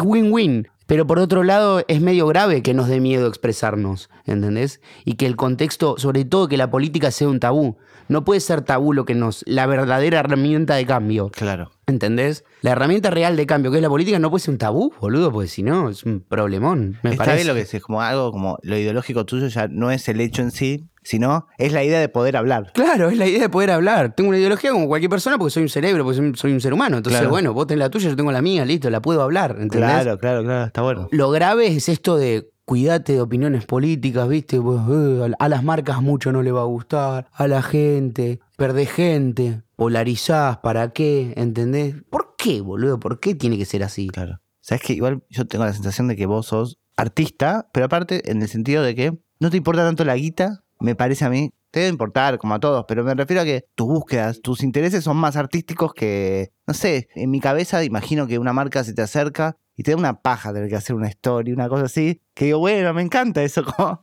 win-win. 0.00 0.68
Pero 0.86 1.06
por 1.06 1.18
otro 1.18 1.44
lado, 1.44 1.84
es 1.88 2.00
medio 2.00 2.26
grave 2.26 2.62
que 2.62 2.74
nos 2.74 2.88
dé 2.88 3.00
miedo 3.00 3.26
expresarnos, 3.26 4.10
¿entendés? 4.26 4.80
Y 5.04 5.14
que 5.14 5.26
el 5.26 5.36
contexto, 5.36 5.96
sobre 5.98 6.24
todo 6.24 6.48
que 6.48 6.56
la 6.56 6.70
política 6.70 7.10
sea 7.10 7.28
un 7.28 7.40
tabú. 7.40 7.76
No 8.08 8.24
puede 8.24 8.40
ser 8.40 8.62
tabú 8.62 8.92
lo 8.92 9.04
que 9.04 9.14
nos. 9.14 9.44
la 9.46 9.66
verdadera 9.66 10.20
herramienta 10.20 10.74
de 10.74 10.86
cambio. 10.86 11.30
Claro. 11.30 11.70
¿Entendés? 11.86 12.44
La 12.62 12.72
herramienta 12.72 13.10
real 13.10 13.36
de 13.36 13.46
cambio, 13.46 13.70
que 13.70 13.78
es 13.78 13.82
la 13.82 13.88
política, 13.88 14.18
no 14.18 14.30
puede 14.30 14.42
ser 14.42 14.52
un 14.52 14.58
tabú, 14.58 14.92
boludo, 15.00 15.30
porque 15.30 15.48
si 15.48 15.62
no, 15.62 15.90
es 15.90 16.04
un 16.04 16.20
problemón. 16.20 16.98
Me 17.02 17.10
Está 17.10 17.24
parece. 17.24 17.44
bien 17.44 17.48
lo 17.48 17.54
que 17.54 17.76
es, 17.76 17.82
como 17.82 18.00
algo 18.00 18.32
como 18.32 18.58
lo 18.62 18.76
ideológico 18.78 19.24
tuyo 19.26 19.48
ya 19.48 19.68
no 19.68 19.90
es 19.90 20.08
el 20.08 20.20
hecho 20.20 20.42
en 20.42 20.50
sí, 20.50 20.88
sino 21.02 21.46
es 21.58 21.72
la 21.74 21.84
idea 21.84 22.00
de 22.00 22.08
poder 22.08 22.36
hablar. 22.38 22.72
Claro, 22.72 23.10
es 23.10 23.18
la 23.18 23.26
idea 23.26 23.40
de 23.42 23.48
poder 23.50 23.70
hablar. 23.70 24.14
Tengo 24.14 24.30
una 24.30 24.38
ideología 24.38 24.70
como 24.72 24.86
cualquier 24.88 25.10
persona 25.10 25.36
porque 25.36 25.50
soy 25.52 25.64
un 25.64 25.68
cerebro, 25.68 26.04
porque 26.04 26.16
soy, 26.16 26.32
soy 26.34 26.52
un 26.52 26.60
ser 26.62 26.72
humano. 26.72 26.96
Entonces, 26.96 27.20
Claro. 27.20 27.30
bueno, 27.30 27.52
vos 27.52 27.66
tenés 27.66 27.80
la 27.80 27.90
tuya, 27.90 28.08
yo 28.08 28.16
tengo 28.16 28.32
la 28.32 28.40
mía, 28.40 28.64
listo, 28.64 28.88
la 28.88 29.02
puedo 29.02 29.20
hablar. 29.20 29.50
¿entendés? 29.60 29.90
Claro, 29.90 30.18
claro, 30.18 30.42
claro, 30.42 30.64
está 30.64 30.80
bueno. 30.80 31.08
Lo 31.10 31.30
grave 31.30 31.66
es 31.66 31.90
esto 31.90 32.16
de 32.16 32.48
cuídate 32.64 33.12
de 33.12 33.20
opiniones 33.20 33.66
políticas, 33.66 34.26
¿viste? 34.26 34.58
Vos, 34.58 34.80
eh, 34.90 35.30
a 35.38 35.48
las 35.50 35.62
marcas 35.62 36.00
mucho 36.00 36.32
no 36.32 36.42
le 36.42 36.50
va 36.50 36.62
a 36.62 36.64
gustar, 36.64 37.26
a 37.34 37.46
la 37.46 37.60
gente, 37.60 38.40
perdés 38.56 38.90
gente, 38.90 39.60
polarizás, 39.76 40.58
¿para 40.58 40.92
qué? 40.92 41.34
¿Entendés? 41.36 41.96
¿Por 42.10 42.34
qué, 42.36 42.60
boludo? 42.60 43.00
¿Por 43.00 43.20
qué 43.20 43.34
tiene 43.34 43.58
que 43.58 43.64
ser 43.64 43.82
así? 43.82 44.08
Claro. 44.08 44.40
Sabes 44.60 44.82
que 44.82 44.94
igual 44.94 45.22
yo 45.28 45.46
tengo 45.46 45.64
la 45.64 45.72
sensación 45.72 46.08
de 46.08 46.16
que 46.16 46.26
vos 46.26 46.46
sos 46.46 46.78
artista, 46.96 47.68
pero 47.72 47.86
aparte 47.86 48.30
en 48.30 48.40
el 48.40 48.48
sentido 48.48 48.82
de 48.82 48.94
que 48.94 49.18
no 49.40 49.50
te 49.50 49.56
importa 49.56 49.84
tanto 49.84 50.04
la 50.04 50.16
guita, 50.16 50.64
me 50.80 50.94
parece 50.94 51.24
a 51.24 51.30
mí. 51.30 51.50
Te 51.70 51.80
debe 51.80 51.90
importar, 51.90 52.38
como 52.38 52.54
a 52.54 52.60
todos, 52.60 52.84
pero 52.86 53.02
me 53.02 53.14
refiero 53.14 53.42
a 53.42 53.44
que 53.44 53.64
tus 53.74 53.88
búsquedas, 53.88 54.40
tus 54.40 54.62
intereses 54.62 55.02
son 55.02 55.16
más 55.16 55.34
artísticos 55.36 55.92
que, 55.92 56.52
no 56.68 56.72
sé, 56.72 57.08
en 57.16 57.30
mi 57.30 57.40
cabeza 57.40 57.82
imagino 57.82 58.28
que 58.28 58.38
una 58.38 58.52
marca 58.52 58.84
se 58.84 58.94
te 58.94 59.02
acerca 59.02 59.56
y 59.76 59.82
te 59.82 59.90
da 59.90 59.96
una 59.96 60.20
paja 60.20 60.52
tener 60.52 60.68
que 60.68 60.76
hacer 60.76 60.94
una 60.94 61.08
story, 61.08 61.52
una 61.52 61.68
cosa 61.68 61.84
así, 61.84 62.22
que 62.32 62.46
digo, 62.46 62.60
bueno, 62.60 62.94
me 62.94 63.02
encanta 63.02 63.42
eso. 63.42 63.64
Como... 63.76 64.00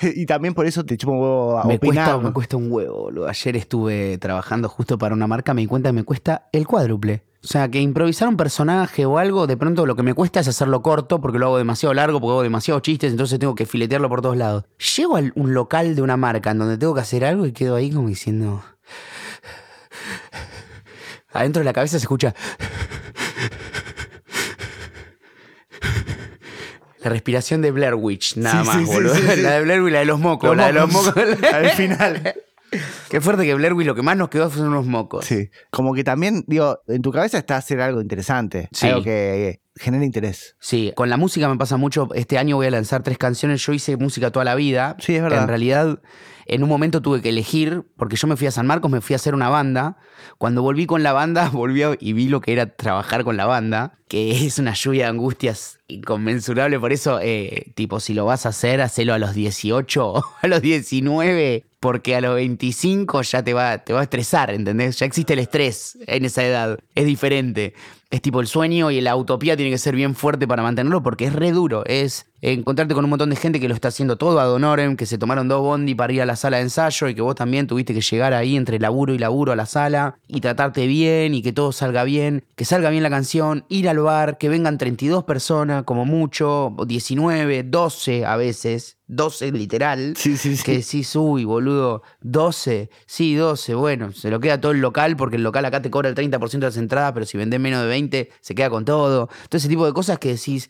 y 0.00 0.26
también 0.26 0.54
por 0.54 0.66
eso 0.66 0.84
te 0.84 0.96
chupo 0.96 1.12
un 1.12 1.20
huevo 1.20 1.58
a 1.58 1.64
Me 1.64 1.76
opinar. 1.76 2.06
cuesta, 2.06 2.28
me 2.28 2.32
cuesta 2.32 2.56
un 2.56 2.70
huevo, 2.70 3.02
boludo. 3.02 3.28
Ayer 3.28 3.56
estuve 3.56 4.18
trabajando 4.18 4.68
justo 4.68 4.98
para 4.98 5.14
una 5.14 5.26
marca, 5.26 5.54
me 5.54 5.62
di 5.62 5.66
cuenta 5.66 5.88
que 5.88 5.94
me 5.94 6.04
cuesta 6.04 6.48
el 6.52 6.66
cuádruple. 6.66 7.24
O 7.44 7.48
sea, 7.48 7.68
que 7.68 7.80
improvisar 7.80 8.28
un 8.28 8.36
personaje 8.36 9.04
o 9.04 9.18
algo, 9.18 9.48
de 9.48 9.56
pronto 9.56 9.84
lo 9.84 9.96
que 9.96 10.04
me 10.04 10.14
cuesta 10.14 10.38
es 10.38 10.46
hacerlo 10.46 10.80
corto, 10.80 11.20
porque 11.20 11.40
lo 11.40 11.46
hago 11.46 11.58
demasiado 11.58 11.92
largo, 11.92 12.20
porque 12.20 12.34
hago 12.34 12.42
demasiados 12.44 12.82
chistes, 12.82 13.10
entonces 13.10 13.40
tengo 13.40 13.56
que 13.56 13.66
filetearlo 13.66 14.08
por 14.08 14.22
todos 14.22 14.36
lados. 14.36 14.64
Llego 14.96 15.16
a 15.16 15.22
un 15.34 15.52
local 15.52 15.96
de 15.96 16.02
una 16.02 16.16
marca 16.16 16.52
en 16.52 16.58
donde 16.58 16.78
tengo 16.78 16.94
que 16.94 17.00
hacer 17.00 17.24
algo 17.24 17.44
y 17.46 17.52
quedo 17.52 17.74
ahí 17.74 17.90
como 17.90 18.06
diciendo... 18.08 18.62
Adentro 21.32 21.60
de 21.60 21.64
la 21.64 21.72
cabeza 21.72 21.98
se 21.98 22.04
escucha... 22.04 22.34
La 27.02 27.10
respiración 27.10 27.62
de 27.62 27.70
Blair 27.70 27.94
Witch, 27.94 28.36
nada 28.36 28.62
Sí, 28.62 28.66
más, 28.68 28.76
sí, 28.78 28.84
boludo. 28.84 29.14
sí. 29.14 29.22
La 29.42 29.52
de 29.52 29.62
Blair 29.62 29.82
Witch, 29.82 29.92
la 29.92 29.98
de 30.00 30.04
los 30.04 30.20
mocos, 30.20 30.48
Los 30.48 30.56
la 30.56 30.66
de 30.68 30.72
los 30.72 30.92
mocos. 30.92 31.14
Al 31.52 31.70
final. 31.70 32.34
Qué 33.10 33.20
fuerte 33.20 33.44
que 33.44 33.52
Blair 33.54 33.74
Witch 33.74 33.86
lo 33.86 33.94
que 33.94 34.00
más 34.02 34.16
nos 34.16 34.30
quedó 34.30 34.48
fueron 34.48 34.72
unos 34.72 34.86
mocos. 34.86 35.26
Sí, 35.26 35.50
como 35.70 35.92
que 35.92 36.04
también, 36.04 36.42
digo, 36.46 36.80
en 36.88 37.02
tu 37.02 37.12
cabeza 37.12 37.36
está 37.36 37.56
hacer 37.58 37.80
algo 37.82 38.00
interesante, 38.00 38.68
Sí. 38.72 38.86
algo 38.86 39.02
que 39.02 39.60
genere 39.76 40.06
interés. 40.06 40.56
Sí, 40.58 40.92
con 40.96 41.10
la 41.10 41.16
música 41.18 41.48
me 41.50 41.56
pasa 41.58 41.76
mucho. 41.76 42.08
Este 42.14 42.38
año 42.38 42.56
voy 42.56 42.66
a 42.66 42.70
lanzar 42.70 43.02
tres 43.02 43.18
canciones. 43.18 43.60
Yo 43.66 43.72
hice 43.74 43.96
música 43.98 44.30
toda 44.30 44.44
la 44.46 44.54
vida. 44.54 44.96
Sí, 45.00 45.14
es 45.16 45.22
verdad. 45.22 45.42
En 45.42 45.48
realidad, 45.48 45.98
en 46.46 46.62
un 46.62 46.68
momento 46.68 47.02
tuve 47.02 47.22
que 47.22 47.28
elegir, 47.30 47.84
porque 47.96 48.16
yo 48.16 48.26
me 48.28 48.36
fui 48.36 48.46
a 48.46 48.50
San 48.50 48.66
Marcos, 48.66 48.90
me 48.90 49.00
fui 49.00 49.14
a 49.14 49.16
hacer 49.16 49.34
una 49.34 49.48
banda. 49.48 49.96
Cuando 50.38 50.62
volví 50.62 50.86
con 50.86 51.02
la 51.02 51.12
banda, 51.12 51.48
volví 51.52 51.82
y 52.00 52.12
vi 52.12 52.28
lo 52.28 52.40
que 52.40 52.52
era 52.52 52.66
trabajar 52.66 53.24
con 53.24 53.36
la 53.36 53.46
banda, 53.46 53.98
que 54.08 54.46
es 54.46 54.58
una 54.58 54.74
lluvia 54.74 55.04
de 55.04 55.10
angustias 55.10 55.78
inconmensurable. 55.88 56.78
Por 56.78 56.92
eso, 56.92 57.18
eh, 57.20 57.72
tipo, 57.74 58.00
si 58.00 58.14
lo 58.14 58.24
vas 58.24 58.46
a 58.46 58.50
hacer, 58.50 58.80
hacelo 58.80 59.14
a 59.14 59.18
los 59.18 59.34
18 59.34 60.06
o 60.06 60.24
a 60.42 60.46
los 60.46 60.62
19, 60.62 61.64
porque 61.80 62.16
a 62.16 62.20
los 62.20 62.34
25 62.34 63.22
ya 63.22 63.42
te 63.42 63.54
va, 63.54 63.78
te 63.78 63.92
va 63.92 64.00
a 64.00 64.04
estresar, 64.04 64.50
¿entendés? 64.50 64.98
Ya 64.98 65.06
existe 65.06 65.32
el 65.32 65.40
estrés 65.40 65.98
en 66.06 66.24
esa 66.24 66.44
edad. 66.44 66.78
Es 66.94 67.06
diferente. 67.06 67.74
Es 68.10 68.20
tipo 68.20 68.40
el 68.40 68.46
sueño 68.46 68.90
y 68.90 69.00
la 69.00 69.16
utopía 69.16 69.56
tiene 69.56 69.70
que 69.70 69.78
ser 69.78 69.96
bien 69.96 70.14
fuerte 70.14 70.46
para 70.46 70.62
mantenerlo 70.62 71.02
porque 71.02 71.24
es 71.24 71.32
re 71.32 71.50
duro. 71.50 71.82
Es 71.86 72.26
encontrarte 72.42 72.92
con 72.92 73.04
un 73.04 73.10
montón 73.10 73.30
de 73.30 73.36
gente 73.36 73.60
que 73.60 73.68
lo 73.68 73.74
está 73.74 73.88
haciendo 73.88 74.16
todo 74.16 74.40
ad 74.40 74.52
honorem, 74.52 74.96
que 74.96 75.06
se 75.06 75.16
tomaron 75.16 75.46
dos 75.46 75.60
bondi 75.60 75.94
para 75.94 76.12
ir 76.12 76.22
a 76.22 76.26
la 76.26 76.34
sala 76.34 76.56
de 76.56 76.64
ensayo 76.64 77.08
y 77.08 77.14
que 77.14 77.22
vos 77.22 77.36
también 77.36 77.68
tuviste 77.68 77.94
que 77.94 78.00
llegar 78.00 78.34
ahí 78.34 78.56
entre 78.56 78.80
laburo 78.80 79.14
y 79.14 79.18
laburo 79.18 79.52
a 79.52 79.56
la 79.56 79.64
sala 79.64 80.18
y 80.26 80.40
tratarte 80.40 80.88
bien 80.88 81.34
y 81.34 81.42
que 81.42 81.52
todo 81.52 81.70
salga 81.70 82.02
bien, 82.02 82.44
que 82.56 82.64
salga 82.64 82.90
bien 82.90 83.04
la 83.04 83.10
canción, 83.10 83.64
ir 83.68 83.88
al 83.88 84.00
bar, 84.00 84.38
que 84.38 84.48
vengan 84.48 84.76
32 84.76 85.22
personas 85.22 85.84
como 85.84 86.04
mucho, 86.04 86.74
19, 86.84 87.62
12 87.62 88.26
a 88.26 88.36
veces, 88.36 88.96
12 89.06 89.52
literal. 89.52 90.14
Sí, 90.16 90.36
sí, 90.36 90.56
sí. 90.56 90.64
Que 90.64 90.78
decís, 90.78 91.14
uy, 91.14 91.44
boludo, 91.44 92.02
12, 92.22 92.90
sí, 93.06 93.36
12, 93.36 93.74
bueno, 93.74 94.12
se 94.12 94.30
lo 94.30 94.40
queda 94.40 94.60
todo 94.60 94.72
el 94.72 94.80
local 94.80 95.16
porque 95.16 95.36
el 95.36 95.44
local 95.44 95.64
acá 95.64 95.80
te 95.80 95.90
cobra 95.90 96.08
el 96.08 96.16
30% 96.16 96.50
de 96.50 96.58
las 96.58 96.76
entradas, 96.76 97.12
pero 97.12 97.24
si 97.24 97.38
vendés 97.38 97.60
menos 97.60 97.82
de 97.82 97.88
20, 97.88 98.30
se 98.40 98.54
queda 98.54 98.68
con 98.68 98.84
todo. 98.84 99.28
Todo 99.48 99.58
ese 99.58 99.68
tipo 99.68 99.86
de 99.86 99.92
cosas 99.92 100.18
que 100.18 100.30
decís, 100.30 100.68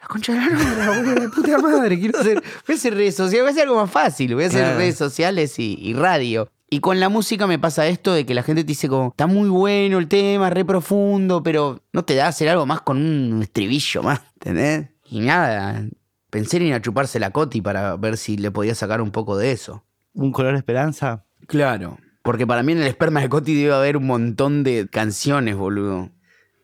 la 0.00 0.06
concha 0.08 0.32
de 0.32 0.38
la 0.38 0.93
la 1.02 1.28
puta 1.30 1.58
madre, 1.58 1.98
quiero 1.98 2.18
hacer, 2.18 2.42
voy 2.66 2.74
a 2.74 2.78
hacer 2.78 2.94
redes 2.94 3.14
sociales, 3.16 3.42
voy 3.42 3.48
a 3.48 3.52
hacer 3.52 3.62
algo 3.64 3.76
más 3.80 3.90
fácil, 3.90 4.34
voy 4.34 4.44
a 4.44 4.46
hacer 4.48 4.60
Claro. 4.62 4.78
redes 4.78 4.96
sociales 4.96 5.58
y, 5.58 5.76
y 5.80 5.94
radio. 5.94 6.48
Y 6.70 6.80
con 6.80 6.98
la 6.98 7.08
música 7.08 7.46
me 7.46 7.58
pasa 7.58 7.86
esto 7.86 8.12
de 8.14 8.26
que 8.26 8.34
la 8.34 8.42
gente 8.42 8.62
te 8.64 8.68
dice 8.68 8.88
como, 8.88 9.08
está 9.10 9.26
muy 9.26 9.48
bueno 9.48 9.98
el 9.98 10.08
tema, 10.08 10.50
re 10.50 10.64
profundo, 10.64 11.42
pero 11.42 11.80
no 11.92 12.04
te 12.04 12.14
da 12.14 12.26
a 12.26 12.28
hacer 12.28 12.48
algo 12.48 12.66
más 12.66 12.80
con 12.80 12.96
un 12.98 13.42
estribillo 13.42 14.02
más, 14.02 14.20
¿entendés? 14.34 14.88
Y 15.08 15.20
nada, 15.20 15.84
pensé 16.30 16.56
en 16.56 16.64
ir 16.64 16.74
a 16.74 16.82
chuparse 16.82 17.20
la 17.20 17.30
coti 17.30 17.60
para 17.60 17.96
ver 17.96 18.16
si 18.16 18.36
le 18.36 18.50
podía 18.50 18.74
sacar 18.74 19.00
un 19.00 19.10
poco 19.12 19.36
de 19.36 19.52
eso. 19.52 19.84
Un 20.14 20.32
color 20.32 20.54
esperanza. 20.56 21.24
Claro. 21.46 21.98
Porque 22.22 22.46
para 22.46 22.62
mí 22.62 22.72
en 22.72 22.78
el 22.78 22.86
esperma 22.86 23.20
de 23.20 23.28
Coti 23.28 23.54
debe 23.54 23.74
haber 23.74 23.98
un 23.98 24.06
montón 24.06 24.64
de 24.64 24.88
canciones, 24.90 25.56
boludo. 25.56 26.10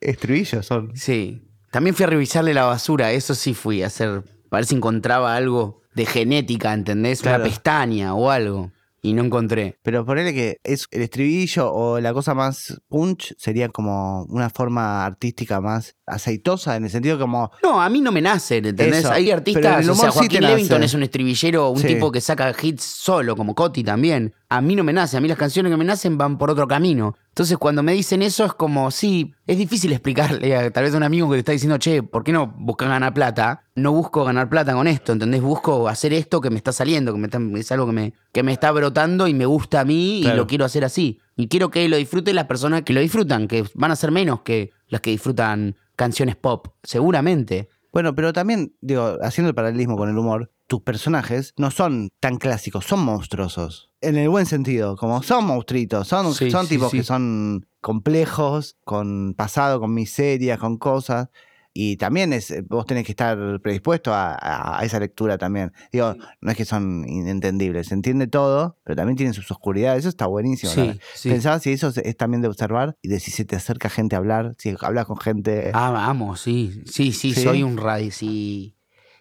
Estribillos 0.01 0.65
son. 0.65 0.93
Sí. 0.97 1.43
También 1.71 1.95
fui 1.95 2.05
a 2.05 2.09
revisarle 2.09 2.53
la 2.53 2.65
basura, 2.65 3.13
eso 3.13 3.35
sí 3.35 3.55
fui 3.55 3.83
a 3.83 3.87
hacer. 3.87 4.25
A 4.51 4.57
ver 4.57 4.67
si 4.67 4.75
encontraba 4.75 5.37
algo 5.37 5.83
de 5.95 6.05
genética, 6.07 6.73
¿entendés? 6.73 7.23
Claro. 7.23 7.45
Una 7.45 7.51
pestaña 7.51 8.15
o 8.15 8.31
algo. 8.31 8.73
Y 9.03 9.15
no 9.15 9.23
encontré. 9.23 9.79
Pero 9.83 10.05
ponele 10.05 10.35
que 10.35 10.59
es 10.63 10.87
el 10.91 11.03
estribillo 11.03 11.73
o 11.73 12.01
la 12.01 12.13
cosa 12.13 12.35
más 12.35 12.83
punch 12.89 13.35
sería 13.39 13.71
como 13.71 14.25
una 14.25 14.51
forma 14.51 15.07
artística 15.07 15.61
más 15.61 15.97
aceitosa, 16.11 16.77
en 16.77 16.85
el 16.85 16.91
sentido 16.91 17.19
como. 17.19 17.51
No, 17.63 17.81
a 17.81 17.89
mí 17.89 18.01
no 18.01 18.13
me 18.13 18.21
nace, 18.21 18.59
¿entendés? 18.59 18.99
Eso. 18.99 19.13
Hay 19.13 19.25
Pero 19.27 19.37
artistas, 19.39 19.83
el 19.85 19.91
o 19.91 19.93
humor 19.93 20.05
sea, 20.05 20.13
sí 20.13 20.19
Joaquín 20.19 20.41
te. 20.41 20.47
Levington 20.47 20.83
es 20.83 20.95
un 20.95 21.03
estribillero, 21.03 21.71
un 21.71 21.79
Sí. 21.79 21.87
tipo 21.87 22.11
que 22.13 22.21
saca 22.21 22.55
hits 22.61 22.83
solo, 22.85 23.37
como 23.37 23.55
Coti 23.55 23.83
también. 23.85 24.35
A 24.49 24.61
mí 24.61 24.75
no 24.75 24.83
me 24.83 24.93
nace, 24.93 25.17
a 25.17 25.21
mí 25.21 25.29
las 25.29 25.39
canciones 25.39 25.71
que 25.71 25.77
me 25.77 25.85
nacen 25.85 26.19
van 26.19 26.37
por 26.37 26.51
otro 26.51 26.67
camino. 26.67 27.17
Entonces, 27.29 27.57
cuando 27.59 27.85
me 27.85 27.93
dicen 27.93 28.21
eso, 28.23 28.45
es 28.45 28.53
como, 28.55 28.91
sí, 28.91 29.33
es 29.47 29.57
difícil 29.57 29.93
explicarle 29.93 30.57
a 30.57 30.71
tal 30.73 30.83
vez 30.83 30.93
a 30.95 30.97
un 30.97 31.05
amigo 31.05 31.29
que 31.29 31.35
le 31.35 31.39
está 31.39 31.53
diciendo, 31.53 31.79
che, 31.79 32.03
¿por 32.03 32.25
qué 32.25 32.33
no 32.33 32.49
buscas 32.59 32.89
ganar 32.89 33.15
plata? 33.15 33.63
No 33.77 33.93
busco 33.93 34.25
ganar 34.25 34.49
plata 34.49 34.73
con 34.75 34.89
esto, 34.89 35.13
¿entendés? 35.13 35.41
Busco 35.41 35.89
hacer 35.89 36.13
esto 36.13 36.41
que 36.41 36.51
me 36.51 36.57
está 36.57 36.73
saliendo, 36.73 37.13
que 37.13 37.19
me 37.21 37.27
está- 37.29 37.39
es 37.57 37.71
algo 37.71 37.87
que 37.87 37.93
me, 37.93 38.13
que 38.33 38.43
me 38.43 38.53
está 38.53 38.73
brotando 38.73 39.29
y 39.29 39.35
me 39.35 39.47
gusta 39.47 39.81
a 39.81 39.85
mí 39.85 40.21
y 40.23 40.25
lo 40.25 40.49
quiero 40.49 40.65
hacer 40.65 40.85
así. 40.85 41.21
Y 41.37 41.47
quiero 41.47 41.71
que 41.71 41.89
lo 41.89 41.97
disfruten 41.97 42.35
las 42.35 42.47
personas 42.47 42.83
que 42.83 42.93
lo 42.93 43.01
disfrutan, 43.01 43.47
que 43.47 43.65
van 43.75 43.93
a 43.93 43.97
ser 43.97 44.11
menos 44.11 44.41
que 44.41 44.73
las 44.91 45.01
que 45.01 45.11
disfrutan 45.11 45.77
canciones 45.97 46.37
pop, 46.37 46.69
seguramente. 46.83 47.69
Bueno, 47.93 48.15
pero 48.15 48.33
también, 48.33 48.75
digo, 48.81 49.17
haciendo 49.23 49.49
el 49.49 49.55
paralelismo 49.55 49.97
con 49.97 50.09
el 50.09 50.19
humor, 50.19 50.53
tus 50.67 50.83
personajes 50.83 51.55
no 51.57 51.71
son 51.73 52.11
tan 52.21 52.37
clásicos, 52.37 52.85
son 52.85 53.01
monstruosos. 53.01 53.91
En 54.01 54.17
el 54.17 54.29
buen 54.29 54.47
sentido, 54.47 54.97
como 54.97 55.23
son 55.23 55.45
monstruitos, 55.47 56.07
son, 56.07 56.33
Sí, 56.35 56.51
son 56.51 56.67
sí, 56.67 56.77
tipos 56.77 56.91
sí. 56.93 56.99
que 56.99 57.03
son 57.03 57.67
complejos, 57.81 58.77
con 58.85 59.35
pasado, 59.35 59.81
con 59.81 59.93
miserias, 59.93 60.59
con 60.59 60.77
cosas. 60.77 61.29
Y 61.73 61.97
también 61.99 62.33
es, 62.33 62.53
vos 62.69 62.85
tenés 62.85 63.05
que 63.07 63.13
estar 63.13 63.61
predispuesto 63.63 64.11
a, 64.13 64.81
esa 64.83 64.99
lectura 64.99 65.39
también. 65.39 65.73
Digo, 65.93 66.17
no 66.41 66.51
es 66.51 66.57
que 66.57 66.65
son 66.65 67.09
inentendibles, 67.09 67.87
se 67.89 67.95
entiende 67.95 68.27
todo, 68.27 68.79
pero 68.83 68.97
también 68.97 69.17
tienen 69.17 69.35
sus 69.35 69.49
oscuridades. 69.51 70.01
Eso 70.01 70.09
está 70.09 70.27
buenísimo. 70.27 70.73
Sí, 70.73 70.99
sí. 71.15 71.29
Pensaba 71.31 71.61
si 71.61 71.73
eso 71.73 71.89
es 71.89 71.99
es 71.99 72.17
también 72.17 72.43
de 72.43 72.49
observar 72.49 72.97
y 73.03 73.09
de 73.09 73.21
si 73.21 73.31
se 73.31 73.45
te 73.45 73.55
acerca 73.55 73.89
gente 73.89 74.17
a 74.17 74.19
hablar, 74.19 74.55
si 74.59 74.75
hablas 74.81 75.07
con 75.07 75.17
gente. 75.19 75.71
Ah, 75.73 75.91
vamos, 75.91 76.41
sí. 76.41 76.83
Sí, 76.87 77.13
sí, 77.13 77.35
soy 77.35 77.63
un 77.63 77.77
radi. 77.77 78.11
Si, 78.11 78.75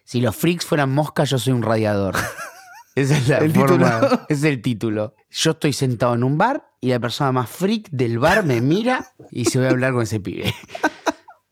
si 0.04 0.20
los 0.20 0.34
freaks 0.34 0.64
fueran 0.66 0.90
moscas, 0.92 1.30
yo 1.30 1.38
soy 1.38 1.52
un 1.52 1.62
radiador. 1.62 2.16
Esa 2.96 3.16
es 3.16 3.28
la 3.28 3.38
El 3.38 3.52
forma- 3.52 4.00
título. 4.00 4.20
ese 4.28 4.48
es 4.48 4.52
el 4.52 4.60
título. 4.60 5.14
Yo 5.30 5.52
estoy 5.52 5.72
sentado 5.72 6.14
en 6.16 6.24
un 6.24 6.36
bar 6.36 6.72
y 6.80 6.88
la 6.88 6.98
persona 6.98 7.30
más 7.30 7.48
freak 7.48 7.88
del 7.90 8.18
bar 8.18 8.44
me 8.44 8.60
mira 8.60 9.12
y 9.30 9.44
se 9.44 9.58
voy 9.58 9.68
a 9.68 9.70
hablar 9.70 9.92
con 9.92 10.02
ese 10.02 10.18
pibe. 10.18 10.52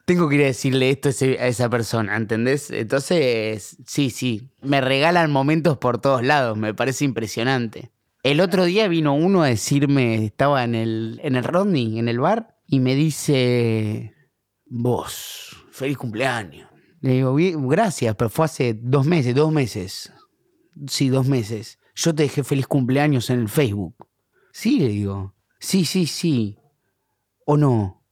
Tengo 0.08 0.26
que 0.30 0.36
ir 0.36 0.42
a 0.44 0.46
decirle 0.46 0.88
esto 0.88 1.10
a 1.10 1.48
esa 1.48 1.68
persona, 1.68 2.16
¿entendés? 2.16 2.70
Entonces, 2.70 3.76
sí, 3.86 4.08
sí, 4.08 4.48
me 4.62 4.80
regalan 4.80 5.30
momentos 5.30 5.76
por 5.76 6.00
todos 6.00 6.22
lados, 6.24 6.56
me 6.56 6.72
parece 6.72 7.04
impresionante. 7.04 7.90
El 8.22 8.40
otro 8.40 8.64
día 8.64 8.88
vino 8.88 9.14
uno 9.14 9.42
a 9.42 9.48
decirme, 9.48 10.24
estaba 10.24 10.64
en 10.64 10.74
el, 10.74 11.20
en 11.22 11.36
el 11.36 11.44
Rodney, 11.44 11.98
en 11.98 12.08
el 12.08 12.20
bar, 12.20 12.56
y 12.66 12.80
me 12.80 12.94
dice, 12.94 14.14
vos, 14.64 15.66
feliz 15.72 15.98
cumpleaños. 15.98 16.70
Le 17.02 17.12
digo, 17.12 17.34
"Bien, 17.34 17.68
gracias, 17.68 18.14
pero 18.16 18.30
fue 18.30 18.46
hace 18.46 18.72
dos 18.80 19.04
meses, 19.04 19.34
dos 19.34 19.52
meses. 19.52 20.10
Sí, 20.86 21.10
dos 21.10 21.28
meses. 21.28 21.78
Yo 21.94 22.14
te 22.14 22.22
dejé 22.22 22.44
feliz 22.44 22.66
cumpleaños 22.66 23.28
en 23.28 23.40
el 23.40 23.48
Facebook. 23.50 24.08
Sí, 24.52 24.78
le 24.78 24.88
digo. 24.88 25.34
Sí, 25.60 25.84
sí, 25.84 26.06
sí. 26.06 26.56
¿O 27.44 27.58
no? 27.58 28.02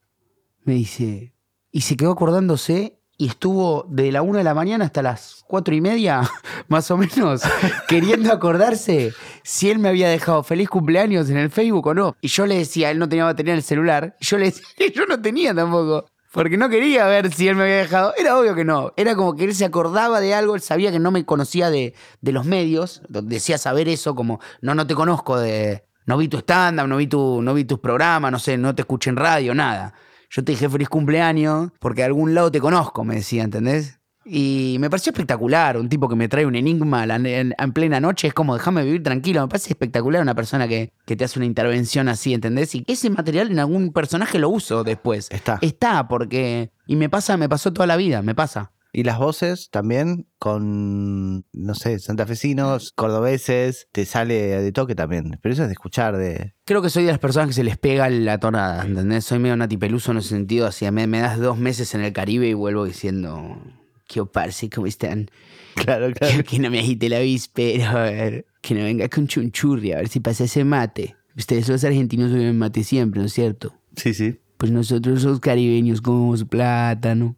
Me 0.62 0.74
dice. 0.74 1.32
Y 1.70 1.82
se 1.82 1.96
quedó 1.96 2.12
acordándose 2.12 2.96
y 3.18 3.28
estuvo 3.28 3.86
de 3.88 4.12
la 4.12 4.22
una 4.22 4.38
de 4.38 4.44
la 4.44 4.54
mañana 4.54 4.84
hasta 4.84 5.02
las 5.02 5.44
cuatro 5.46 5.74
y 5.74 5.80
media, 5.80 6.20
más 6.68 6.90
o 6.90 6.96
menos, 6.96 7.42
queriendo 7.88 8.32
acordarse 8.32 9.12
si 9.42 9.70
él 9.70 9.78
me 9.78 9.88
había 9.88 10.08
dejado 10.08 10.42
feliz 10.42 10.68
cumpleaños 10.68 11.30
en 11.30 11.38
el 11.38 11.50
Facebook 11.50 11.86
o 11.86 11.94
no. 11.94 12.16
Y 12.20 12.28
yo 12.28 12.46
le 12.46 12.58
decía, 12.58 12.90
él 12.90 12.98
no 12.98 13.08
tenía 13.08 13.24
batería 13.24 13.54
en 13.54 13.58
el 13.58 13.62
celular. 13.62 14.16
Y 14.20 14.26
yo 14.26 14.38
le 14.38 14.46
decía 14.46 14.66
yo 14.94 15.06
no 15.06 15.20
tenía 15.20 15.54
tampoco. 15.54 16.06
Porque 16.32 16.58
no 16.58 16.68
quería 16.68 17.06
ver 17.06 17.32
si 17.32 17.48
él 17.48 17.56
me 17.56 17.62
había 17.62 17.76
dejado. 17.76 18.12
Era 18.18 18.38
obvio 18.38 18.54
que 18.54 18.64
no. 18.64 18.92
Era 18.98 19.16
como 19.16 19.34
que 19.34 19.44
él 19.44 19.54
se 19.54 19.64
acordaba 19.64 20.20
de 20.20 20.34
algo, 20.34 20.54
él 20.54 20.60
sabía 20.60 20.92
que 20.92 20.98
no 20.98 21.10
me 21.10 21.24
conocía 21.24 21.70
de, 21.70 21.94
de 22.20 22.32
los 22.32 22.44
medios. 22.44 23.00
Decía 23.08 23.56
saber 23.56 23.88
eso 23.88 24.14
como, 24.14 24.40
no, 24.60 24.74
no 24.74 24.86
te 24.86 24.94
conozco 24.94 25.38
de... 25.38 25.84
No 26.04 26.18
vi 26.18 26.28
tu 26.28 26.38
stand-up, 26.38 26.86
no, 26.86 26.98
vi 26.98 27.06
tu, 27.06 27.40
no 27.42 27.54
vi 27.54 27.64
tus 27.64 27.80
programas, 27.80 28.30
no 28.30 28.38
sé, 28.38 28.56
no 28.58 28.74
te 28.74 28.82
escuché 28.82 29.10
en 29.10 29.16
radio, 29.16 29.54
nada. 29.54 29.94
Yo 30.36 30.44
te 30.44 30.52
dije 30.52 30.68
feliz 30.68 30.90
cumpleaños 30.90 31.70
porque 31.80 32.02
de 32.02 32.08
algún 32.08 32.34
lado 32.34 32.52
te 32.52 32.60
conozco, 32.60 33.04
me 33.04 33.14
decía, 33.14 33.42
¿entendés? 33.42 34.00
Y 34.22 34.76
me 34.80 34.90
pareció 34.90 35.12
espectacular, 35.12 35.78
un 35.78 35.88
tipo 35.88 36.10
que 36.10 36.14
me 36.14 36.28
trae 36.28 36.44
un 36.44 36.56
enigma 36.56 37.06
en 37.06 37.72
plena 37.72 38.00
noche, 38.00 38.28
es 38.28 38.34
como 38.34 38.52
déjame 38.52 38.84
vivir 38.84 39.02
tranquilo, 39.02 39.40
me 39.40 39.48
parece 39.48 39.70
espectacular 39.70 40.20
una 40.20 40.34
persona 40.34 40.68
que, 40.68 40.92
que 41.06 41.16
te 41.16 41.24
hace 41.24 41.38
una 41.38 41.46
intervención 41.46 42.10
así, 42.10 42.34
¿entendés? 42.34 42.74
Y 42.74 42.84
ese 42.86 43.08
material 43.08 43.50
en 43.50 43.60
algún 43.60 43.94
personaje 43.94 44.38
lo 44.38 44.50
uso 44.50 44.84
después. 44.84 45.28
Está. 45.30 45.58
Está, 45.62 46.06
porque... 46.06 46.70
Y 46.86 46.96
me 46.96 47.08
pasa, 47.08 47.38
me 47.38 47.48
pasó 47.48 47.72
toda 47.72 47.86
la 47.86 47.96
vida, 47.96 48.20
me 48.20 48.34
pasa. 48.34 48.72
Y 48.96 49.02
las 49.02 49.18
voces 49.18 49.68
también 49.68 50.26
con, 50.38 51.44
no 51.52 51.74
sé, 51.74 51.98
santafesinos, 51.98 52.92
cordobeses, 52.92 53.88
te 53.92 54.06
sale 54.06 54.34
de 54.62 54.72
toque 54.72 54.94
también. 54.94 55.38
Pero 55.42 55.52
eso 55.52 55.64
es 55.64 55.68
de 55.68 55.74
escuchar, 55.74 56.16
de... 56.16 56.54
Creo 56.64 56.80
que 56.80 56.88
soy 56.88 57.04
de 57.04 57.10
las 57.10 57.18
personas 57.18 57.48
que 57.48 57.52
se 57.52 57.62
les 57.62 57.76
pega 57.76 58.08
la 58.08 58.38
tonada, 58.38 58.86
¿entendés? 58.86 59.26
Soy 59.26 59.38
medio 59.38 59.54
Nati 59.54 59.76
Peluso 59.76 60.12
en 60.12 60.16
ese 60.16 60.30
sentido, 60.30 60.66
así 60.66 60.90
me, 60.90 61.06
me 61.06 61.18
das 61.18 61.38
dos 61.38 61.58
meses 61.58 61.94
en 61.94 62.00
el 62.00 62.14
Caribe 62.14 62.48
y 62.48 62.54
vuelvo 62.54 62.86
diciendo, 62.86 63.60
¿qué 64.08 64.24
parce? 64.24 64.70
¿Cómo 64.70 64.86
están? 64.86 65.28
Claro, 65.74 66.10
claro. 66.14 66.42
Que 66.42 66.58
no 66.58 66.70
me 66.70 66.78
agite 66.78 67.10
la 67.10 67.18
víspera, 67.18 67.90
a 67.90 68.04
ver, 68.04 68.46
que 68.62 68.74
no 68.74 68.82
venga 68.82 69.10
con 69.10 69.26
chunchurri, 69.26 69.92
a 69.92 69.96
ver 69.98 70.08
si 70.08 70.20
pasa 70.20 70.44
ese 70.44 70.64
mate. 70.64 71.16
Ustedes 71.36 71.68
los 71.68 71.84
argentinos 71.84 72.32
beben 72.32 72.56
mate 72.56 72.82
siempre, 72.82 73.20
¿no 73.20 73.26
es 73.26 73.34
cierto? 73.34 73.74
Sí, 73.94 74.14
sí. 74.14 74.40
Pues 74.56 74.72
nosotros 74.72 75.22
los 75.22 75.38
caribeños 75.40 76.00
comemos 76.00 76.44
plátano, 76.44 77.36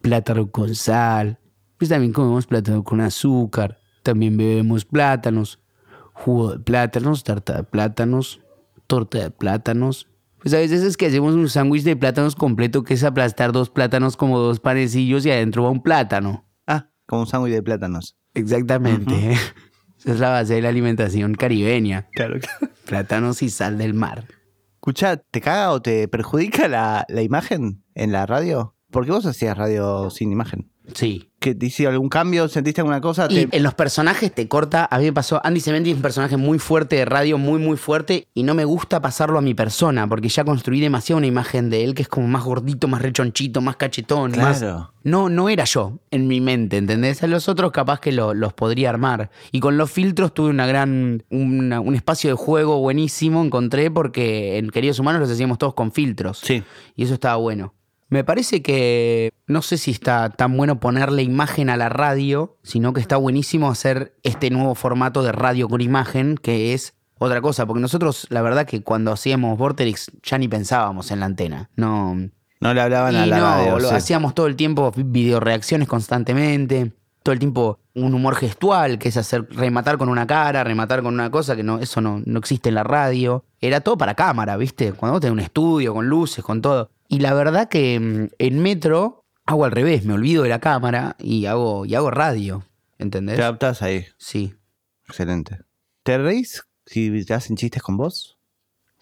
plátano 0.00 0.50
con 0.50 0.74
sal, 0.74 1.38
pues 1.78 1.88
también 1.88 2.12
comemos 2.12 2.46
plátano 2.46 2.84
con 2.84 3.00
azúcar, 3.00 3.78
también 4.02 4.36
bebemos 4.36 4.84
plátanos, 4.84 5.60
jugo 6.12 6.52
de 6.52 6.58
plátanos, 6.58 7.24
tarta 7.24 7.56
de 7.56 7.64
plátanos, 7.64 8.40
torta 8.86 9.18
de 9.18 9.30
plátanos. 9.30 10.08
Pues 10.40 10.54
a 10.54 10.58
veces 10.58 10.82
es 10.82 10.96
que 10.96 11.06
hacemos 11.06 11.34
un 11.34 11.48
sándwich 11.48 11.84
de 11.84 11.96
plátanos 11.96 12.34
completo 12.34 12.82
que 12.82 12.94
es 12.94 13.04
aplastar 13.04 13.52
dos 13.52 13.70
plátanos 13.70 14.16
como 14.16 14.38
dos 14.38 14.58
panecillos 14.60 15.24
y 15.26 15.30
adentro 15.30 15.62
va 15.62 15.70
un 15.70 15.82
plátano. 15.82 16.44
Ah, 16.66 16.90
como 17.06 17.22
un 17.22 17.26
sándwich 17.26 17.52
de 17.52 17.62
plátanos. 17.62 18.16
Exactamente. 18.34 19.32
Esa 19.98 20.12
es 20.12 20.20
la 20.20 20.30
base 20.30 20.54
de 20.54 20.62
la 20.62 20.70
alimentación 20.70 21.34
caribeña. 21.34 22.08
Claro, 22.12 22.40
claro. 22.40 22.74
Plátanos 22.86 23.42
y 23.42 23.50
sal 23.50 23.76
del 23.76 23.92
mar. 23.92 24.26
Escucha, 24.76 25.18
¿te 25.18 25.42
caga 25.42 25.72
o 25.72 25.82
te 25.82 26.08
perjudica 26.08 26.68
la, 26.68 27.04
la 27.10 27.20
imagen 27.20 27.84
en 27.94 28.12
la 28.12 28.24
radio? 28.24 28.74
Porque 28.90 29.10
vos 29.12 29.24
hacías 29.26 29.56
radio 29.56 30.10
sin 30.10 30.32
imagen. 30.32 30.68
Sí. 30.94 31.28
¿Que 31.38 31.54
te 31.54 31.66
hicieron 31.66 31.94
algún 31.94 32.08
cambio? 32.08 32.48
¿Sentiste 32.48 32.80
alguna 32.80 33.00
cosa? 33.00 33.28
Y 33.30 33.46
Te- 33.46 33.56
en 33.56 33.62
los 33.62 33.74
personajes 33.74 34.34
te 34.34 34.48
corta. 34.48 34.88
A 34.90 34.98
mí 34.98 35.04
me 35.04 35.12
pasó. 35.12 35.40
Andy 35.44 35.60
Cementi 35.60 35.90
es 35.90 35.96
un 35.96 36.02
personaje 36.02 36.36
muy 36.36 36.58
fuerte 36.58 36.96
de 36.96 37.04
radio, 37.04 37.38
muy, 37.38 37.60
muy 37.60 37.76
fuerte. 37.76 38.26
Y 38.34 38.42
no 38.42 38.54
me 38.54 38.64
gusta 38.64 39.00
pasarlo 39.00 39.38
a 39.38 39.40
mi 39.40 39.54
persona, 39.54 40.08
porque 40.08 40.28
ya 40.28 40.42
construí 40.42 40.80
demasiado 40.80 41.18
una 41.18 41.28
imagen 41.28 41.70
de 41.70 41.84
él 41.84 41.94
que 41.94 42.02
es 42.02 42.08
como 42.08 42.26
más 42.26 42.42
gordito, 42.44 42.88
más 42.88 43.00
rechonchito, 43.02 43.60
más 43.60 43.76
cachetón. 43.76 44.32
Más... 44.32 44.58
Claro. 44.58 44.92
No, 45.04 45.28
no 45.28 45.48
era 45.48 45.64
yo 45.64 46.00
en 46.10 46.26
mi 46.26 46.40
mente, 46.40 46.76
¿entendés? 46.78 47.22
A 47.22 47.28
los 47.28 47.48
otros 47.48 47.70
capaz 47.70 48.00
que 48.00 48.10
lo- 48.10 48.34
los 48.34 48.52
podría 48.52 48.90
armar. 48.90 49.30
Y 49.52 49.60
con 49.60 49.76
los 49.78 49.90
filtros 49.92 50.34
tuve 50.34 50.50
una 50.50 50.66
gran. 50.66 51.22
una- 51.30 51.78
un 51.80 51.94
espacio 51.94 52.30
de 52.30 52.34
juego 52.36 52.80
buenísimo, 52.80 53.44
encontré, 53.44 53.92
porque 53.92 54.58
en 54.58 54.70
Queridos 54.70 54.98
Humanos 54.98 55.20
los 55.20 55.30
hacíamos 55.30 55.56
todos 55.58 55.74
con 55.74 55.92
filtros. 55.92 56.40
Sí. 56.42 56.64
Y 56.96 57.04
eso 57.04 57.14
estaba 57.14 57.36
bueno. 57.36 57.74
Me 58.10 58.24
parece 58.24 58.60
que 58.60 59.32
no 59.46 59.62
sé 59.62 59.78
si 59.78 59.92
está 59.92 60.30
tan 60.30 60.56
bueno 60.56 60.80
ponerle 60.80 61.22
imagen 61.22 61.70
a 61.70 61.76
la 61.76 61.88
radio, 61.88 62.56
sino 62.64 62.92
que 62.92 63.00
está 63.00 63.16
buenísimo 63.16 63.70
hacer 63.70 64.16
este 64.24 64.50
nuevo 64.50 64.74
formato 64.74 65.22
de 65.22 65.30
radio 65.30 65.68
con 65.68 65.80
imagen, 65.80 66.36
que 66.36 66.74
es 66.74 66.94
otra 67.18 67.40
cosa. 67.40 67.66
Porque 67.66 67.80
nosotros, 67.80 68.26
la 68.30 68.42
verdad, 68.42 68.66
que 68.66 68.82
cuando 68.82 69.12
hacíamos 69.12 69.56
Vorterix 69.56 70.10
ya 70.24 70.38
ni 70.38 70.48
pensábamos 70.48 71.12
en 71.12 71.20
la 71.20 71.26
antena. 71.26 71.70
No. 71.76 72.16
No 72.60 72.74
le 72.74 72.80
hablaban 72.80 73.14
a 73.14 73.26
la 73.26 73.38
no, 73.38 73.44
radio. 73.44 73.78
lo 73.78 73.88
sí. 73.88 73.94
hacíamos 73.94 74.34
todo 74.34 74.48
el 74.48 74.56
tiempo 74.56 74.92
videoreacciones 74.96 75.86
constantemente. 75.86 76.92
Todo 77.22 77.32
el 77.32 77.38
tiempo 77.38 77.78
un 77.94 78.12
humor 78.14 78.34
gestual, 78.34 78.98
que 78.98 79.10
es 79.10 79.16
hacer 79.16 79.46
rematar 79.50 79.98
con 79.98 80.08
una 80.08 80.26
cara, 80.26 80.64
rematar 80.64 81.02
con 81.02 81.14
una 81.14 81.30
cosa, 81.30 81.54
que 81.54 81.62
no, 81.62 81.78
eso 81.78 82.00
no, 82.00 82.22
no 82.24 82.38
existe 82.40 82.70
en 82.70 82.74
la 82.74 82.82
radio. 82.82 83.44
Era 83.60 83.80
todo 83.80 83.96
para 83.96 84.14
cámara, 84.14 84.56
¿viste? 84.56 84.92
Cuando 84.94 85.14
vos 85.14 85.20
tenés 85.20 85.32
un 85.34 85.40
estudio, 85.40 85.94
con 85.94 86.08
luces, 86.08 86.42
con 86.42 86.60
todo. 86.60 86.90
Y 87.10 87.18
la 87.18 87.34
verdad 87.34 87.68
que 87.68 87.98
mm, 87.98 88.28
en 88.38 88.62
Metro 88.62 89.24
hago 89.44 89.64
al 89.64 89.72
revés, 89.72 90.04
me 90.04 90.14
olvido 90.14 90.44
de 90.44 90.48
la 90.48 90.60
cámara 90.60 91.16
y 91.18 91.46
hago, 91.46 91.84
y 91.84 91.96
hago 91.96 92.12
radio. 92.12 92.64
¿Entendés? 92.98 93.36
Te 93.36 93.42
adaptás 93.42 93.82
ahí. 93.82 94.06
Sí. 94.16 94.54
Excelente. 95.08 95.58
¿Te 96.04 96.18
reís 96.18 96.62
si 96.86 97.24
te 97.24 97.34
hacen 97.34 97.56
chistes 97.56 97.82
con 97.82 97.96
vos? 97.96 98.38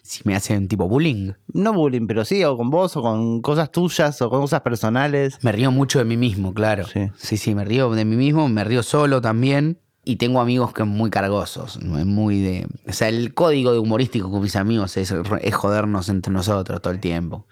Si 0.03 0.23
me 0.25 0.35
hacen 0.35 0.69
tipo 0.69 0.89
bullying. 0.89 1.33
No 1.53 1.75
bullying, 1.75 2.07
pero 2.07 2.25
sí, 2.25 2.43
o 2.45 2.57
con 2.57 2.71
vos, 2.71 2.97
o 2.97 3.03
con 3.03 3.43
cosas 3.43 3.71
tuyas, 3.71 4.23
o 4.23 4.31
con 4.31 4.41
cosas 4.41 4.63
personales. 4.63 5.39
Me 5.43 5.53
río 5.53 5.71
mucho 5.71 5.99
de 5.99 6.07
mí 6.07 6.17
mismo, 6.17 6.55
claro. 6.55 6.87
Sí. 6.87 7.11
sí, 7.19 7.37
sí, 7.37 7.55
me 7.55 7.67
río 7.67 7.91
de 7.91 8.07
mí 8.07 8.17
mismo, 8.17 8.49
me 8.49 8.65
río 8.65 8.83
solo 8.83 9.21
también. 9.21 9.81
Y 10.03 10.17
tengo 10.17 10.41
amigos 10.41 10.73
que 10.73 10.81
son 10.81 10.89
muy 10.89 11.11
cargosos, 11.11 11.79
muy 11.83 12.41
de... 12.41 12.67
O 12.87 12.93
sea, 12.95 13.11
el 13.11 13.35
código 13.35 13.75
de 13.75 13.79
humorístico 13.79 14.31
con 14.31 14.41
mis 14.41 14.57
amigos 14.57 14.97
es, 14.97 15.13
es 15.43 15.55
jodernos 15.55 16.09
entre 16.09 16.33
nosotros 16.33 16.81
todo 16.81 16.95
el 16.95 17.01
tiempo. 17.01 17.45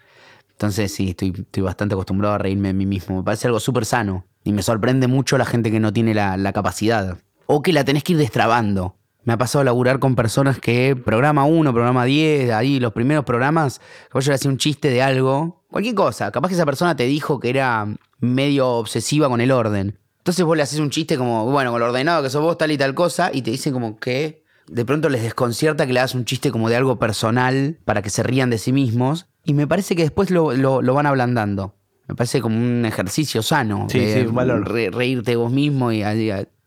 Entonces 0.57 0.90
sí, 0.90 1.11
estoy, 1.11 1.35
bastante 1.62 1.95
acostumbrado 1.95 2.35
a 2.35 2.38
reírme 2.38 2.69
de 2.69 2.75
mí 2.75 2.87
mismo. 2.87 3.19
Me 3.19 3.23
parece 3.23 3.47
algo 3.47 3.61
súper 3.61 3.85
sano. 3.85 4.25
Y 4.42 4.53
me 4.53 4.62
sorprende 4.62 5.07
mucho 5.07 5.37
la 5.37 5.45
gente 5.45 5.71
que 5.71 5.81
no 5.81 5.92
tiene 5.92 6.14
la, 6.14 6.53
capacidad. 6.55 7.19
O 7.45 7.61
que 7.61 7.75
la 7.75 7.85
tenés 7.85 8.05
que 8.05 8.14
ir 8.14 8.19
destrabando. 8.19 8.97
Me 9.25 9.35
ha 9.35 9.37
pasado 9.37 9.61
a 9.61 9.64
laburar 9.64 9.99
con 9.99 10.14
personas 10.14 10.59
que 10.59 10.97
programa 10.97 11.45
1, 11.45 11.73
programa 11.75 12.07
10, 12.07 12.53
ahí 12.53 12.81
los 12.81 12.92
primeros 12.95 13.25
programas, 13.25 13.83
yo 14.14 14.21
le 14.21 14.35
hacía 14.35 14.51
un 14.51 14.57
chiste 14.57 14.88
de 14.88 15.03
algo, 15.03 15.64
cualquier 15.71 15.95
cosa. 15.95 16.31
Capaz 16.31 16.49
que 16.49 16.55
esa 16.55 16.64
persona 16.64 16.97
te 16.97 17.05
dijo 17.05 17.38
que 17.38 17.51
era 17.51 17.87
medio 18.21 18.69
obsesiva 18.69 19.29
con 19.29 19.40
el 19.40 19.51
orden. 19.51 19.99
Entonces 20.19 20.45
vos 20.45 20.57
le 20.57 20.62
haces 20.62 20.79
un 20.79 20.90
chiste 20.90 21.19
como, 21.19 21.45
bueno, 21.51 21.71
con 21.71 21.81
lo 21.81 21.87
ordenado 21.87 22.23
que 22.23 22.31
sos 22.31 22.40
vos, 22.40 22.57
tal 22.57 22.71
y 22.71 22.79
tal 22.79 22.95
cosa, 22.95 23.31
y 23.33 23.42
te 23.42 23.51
dicen 23.51 23.73
como 23.73 23.99
que 23.99 24.45
de 24.69 24.85
pronto 24.85 25.09
les 25.09 25.23
desconcierta 25.23 25.87
que 25.87 25.92
le 25.92 26.01
hagas 26.01 26.14
un 26.14 26.25
chiste 26.25 26.51
como 26.51 26.69
de 26.69 26.77
algo 26.77 26.99
personal 26.99 27.79
para 27.85 28.03
que 28.03 28.11
se 28.11 28.23
rían 28.23 28.49
de 28.49 28.59
sí 28.59 28.73
mismos. 28.73 29.27
Y 29.47 29.55
me 29.55 29.67
parece 29.67 29.97
que 29.97 30.03
después 30.03 30.31
lo, 30.31 30.53
lo- 30.53 30.83
lo 30.83 30.95
van 30.95 31.07
ablandando. 31.07 31.75
Me 32.09 32.15
parece 32.15 32.41
como 32.41 32.57
un 32.57 32.85
ejercicio 32.85 33.43
sano. 33.43 33.87
Sí, 33.89 34.01
de 34.01 34.27
sí, 34.27 34.33
valor. 34.33 34.69
re- 34.71 34.91
reírte 34.91 35.35
vos 35.37 35.51
mismo 35.53 35.91
y 35.93 36.03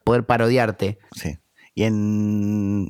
poder 0.03 0.25
parodiarte. 0.25 0.97
Sí. 1.13 1.37
Y 1.75 1.83
en 1.83 1.93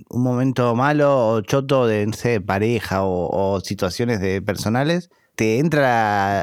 un 0.10 0.24
momento 0.24 0.74
malo 0.76 1.28
o 1.28 1.42
choto 1.42 1.86
de, 1.86 2.06
no 2.08 2.14
sé, 2.14 2.40
pareja 2.42 3.04
o, 3.04 3.30
o 3.56 3.60
situaciones 3.62 4.20
de 4.22 4.42
personales, 4.42 5.10
¿te 5.36 5.60
entra 5.60 5.82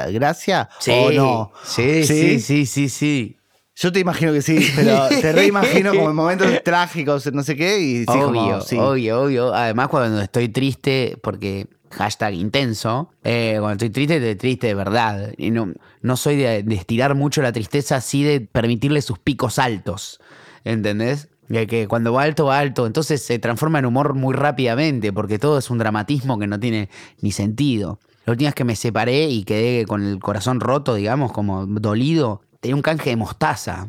la 0.05 0.11
gracia 0.11 0.69
o 0.89 1.11
no? 1.11 1.51
Sí, 1.63 2.03
sí, 2.05 2.39
sí, 2.39 2.65
sí, 2.65 2.89
sí. 2.89 3.37
Yo 3.75 3.91
te 3.91 3.99
imagino 3.99 4.33
que 4.33 4.41
sí, 4.41 4.57
pero 4.75 5.07
te 5.09 5.31
reimagino 5.33 5.93
como 5.93 6.09
en 6.09 6.15
momentos 6.15 6.63
trágicos, 6.63 7.31
no 7.33 7.43
sé 7.43 7.55
qué, 7.55 7.79
y 7.79 7.97
sí, 7.99 8.05
como, 8.05 8.27
obvio, 8.29 8.61
sí. 8.61 8.75
obvio, 8.77 9.21
obvio. 9.21 9.53
Además, 9.53 9.87
cuando 9.89 10.19
estoy 10.21 10.49
triste, 10.49 11.17
porque 11.21 11.67
hashtag 11.91 12.33
intenso, 12.33 13.11
eh, 13.23 13.57
cuando 13.59 13.73
estoy 13.73 13.89
triste, 13.89 14.17
estoy 14.17 14.35
triste 14.35 14.67
de 14.67 14.73
verdad. 14.73 15.33
Y 15.37 15.51
no, 15.51 15.73
no 16.01 16.17
soy 16.17 16.37
de, 16.37 16.65
estirar 16.69 17.15
mucho 17.15 17.41
la 17.41 17.51
tristeza, 17.51 17.97
así 17.97 18.23
de 18.23 18.41
permitirle 18.41 19.01
sus 19.01 19.19
picos 19.19 19.59
altos. 19.59 20.19
¿Entendés? 20.63 21.29
Que 21.49 21.87
cuando 21.87 22.11
va 22.13 22.23
alto, 22.23 22.45
va 22.45 22.59
alto. 22.59 22.85
Entonces 22.85 23.23
se 23.23 23.39
transforma 23.39 23.79
en 23.79 23.85
humor 23.85 24.13
muy 24.13 24.33
rápidamente, 24.33 25.13
porque 25.13 25.39
todo 25.39 25.57
es 25.57 25.69
un 25.69 25.77
dramatismo 25.77 26.37
que 26.37 26.47
no 26.47 26.59
tiene 26.59 26.89
ni 27.21 27.31
sentido. 27.31 27.99
La 28.25 28.31
última 28.31 28.49
vez 28.49 28.55
que 28.55 28.65
me 28.65 28.75
separé 28.75 29.29
y 29.29 29.43
quedé 29.45 29.85
con 29.85 30.03
el 30.03 30.19
corazón 30.19 30.59
roto, 30.59 30.95
digamos, 30.95 31.31
como 31.31 31.65
dolido, 31.65 32.41
tenía 32.59 32.75
un 32.75 32.81
canje 32.81 33.11
de 33.11 33.15
mostaza. 33.15 33.87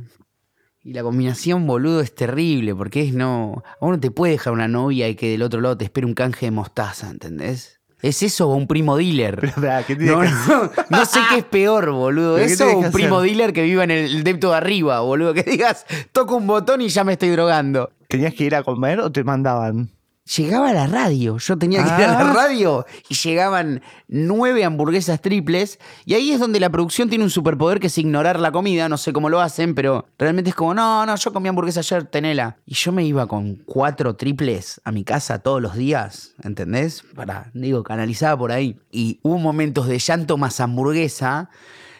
Y 0.81 0.93
la 0.93 1.03
combinación, 1.03 1.67
boludo, 1.67 2.01
es 2.01 2.15
terrible, 2.15 2.75
porque 2.75 3.03
es 3.03 3.13
no. 3.13 3.65
A 3.81 3.85
uno 3.85 3.99
te 3.99 4.11
puede 4.11 4.33
dejar 4.33 4.53
una 4.53 4.69
novia 4.69 5.09
y 5.09 5.17
que 5.17 5.31
del 5.31 5.43
otro 5.43 5.61
lado 5.61 5.77
te 5.77 5.85
espere 5.85 6.07
un 6.07 6.15
canje 6.15 6.47
de 6.47 6.53
mostaza, 6.53 7.11
¿entendés? 7.11 7.78
¿Es 8.01 8.23
eso 8.23 8.49
o 8.49 8.55
un 8.55 8.67
primo 8.67 8.97
dealer? 8.97 9.37
Pero, 9.41 9.49
espera, 9.49 9.83
¿qué 9.85 9.97
tiene 9.97 10.13
No, 10.13 10.21
que- 10.21 10.29
no, 10.29 10.71
no 10.99 11.05
sé 11.05 11.19
qué 11.31 11.39
es 11.39 11.45
peor, 11.45 11.91
boludo. 11.91 12.35
¿Pero 12.37 12.47
qué 12.47 12.53
Eso 12.53 12.67
o 12.71 12.79
un 12.79 12.93
primo 12.93 13.21
dealer 13.21 13.53
que 13.53 13.63
viva 13.63 13.83
en 13.85 13.91
el 13.91 14.23
depto 14.25 14.51
de 14.51 14.57
arriba, 14.57 15.01
boludo. 15.01 15.35
Que 15.35 15.43
digas, 15.43 15.85
toco 16.13 16.37
un 16.37 16.47
botón 16.47 16.81
y 16.81 16.89
ya 16.89 17.03
me 17.05 17.15
estoy 17.15 17.31
drogando. 17.31 17.91
¿Tenías 18.09 18.35
que 18.35 18.45
ir 18.45 18.55
a 18.55 18.63
comer 18.63 19.01
o 19.01 19.11
te 19.11 19.25
mandaban? 19.25 19.91
Llegaba 20.37 20.71
a 20.71 20.73
la 20.75 20.87
radio. 20.87 21.39
Yo 21.39 21.57
tenía 21.57 21.83
que 21.83 21.89
ir 21.89 22.09
a 22.09 22.13
la 22.13 22.31
Ah. 22.31 22.33
radio 22.35 22.85
y 23.09 23.15
llegaban 23.15 23.81
nueve 24.09 24.63
hamburguesas 24.65 25.23
triples. 25.23 25.79
Y 26.05 26.15
ahí 26.15 26.33
es 26.33 26.39
donde 26.41 26.61
la 26.61 26.69
producción 26.69 27.09
tiene 27.09 27.25
un 27.25 27.31
superpoder 27.31 27.81
que 27.81 27.87
es 27.87 27.97
ignorar 27.97 28.39
la 28.39 28.53
comida. 28.53 28.89
No 28.91 28.99
sé 28.99 29.13
cómo 29.15 29.31
lo 29.31 29.41
hacen, 29.41 29.75
pero 29.75 30.07
realmente 30.19 30.51
es 30.51 30.57
como, 30.57 30.75
no, 30.75 31.07
no, 31.07 31.17
yo 31.17 31.33
comí 31.33 31.49
hamburguesa 31.49 31.81
ayer, 31.81 32.05
tenela. 32.05 32.59
Y 32.67 32.75
yo 32.75 32.93
me 32.93 33.05
iba 33.05 33.27
con 33.27 33.57
cuatro 33.65 34.17
triples 34.17 34.81
a 34.85 34.93
mi 34.93 35.03
casa 35.03 35.39
todos 35.39 35.63
los 35.63 35.75
días, 35.75 36.35
¿entendés? 36.43 37.05
Para, 37.15 37.51
digo, 37.55 37.83
canalizada 37.83 38.37
por 38.37 38.53
ahí. 38.53 38.79
Y 38.91 39.21
hubo 39.23 39.39
momentos 39.39 39.87
de 39.89 39.99
llanto 39.99 40.37
más 40.37 40.61
hamburguesa 40.61 41.49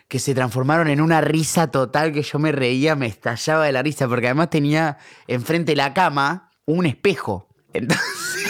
que 0.07 0.19
se 0.19 0.35
transformaron 0.35 0.89
en 0.89 1.01
una 1.01 1.21
risa 1.23 1.71
total 1.71 2.13
que 2.13 2.23
yo 2.23 2.39
me 2.39 2.53
reía, 2.53 2.95
me 2.95 3.07
estallaba 3.07 3.65
de 3.65 3.73
la 3.73 3.83
risa, 3.83 4.07
porque 4.09 4.27
además 4.27 4.51
tenía 4.51 4.99
enfrente 5.27 5.73
de 5.73 5.77
la 5.77 5.95
cama 5.95 6.51
un 6.67 6.85
espejo. 6.87 7.48
Entonces, 7.79 8.49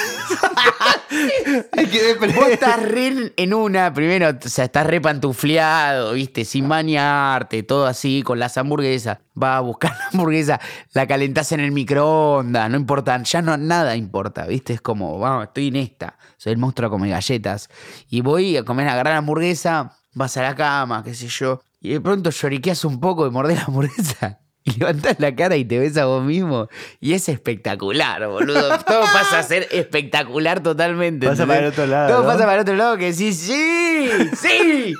vos 2.20 2.48
estás 2.48 2.82
re 2.82 3.32
en 3.36 3.54
una, 3.54 3.92
primero, 3.92 4.30
o 4.30 4.48
sea, 4.48 4.66
estás 4.66 4.86
re 4.86 5.00
pantufleado, 5.00 6.12
viste, 6.12 6.44
sin 6.44 6.68
bañarte, 6.68 7.62
todo 7.62 7.86
así, 7.86 8.22
con 8.22 8.38
las 8.38 8.56
hamburguesas. 8.58 9.18
Vas 9.34 9.58
a 9.58 9.60
buscar 9.60 9.92
la 9.92 10.08
hamburguesa, 10.12 10.60
la 10.92 11.06
calentás 11.06 11.52
en 11.52 11.60
el 11.60 11.72
microondas, 11.72 12.70
no 12.70 12.76
importa, 12.76 13.22
ya 13.22 13.42
no, 13.42 13.56
nada 13.56 13.96
importa, 13.96 14.46
viste, 14.46 14.74
es 14.74 14.80
como, 14.80 15.18
vamos, 15.18 15.44
estoy 15.44 15.68
en 15.68 15.76
esta, 15.76 16.18
soy 16.36 16.52
el 16.52 16.58
monstruo 16.58 16.90
come 16.90 17.08
galletas. 17.08 17.68
Y 18.08 18.20
voy 18.20 18.56
a 18.56 18.64
comer 18.64 18.86
la 18.86 18.96
gran 18.96 19.16
hamburguesa, 19.16 19.96
vas 20.14 20.36
a 20.36 20.42
la 20.42 20.54
cama, 20.54 21.02
qué 21.02 21.14
sé 21.14 21.28
yo, 21.28 21.62
y 21.80 21.90
de 21.90 22.00
pronto 22.00 22.30
lloriqueas 22.30 22.84
un 22.84 23.00
poco 23.00 23.26
y 23.26 23.30
mordés 23.30 23.58
la 23.58 23.64
hamburguesa. 23.64 24.40
Y 24.68 24.70
levantás 24.78 25.18
la 25.18 25.34
cara 25.34 25.56
y 25.56 25.64
te 25.64 25.78
ves 25.78 25.96
a 25.96 26.06
vos 26.06 26.24
mismo. 26.24 26.68
Y 27.00 27.12
es 27.14 27.28
espectacular, 27.28 28.26
boludo. 28.28 28.78
Todo 28.80 29.00
pasa 29.12 29.38
a 29.38 29.42
ser 29.42 29.66
espectacular 29.70 30.62
totalmente. 30.62 31.26
Pasa 31.26 31.44
¿entendés? 31.44 31.56
para 31.56 31.66
el 31.66 31.72
otro 31.72 31.86
lado, 31.86 32.08
Todo 32.08 32.22
¿no? 32.22 32.26
pasa 32.28 32.40
para 32.40 32.54
el 32.54 32.60
otro 32.60 32.76
lado 32.76 32.96
que 32.96 33.12
sí, 33.12 33.32
sí, 33.32 34.08
sí, 34.36 34.94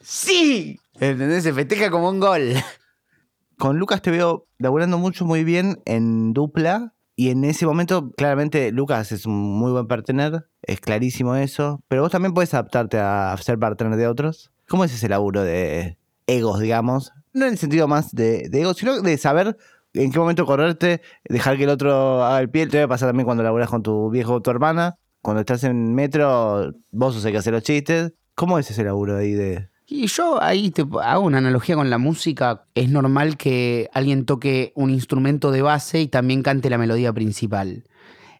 sí. 0.00 0.80
¿Entendés? 1.00 1.42
Se 1.42 1.52
festeja 1.52 1.90
como 1.90 2.08
un 2.08 2.20
gol. 2.20 2.54
Con 3.58 3.78
Lucas 3.78 4.02
te 4.02 4.10
veo 4.10 4.46
laburando 4.58 4.98
mucho 4.98 5.24
muy 5.24 5.44
bien 5.44 5.80
en 5.84 6.32
dupla. 6.32 6.94
Y 7.14 7.28
en 7.28 7.44
ese 7.44 7.66
momento, 7.66 8.10
claramente, 8.16 8.72
Lucas 8.72 9.12
es 9.12 9.26
un 9.26 9.34
muy 9.34 9.70
buen 9.70 9.86
partener. 9.86 10.46
Es 10.62 10.80
clarísimo 10.80 11.36
eso. 11.36 11.82
Pero 11.88 12.02
vos 12.02 12.10
también 12.10 12.32
puedes 12.32 12.54
adaptarte 12.54 12.98
a 12.98 13.36
ser 13.40 13.58
partener 13.58 13.96
de 13.98 14.06
otros. 14.06 14.50
¿Cómo 14.66 14.84
es 14.84 14.94
ese 14.94 15.08
laburo 15.08 15.42
de 15.42 15.98
egos, 16.26 16.60
digamos? 16.60 17.12
No 17.32 17.46
en 17.46 17.52
el 17.52 17.58
sentido 17.58 17.88
más 17.88 18.14
de, 18.14 18.48
de 18.48 18.60
egos, 18.60 18.76
sino 18.76 19.00
de 19.00 19.18
saber 19.18 19.56
en 19.94 20.10
qué 20.10 20.18
momento 20.18 20.46
correrte, 20.46 21.02
dejar 21.24 21.56
que 21.56 21.64
el 21.64 21.70
otro 21.70 22.24
haga 22.24 22.40
el 22.40 22.50
pie. 22.50 22.66
Te 22.66 22.78
debe 22.78 22.88
pasar 22.88 23.08
también 23.08 23.24
cuando 23.24 23.42
laburas 23.42 23.68
con 23.68 23.82
tu 23.82 24.10
viejo 24.10 24.34
o 24.34 24.42
tu 24.42 24.50
hermana. 24.50 24.96
Cuando 25.20 25.40
estás 25.40 25.64
en 25.64 25.94
metro, 25.94 26.72
vos 26.90 27.14
sos 27.14 27.24
el 27.24 27.32
que 27.32 27.38
hace 27.38 27.50
los 27.50 27.62
chistes. 27.62 28.12
¿Cómo 28.34 28.58
es 28.58 28.70
ese 28.70 28.84
laburo 28.84 29.16
ahí 29.16 29.32
de...? 29.32 29.70
Y 29.86 30.06
yo 30.06 30.42
ahí 30.42 30.70
te 30.70 30.86
hago 31.02 31.24
una 31.24 31.38
analogía 31.38 31.76
con 31.76 31.90
la 31.90 31.98
música. 31.98 32.64
Es 32.74 32.88
normal 32.88 33.36
que 33.36 33.90
alguien 33.92 34.24
toque 34.24 34.72
un 34.74 34.90
instrumento 34.90 35.50
de 35.50 35.60
base 35.60 36.00
y 36.00 36.08
también 36.08 36.42
cante 36.42 36.70
la 36.70 36.78
melodía 36.78 37.12
principal. 37.12 37.84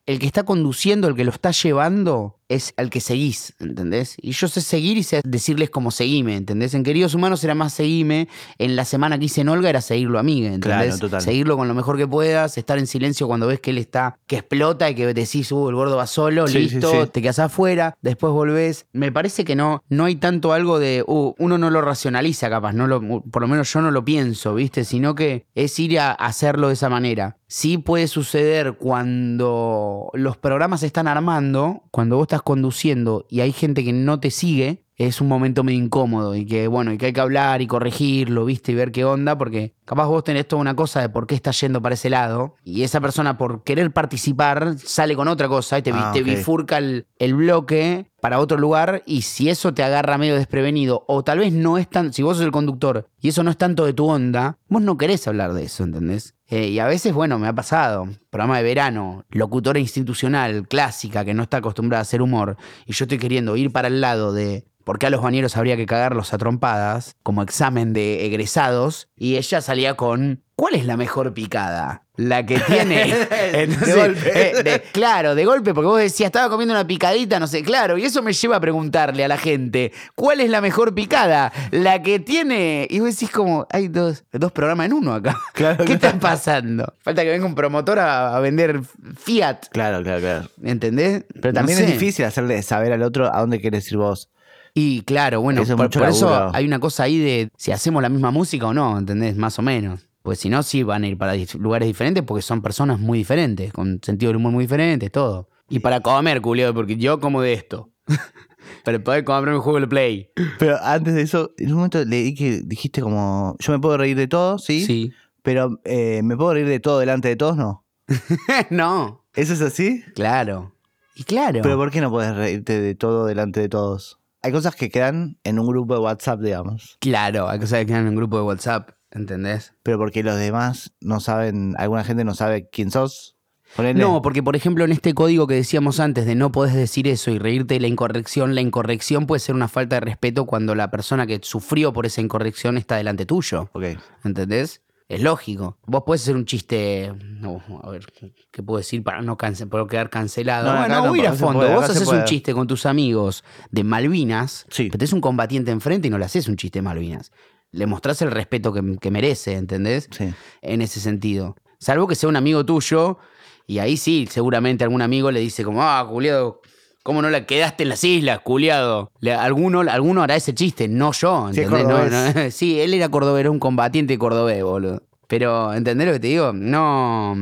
El 0.06 0.18
que 0.18 0.26
está 0.26 0.44
conduciendo, 0.44 1.08
el 1.08 1.14
que 1.14 1.24
lo 1.24 1.30
está 1.30 1.50
llevando, 1.50 2.40
es 2.54 2.74
al 2.76 2.90
que 2.90 3.00
seguís, 3.00 3.54
¿entendés? 3.58 4.16
Y 4.20 4.32
yo 4.32 4.48
sé 4.48 4.60
seguir 4.60 4.98
y 4.98 5.02
sé 5.02 5.20
decirles 5.24 5.70
como 5.70 5.90
seguime, 5.90 6.36
¿entendés? 6.36 6.74
En 6.74 6.82
Queridos 6.82 7.14
Humanos 7.14 7.42
era 7.44 7.54
más 7.54 7.72
seguime, 7.72 8.28
en 8.58 8.76
la 8.76 8.84
semana 8.84 9.18
que 9.18 9.26
hice 9.26 9.40
en 9.40 9.48
Olga 9.48 9.70
era 9.70 9.80
seguirlo 9.80 10.18
a 10.18 10.22
mí, 10.22 10.44
¿entendés? 10.44 10.60
Claro, 10.60 10.98
total. 10.98 11.22
Seguirlo 11.22 11.56
con 11.56 11.68
lo 11.68 11.74
mejor 11.74 11.96
que 11.96 12.06
puedas, 12.06 12.58
estar 12.58 12.78
en 12.78 12.86
silencio 12.86 13.26
cuando 13.26 13.46
ves 13.46 13.60
que 13.60 13.70
él 13.70 13.78
está, 13.78 14.18
que 14.26 14.36
explota 14.36 14.90
y 14.90 14.94
que 14.94 15.12
decís, 15.12 15.50
uh, 15.52 15.68
el 15.68 15.74
gordo 15.74 15.96
va 15.96 16.06
solo, 16.06 16.46
Sí, 16.46 16.58
listo, 16.58 17.04
sí. 17.04 17.10
te 17.10 17.22
quedas 17.22 17.38
afuera, 17.38 17.96
después 18.02 18.32
volvés. 18.32 18.86
Me 18.92 19.10
parece 19.12 19.44
que 19.44 19.56
no, 19.56 19.82
no 19.88 20.04
hay 20.04 20.16
tanto 20.16 20.52
algo 20.52 20.78
de, 20.78 21.04
uh, 21.06 21.34
uno 21.38 21.58
no 21.58 21.70
lo 21.70 21.80
racionaliza 21.80 22.50
capaz, 22.50 22.72
no 22.72 22.86
lo, 22.86 23.22
por 23.22 23.42
lo 23.42 23.48
menos 23.48 23.72
yo 23.72 23.80
no 23.80 23.90
lo 23.90 24.04
pienso, 24.04 24.54
¿viste? 24.54 24.84
Sino 24.84 25.14
que 25.14 25.46
es 25.54 25.78
ir 25.78 25.98
a 25.98 26.12
hacerlo 26.12 26.68
de 26.68 26.74
esa 26.74 26.88
manera. 26.88 27.38
Sí 27.46 27.76
puede 27.76 28.08
suceder 28.08 28.74
cuando 28.78 30.10
los 30.14 30.36
programas 30.36 30.80
se 30.80 30.86
están 30.86 31.06
armando, 31.06 31.82
cuando 31.90 32.16
vos 32.16 32.24
estás 32.24 32.41
conduciendo 32.42 33.26
y 33.28 33.40
hay 33.40 33.52
gente 33.52 33.84
que 33.84 33.92
no 33.92 34.20
te 34.20 34.30
sigue, 34.30 34.84
es 34.96 35.20
un 35.20 35.28
momento 35.28 35.64
medio 35.64 35.82
incómodo 35.82 36.34
y 36.36 36.46
que, 36.46 36.68
bueno, 36.68 36.92
y 36.92 36.98
que 36.98 37.06
hay 37.06 37.12
que 37.12 37.20
hablar 37.20 37.62
y 37.62 37.66
corregirlo, 37.66 38.44
¿viste? 38.44 38.72
Y 38.72 38.74
ver 38.74 38.92
qué 38.92 39.04
onda, 39.04 39.36
porque 39.36 39.74
capaz 39.84 40.06
vos 40.06 40.22
tenés 40.22 40.46
toda 40.46 40.60
una 40.60 40.76
cosa 40.76 41.00
de 41.00 41.08
por 41.08 41.26
qué 41.26 41.34
estás 41.34 41.60
yendo 41.60 41.82
para 41.82 41.94
ese 41.94 42.10
lado 42.10 42.54
y 42.62 42.82
esa 42.82 43.00
persona 43.00 43.36
por 43.36 43.64
querer 43.64 43.90
participar 43.92 44.78
sale 44.78 45.16
con 45.16 45.28
otra 45.28 45.48
cosa 45.48 45.78
y 45.78 45.82
te, 45.82 45.92
Ah, 45.92 46.10
te 46.12 46.22
bifurca 46.22 46.78
el, 46.78 47.06
el 47.18 47.34
bloque 47.34 48.10
para 48.20 48.38
otro 48.38 48.58
lugar 48.58 49.02
y 49.06 49.22
si 49.22 49.48
eso 49.48 49.74
te 49.74 49.82
agarra 49.82 50.18
medio 50.18 50.36
desprevenido 50.36 51.04
o 51.08 51.22
tal 51.24 51.40
vez 51.40 51.52
no 51.52 51.78
es 51.78 51.88
tan, 51.88 52.12
si 52.12 52.22
vos 52.22 52.36
sos 52.36 52.46
el 52.46 52.52
conductor 52.52 53.08
y 53.20 53.28
eso 53.28 53.42
no 53.42 53.50
es 53.50 53.56
tanto 53.56 53.84
de 53.84 53.92
tu 53.92 54.08
onda, 54.08 54.58
vos 54.68 54.82
no 54.82 54.96
querés 54.96 55.26
hablar 55.26 55.52
de 55.54 55.64
eso, 55.64 55.84
¿entendés? 55.84 56.34
Eh, 56.52 56.68
y 56.68 56.80
a 56.80 56.86
veces, 56.86 57.14
bueno, 57.14 57.38
me 57.38 57.48
ha 57.48 57.54
pasado, 57.54 58.06
programa 58.28 58.58
de 58.58 58.62
verano, 58.62 59.24
locutora 59.30 59.78
institucional, 59.78 60.68
clásica, 60.68 61.24
que 61.24 61.32
no 61.32 61.44
está 61.44 61.56
acostumbrada 61.56 62.00
a 62.00 62.02
hacer 62.02 62.20
humor, 62.20 62.58
y 62.84 62.92
yo 62.92 63.06
estoy 63.06 63.16
queriendo 63.16 63.56
ir 63.56 63.72
para 63.72 63.88
el 63.88 64.02
lado 64.02 64.34
de 64.34 64.66
por 64.84 64.98
qué 64.98 65.06
a 65.06 65.10
los 65.10 65.22
bañeros 65.22 65.56
habría 65.56 65.78
que 65.78 65.86
cagarlos 65.86 66.34
a 66.34 66.36
trompadas, 66.36 67.16
como 67.22 67.42
examen 67.42 67.94
de 67.94 68.26
egresados, 68.26 69.08
y 69.16 69.38
ella 69.38 69.62
salía 69.62 69.96
con, 69.96 70.42
¿cuál 70.54 70.74
es 70.74 70.84
la 70.84 70.98
mejor 70.98 71.32
picada? 71.32 72.04
La 72.16 72.44
que 72.44 72.58
tiene... 72.60 73.14
Entonces, 73.54 73.96
golpe. 73.96 74.50
eh, 74.58 74.62
de- 74.62 74.80
claro, 74.92 75.34
de 75.34 75.44
golpe, 75.46 75.72
porque 75.72 75.86
vos 75.86 75.98
decías, 75.98 76.26
estaba 76.26 76.50
comiendo 76.50 76.74
una 76.74 76.86
picadita, 76.86 77.40
no 77.40 77.46
sé, 77.46 77.62
claro, 77.62 77.96
y 77.96 78.04
eso 78.04 78.22
me 78.22 78.34
lleva 78.34 78.56
a 78.56 78.60
preguntarle 78.60 79.24
a 79.24 79.28
la 79.28 79.38
gente, 79.38 79.92
¿cuál 80.14 80.40
es 80.40 80.50
la 80.50 80.60
mejor 80.60 80.94
picada? 80.94 81.50
La 81.70 82.02
que 82.02 82.18
tiene... 82.20 82.86
Y 82.90 83.00
vos 83.00 83.10
decís 83.14 83.30
como, 83.30 83.66
hay 83.70 83.88
dos, 83.88 84.24
dos 84.30 84.52
programas 84.52 84.86
en 84.86 84.92
uno 84.92 85.14
acá. 85.14 85.38
Claro, 85.54 85.84
¿Qué 85.84 85.96
claro. 85.98 86.16
está 86.16 86.20
pasando? 86.20 86.92
Falta 87.00 87.22
que 87.22 87.30
venga 87.30 87.46
un 87.46 87.54
promotor 87.54 87.98
a, 87.98 88.36
a 88.36 88.40
vender 88.40 88.82
Fiat, 89.16 89.68
Claro, 89.70 90.02
claro, 90.02 90.20
claro. 90.20 90.48
¿entendés? 90.62 91.24
Pero 91.40 91.52
No 91.52 91.60
también 91.60 91.78
sé. 91.78 91.84
es 91.86 91.92
difícil 91.92 92.24
hacerle 92.26 92.62
saber 92.62 92.92
al 92.92 93.02
otro 93.02 93.34
a 93.34 93.40
dónde 93.40 93.60
quieres 93.60 93.90
ir 93.90 93.96
vos. 93.96 94.28
Y 94.74 95.02
claro, 95.02 95.40
bueno, 95.40 95.62
Eso 95.62 95.74
es 95.74 95.76
por, 95.96 96.08
eso 96.08 96.50
hay 96.54 96.66
una 96.66 96.78
cosa 96.78 97.04
ahí 97.04 97.18
de 97.18 97.50
si 97.56 97.72
hacemos 97.72 98.02
la 98.02 98.08
misma 98.08 98.30
música 98.30 98.66
o 98.66 98.74
no, 98.74 98.98
¿entendés? 98.98 99.36
Más 99.36 99.58
o 99.58 99.62
menos. 99.62 100.06
Pues 100.22 100.38
si 100.38 100.48
no, 100.48 100.62
sí 100.62 100.82
van 100.82 101.04
a 101.04 101.08
ir 101.08 101.18
para 101.18 101.34
lugares 101.58 101.88
diferentes 101.88 102.22
porque 102.22 102.42
son 102.42 102.62
personas 102.62 103.00
muy 103.00 103.18
diferentes, 103.18 103.72
con 103.72 104.00
sentido 104.02 104.30
del 104.30 104.36
humor 104.36 104.52
muy 104.52 104.64
diferentes, 104.64 105.10
todo. 105.10 105.48
Y 105.68 105.80
para 105.80 106.00
comer, 106.00 106.40
culio, 106.40 106.72
porque 106.74 106.96
yo 106.96 107.18
como 107.18 107.40
de 107.40 107.54
esto. 107.54 107.90
para 108.84 109.02
poder 109.02 109.24
comer 109.24 109.54
un 109.54 109.60
juego 109.60 109.80
de 109.80 109.86
play. 109.86 110.30
Pero 110.58 110.76
antes 110.82 111.14
de 111.14 111.22
eso, 111.22 111.52
en 111.58 111.68
un 111.70 111.76
momento 111.76 112.04
leí 112.04 112.34
que 112.34 112.62
dijiste 112.64 113.00
como, 113.00 113.56
yo 113.58 113.72
me 113.72 113.78
puedo 113.78 113.96
reír 113.96 114.16
de 114.16 114.28
todo, 114.28 114.58
¿sí? 114.58 114.84
Sí. 114.84 115.12
Pero 115.42 115.80
eh, 115.84 116.20
me 116.22 116.36
puedo 116.36 116.54
reír 116.54 116.68
de 116.68 116.80
todo 116.80 116.98
delante 116.98 117.28
de 117.28 117.36
todos, 117.36 117.56
¿no? 117.56 117.84
no, 118.70 119.24
¿Eso 119.34 119.54
es 119.54 119.62
así? 119.62 120.02
claro. 120.14 120.74
Y 121.14 121.24
claro. 121.24 121.60
Pero 121.62 121.76
¿por 121.76 121.90
qué 121.90 122.00
no 122.00 122.10
puedes 122.10 122.34
reírte 122.34 122.80
de 122.80 122.94
todo 122.94 123.26
delante 123.26 123.60
de 123.60 123.68
todos? 123.68 124.18
Hay 124.40 124.50
cosas 124.50 124.74
que 124.74 124.90
quedan 124.90 125.38
en 125.44 125.58
un 125.58 125.66
grupo 125.66 125.94
de 125.94 126.00
WhatsApp, 126.00 126.40
digamos. 126.40 126.96
Claro, 127.00 127.48
hay 127.48 127.58
cosas 127.58 127.80
que 127.80 127.86
quedan 127.86 128.02
en 128.02 128.08
un 128.08 128.16
grupo 128.16 128.38
de 128.38 128.42
WhatsApp, 128.44 128.90
¿entendés? 129.12 129.74
Pero 129.82 129.98
porque 129.98 130.22
los 130.22 130.36
demás 130.36 130.92
no 131.00 131.20
saben, 131.20 131.74
alguna 131.78 132.02
gente 132.04 132.24
no 132.24 132.34
sabe 132.34 132.68
quién 132.70 132.90
sos. 132.90 133.36
Ponele. 133.76 133.98
No, 134.00 134.20
porque 134.20 134.42
por 134.42 134.54
ejemplo 134.54 134.84
en 134.84 134.92
este 134.92 135.14
código 135.14 135.46
que 135.46 135.54
decíamos 135.54 135.98
antes 135.98 136.26
de 136.26 136.34
no 136.34 136.52
podés 136.52 136.74
decir 136.74 137.08
eso 137.08 137.30
y 137.30 137.38
reírte 137.38 137.74
de 137.74 137.80
la 137.80 137.86
incorrección, 137.86 138.54
la 138.54 138.60
incorrección 138.60 139.26
puede 139.26 139.40
ser 139.40 139.54
una 139.54 139.68
falta 139.68 139.96
de 139.96 140.00
respeto 140.00 140.44
cuando 140.44 140.74
la 140.74 140.90
persona 140.90 141.26
que 141.26 141.40
sufrió 141.42 141.92
por 141.92 142.04
esa 142.04 142.20
incorrección 142.20 142.76
está 142.76 142.96
delante 142.96 143.24
tuyo. 143.24 143.70
Ok. 143.72 143.84
¿Entendés? 144.24 144.82
Es 145.08 145.22
lógico. 145.22 145.78
Vos 145.86 146.02
podés 146.06 146.22
hacer 146.22 146.36
un 146.36 146.44
chiste. 146.46 147.12
No, 147.22 147.62
a 147.82 147.90
ver, 147.90 148.06
¿qué 148.50 148.62
puedo 148.62 148.78
decir 148.78 149.02
para 149.02 149.20
no, 149.22 149.36
cance- 149.36 149.66
para 149.66 149.82
no 149.84 149.86
quedar 149.88 150.08
cancelado? 150.10 150.70
No, 150.72 150.78
bueno, 150.78 150.94
no 151.02 151.08
voy 151.08 151.20
a 151.20 151.22
ir 151.24 151.28
a 151.28 151.32
fondo. 151.34 151.60
puede, 151.60 151.74
Vos 151.74 151.84
haces 151.84 152.08
un 152.08 152.24
chiste 152.24 152.52
con 152.54 152.66
tus 152.66 152.86
amigos 152.86 153.44
de 153.70 153.84
Malvinas, 153.84 154.66
Sí. 154.70 154.84
pero 154.90 154.98
tenés 154.98 155.12
un 155.12 155.20
combatiente 155.20 155.70
enfrente 155.70 156.08
y 156.08 156.10
no 156.10 156.18
le 156.18 156.24
haces 156.24 156.48
un 156.48 156.56
chiste 156.56 156.78
de 156.78 156.82
Malvinas. 156.82 157.30
Le 157.72 157.86
mostrás 157.86 158.22
el 158.22 158.30
respeto 158.30 158.72
que, 158.72 158.96
que 159.00 159.10
merece, 159.10 159.54
¿entendés? 159.54 160.08
Sí. 160.10 160.32
En 160.60 160.80
ese 160.82 161.00
sentido. 161.00 161.56
Salvo 161.78 162.06
que 162.06 162.14
sea 162.14 162.28
un 162.28 162.36
amigo 162.36 162.64
tuyo, 162.64 163.18
y 163.66 163.78
ahí 163.78 163.96
sí, 163.96 164.28
seguramente 164.30 164.84
algún 164.84 165.02
amigo 165.02 165.30
le 165.30 165.40
dice 165.40 165.64
como, 165.64 165.82
ah, 165.82 166.06
culiado, 166.08 166.60
¿cómo 167.02 167.22
no 167.22 167.30
la 167.30 167.44
quedaste 167.46 167.82
en 167.84 167.88
las 167.88 168.04
islas, 168.04 168.40
culiado? 168.40 169.10
Le- 169.20 169.32
alguno, 169.34 169.80
alguno 169.80 170.22
hará 170.22 170.36
ese 170.36 170.54
chiste, 170.54 170.86
no 170.86 171.12
yo, 171.12 171.48
Sí, 171.52 171.60
¿entendés? 171.62 171.86
No, 171.88 171.94
cordobés. 171.98 172.34
no, 172.36 172.50
sí, 172.50 172.80
él 172.80 172.94
era 172.94 173.08
cordobés, 173.08 173.40
era 173.40 173.50
un 173.50 173.58
combatiente 173.58 174.16
cordobés, 174.18 174.62
boludo. 174.62 175.02
Pero, 175.26 175.72
¿entendés 175.72 176.06
lo 176.06 176.12
que 176.12 176.20
te 176.20 176.26
digo? 176.28 176.52
No, 176.52 177.34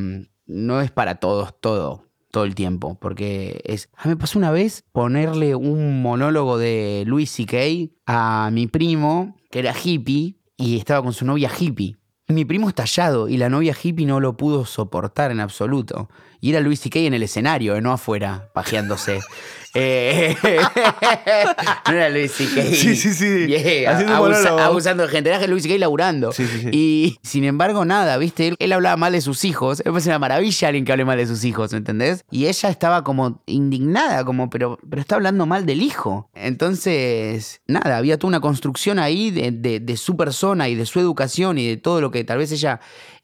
no 0.47 0.81
es 0.81 0.91
para 0.93 1.17
todos 1.17 1.61
todo, 1.61 2.05
todo 2.31 2.45
el 2.45 2.55
tiempo, 2.55 2.99
porque 3.01 3.61
es... 3.65 3.89
A 3.97 4.05
mí 4.05 4.11
me 4.11 4.17
pasó 4.17 4.39
una 4.39 4.51
vez 4.51 4.85
ponerle 4.93 5.55
un 5.55 6.03
monólogo 6.03 6.59
de 6.59 7.05
Luis 7.07 7.31
C.K. 7.31 7.93
a 8.07 8.51
mi 8.53 8.67
primo, 8.67 9.37
que 9.51 9.61
era 9.61 9.75
hippie, 9.75 10.37
y 10.57 10.77
estaba 10.77 11.03
con 11.03 11.13
su 11.13 11.25
novia 11.25 11.51
hippie. 11.59 11.97
Mi 12.29 12.45
primo 12.45 12.69
estallado 12.69 13.29
y 13.29 13.37
la 13.37 13.49
novia 13.49 13.75
hippie 13.81 14.07
no 14.07 14.21
lo 14.21 14.37
pudo 14.37 14.65
soportar 14.65 15.33
en 15.33 15.41
absoluto. 15.41 16.09
Y 16.41 16.51
era 16.51 16.61
Luis 16.61 16.81
C.K. 16.81 17.01
en 17.01 17.15
el 17.15 17.23
escenario, 17.23 17.77
eh, 17.77 17.81
no 17.81 17.93
afuera, 17.93 18.51
pajeándose. 18.55 19.21
Eh, 19.73 20.35
no 21.87 21.93
era 21.93 22.09
Luis 22.11 22.33
C.K. 22.33 22.61
Sí, 22.75 22.97
sí, 22.97 23.15
sí. 23.15 23.47
Yeah, 23.47 23.97
abusa- 24.19 24.65
abusando 24.65 25.05
de 25.05 25.09
gente. 25.11 25.31
Era 25.31 25.47
Luis 25.47 25.63
C.K. 25.63 25.79
laburando. 25.79 26.33
Sí, 26.33 26.45
sí, 26.45 26.61
sí. 26.63 26.69
Y 26.73 27.19
sin 27.23 27.45
embargo, 27.45 27.85
nada, 27.85 28.17
¿viste? 28.19 28.49
Él, 28.49 28.57
él 28.59 28.73
hablaba 28.73 28.97
mal 28.97 29.13
de 29.13 29.21
sus 29.21 29.45
hijos. 29.45 29.81
Me 29.85 29.93
parece 29.93 30.09
una 30.09 30.19
maravilla 30.19 30.67
alguien 30.67 30.85
que 30.85 30.91
hable 30.91 31.05
mal 31.05 31.19
de 31.19 31.27
sus 31.29 31.45
hijos, 31.45 31.73
¿entendés? 31.73 32.25
Y 32.33 32.47
ella 32.47 32.69
estaba 32.69 33.05
como 33.05 33.45
indignada, 33.47 34.25
como, 34.25 34.51
pero, 34.51 34.77
pero 34.91 35.01
está 35.01 35.15
hablando 35.15 35.47
mal 35.47 35.67
del 35.67 35.83
hijo. 35.83 36.29
Entonces, 36.35 37.61
nada, 37.67 37.97
había 37.97 38.19
toda 38.19 38.29
una 38.29 38.41
construcción 38.41 38.99
ahí 38.99 39.31
de, 39.31 39.51
de- 39.53 39.81
de 39.81 39.97
su 39.97 40.17
persona 40.17 40.69
y 40.69 40.75
de 40.75 40.87
su 40.87 40.99
educación 41.01 41.59
y 41.59 41.69
de 41.69 41.77
todo 41.77 42.01
lo 42.01 42.11
que 42.11 42.25
tal 42.25 42.39
vez 42.39 42.51
ella 42.53 42.81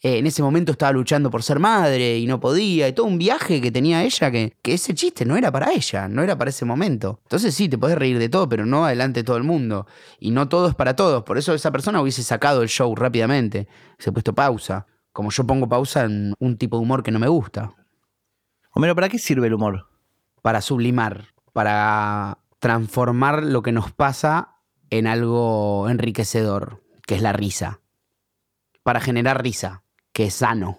eh, 0.06 0.18
en 0.18 0.26
ese 0.28 0.40
momento 0.40 0.70
estaba 0.70 0.92
luchando 0.92 1.32
por 1.32 1.42
ser 1.42 1.58
madre 1.58 2.16
y 2.16 2.28
no 2.28 2.38
podía. 2.38 2.86
Y 2.86 2.92
todo 2.92 3.06
un 3.06 3.18
viaje 3.18 3.60
que 3.60 3.72
tenía 3.72 4.04
ella 4.04 4.30
que, 4.30 4.56
que 4.62 4.74
ese 4.74 4.94
chiste 4.94 5.24
no 5.24 5.36
era 5.36 5.50
para 5.50 5.72
ella, 5.72 6.06
no 6.06 6.22
era 6.22 6.38
para 6.38 6.50
ese 6.50 6.64
momento. 6.64 7.18
Entonces 7.24 7.52
sí, 7.56 7.68
te 7.68 7.76
podés 7.76 7.98
reír 7.98 8.20
de 8.20 8.28
todo, 8.28 8.48
pero 8.48 8.64
no 8.66 8.84
adelante 8.84 9.20
de 9.20 9.24
todo 9.24 9.36
el 9.36 9.42
mundo. 9.42 9.88
Y 10.20 10.30
no 10.30 10.48
todo 10.48 10.68
es 10.68 10.76
para 10.76 10.94
todos. 10.94 11.24
Por 11.24 11.38
eso 11.38 11.54
esa 11.54 11.72
persona 11.72 12.00
hubiese 12.00 12.22
sacado 12.22 12.62
el 12.62 12.68
show 12.68 12.94
rápidamente. 12.94 13.66
Se 13.98 14.10
ha 14.10 14.12
puesto 14.12 14.32
pausa. 14.32 14.86
Como 15.12 15.32
yo 15.32 15.44
pongo 15.44 15.68
pausa 15.68 16.04
en 16.04 16.34
un 16.38 16.56
tipo 16.56 16.76
de 16.76 16.84
humor 16.84 17.02
que 17.02 17.10
no 17.10 17.18
me 17.18 17.26
gusta. 17.26 17.74
Homero, 18.70 18.94
¿para 18.94 19.08
qué 19.08 19.18
sirve 19.18 19.48
el 19.48 19.54
humor? 19.54 19.88
Para 20.40 20.60
sublimar, 20.60 21.34
para 21.52 22.38
transformar 22.60 23.42
lo 23.42 23.60
que 23.62 23.72
nos 23.72 23.90
pasa 23.90 24.54
en 24.90 25.08
algo 25.08 25.88
enriquecedor, 25.88 26.84
que 27.08 27.16
es 27.16 27.22
la 27.22 27.32
risa. 27.32 27.80
Para 28.84 29.00
generar 29.00 29.42
risa, 29.42 29.82
que 30.16 30.24
es 30.24 30.34
sano. 30.36 30.78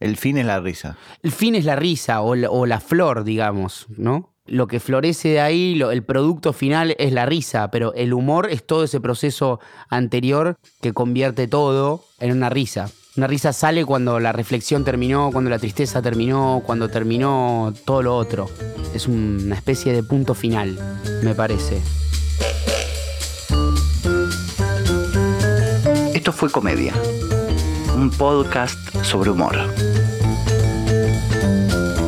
El 0.00 0.16
fin 0.16 0.38
es 0.38 0.46
la 0.46 0.58
risa. 0.58 0.96
El 1.22 1.32
fin 1.32 1.54
es 1.54 1.66
la 1.66 1.76
risa 1.76 2.22
o 2.22 2.34
la, 2.34 2.48
o 2.50 2.64
la 2.64 2.80
flor, 2.80 3.22
digamos, 3.22 3.84
¿no? 3.90 4.34
Lo 4.46 4.66
que 4.68 4.80
florece 4.80 5.28
de 5.28 5.40
ahí, 5.42 5.74
lo- 5.74 5.90
el 5.90 6.02
producto 6.02 6.54
final 6.54 6.96
es 6.98 7.12
la 7.12 7.26
risa, 7.26 7.70
pero 7.70 7.92
el 7.92 8.14
humor 8.14 8.48
es 8.50 8.66
todo 8.66 8.84
ese 8.84 9.00
proceso 9.02 9.60
anterior 9.90 10.56
que 10.80 10.94
convierte 10.94 11.46
todo 11.46 12.04
en 12.20 12.32
una 12.32 12.48
risa. 12.48 12.90
Una 13.18 13.26
risa 13.26 13.52
sale 13.52 13.84
cuando 13.84 14.18
la 14.18 14.32
reflexión 14.32 14.82
terminó, 14.82 15.28
cuando 15.30 15.50
la 15.50 15.58
tristeza 15.58 16.00
terminó, 16.00 16.62
cuando 16.64 16.88
terminó 16.88 17.74
todo 17.84 18.00
lo 18.02 18.16
otro. 18.16 18.48
Es 18.94 19.06
un- 19.06 19.42
una 19.44 19.56
especie 19.56 19.92
de 19.92 20.02
punto 20.02 20.32
final, 20.34 20.78
me 21.22 21.34
parece. 21.34 21.82
Esto 26.14 26.32
fue 26.32 26.50
Comedia, 26.50 26.94
un 27.94 28.10
podcast 28.10 28.78
sobre 29.02 29.30
humor. 29.30 29.56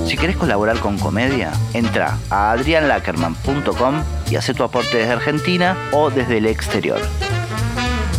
Si 0.07 0.17
querés 0.17 0.37
colaborar 0.37 0.79
con 0.81 0.99
Comedia, 0.99 1.53
entra 1.75 2.19
a 2.31 2.53
adrianlackerman.com 2.53 4.03
y 4.31 4.37
hace 4.37 4.55
tu 4.55 4.65
aporte 4.65 4.99
desde 4.99 5.13
Argentina 5.13 5.77
o 5.93 6.11
desde 6.11 6.39
el 6.39 6.47
exterior. 6.47 7.01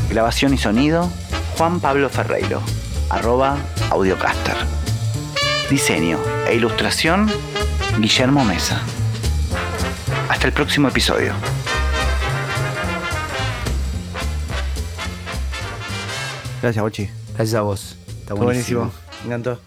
Grabación 0.09 0.53
y 0.53 0.57
sonido, 0.57 1.09
Juan 1.57 1.79
Pablo 1.79 2.09
Ferreiro, 2.09 2.61
arroba 3.09 3.57
audiocaster. 3.89 4.55
Diseño 5.69 6.19
e 6.47 6.55
ilustración, 6.55 7.29
Guillermo 7.99 8.45
Mesa. 8.45 8.81
Hasta 10.29 10.47
el 10.47 10.53
próximo 10.53 10.87
episodio. 10.87 11.33
Gracias, 16.61 16.81
Bochi. 16.81 17.16
Gracias 17.37 17.53
a 17.53 17.61
vos. 17.61 17.95
Está 18.07 18.33
buenísimo. 18.33 18.91
Me 19.21 19.27
encantó. 19.27 19.59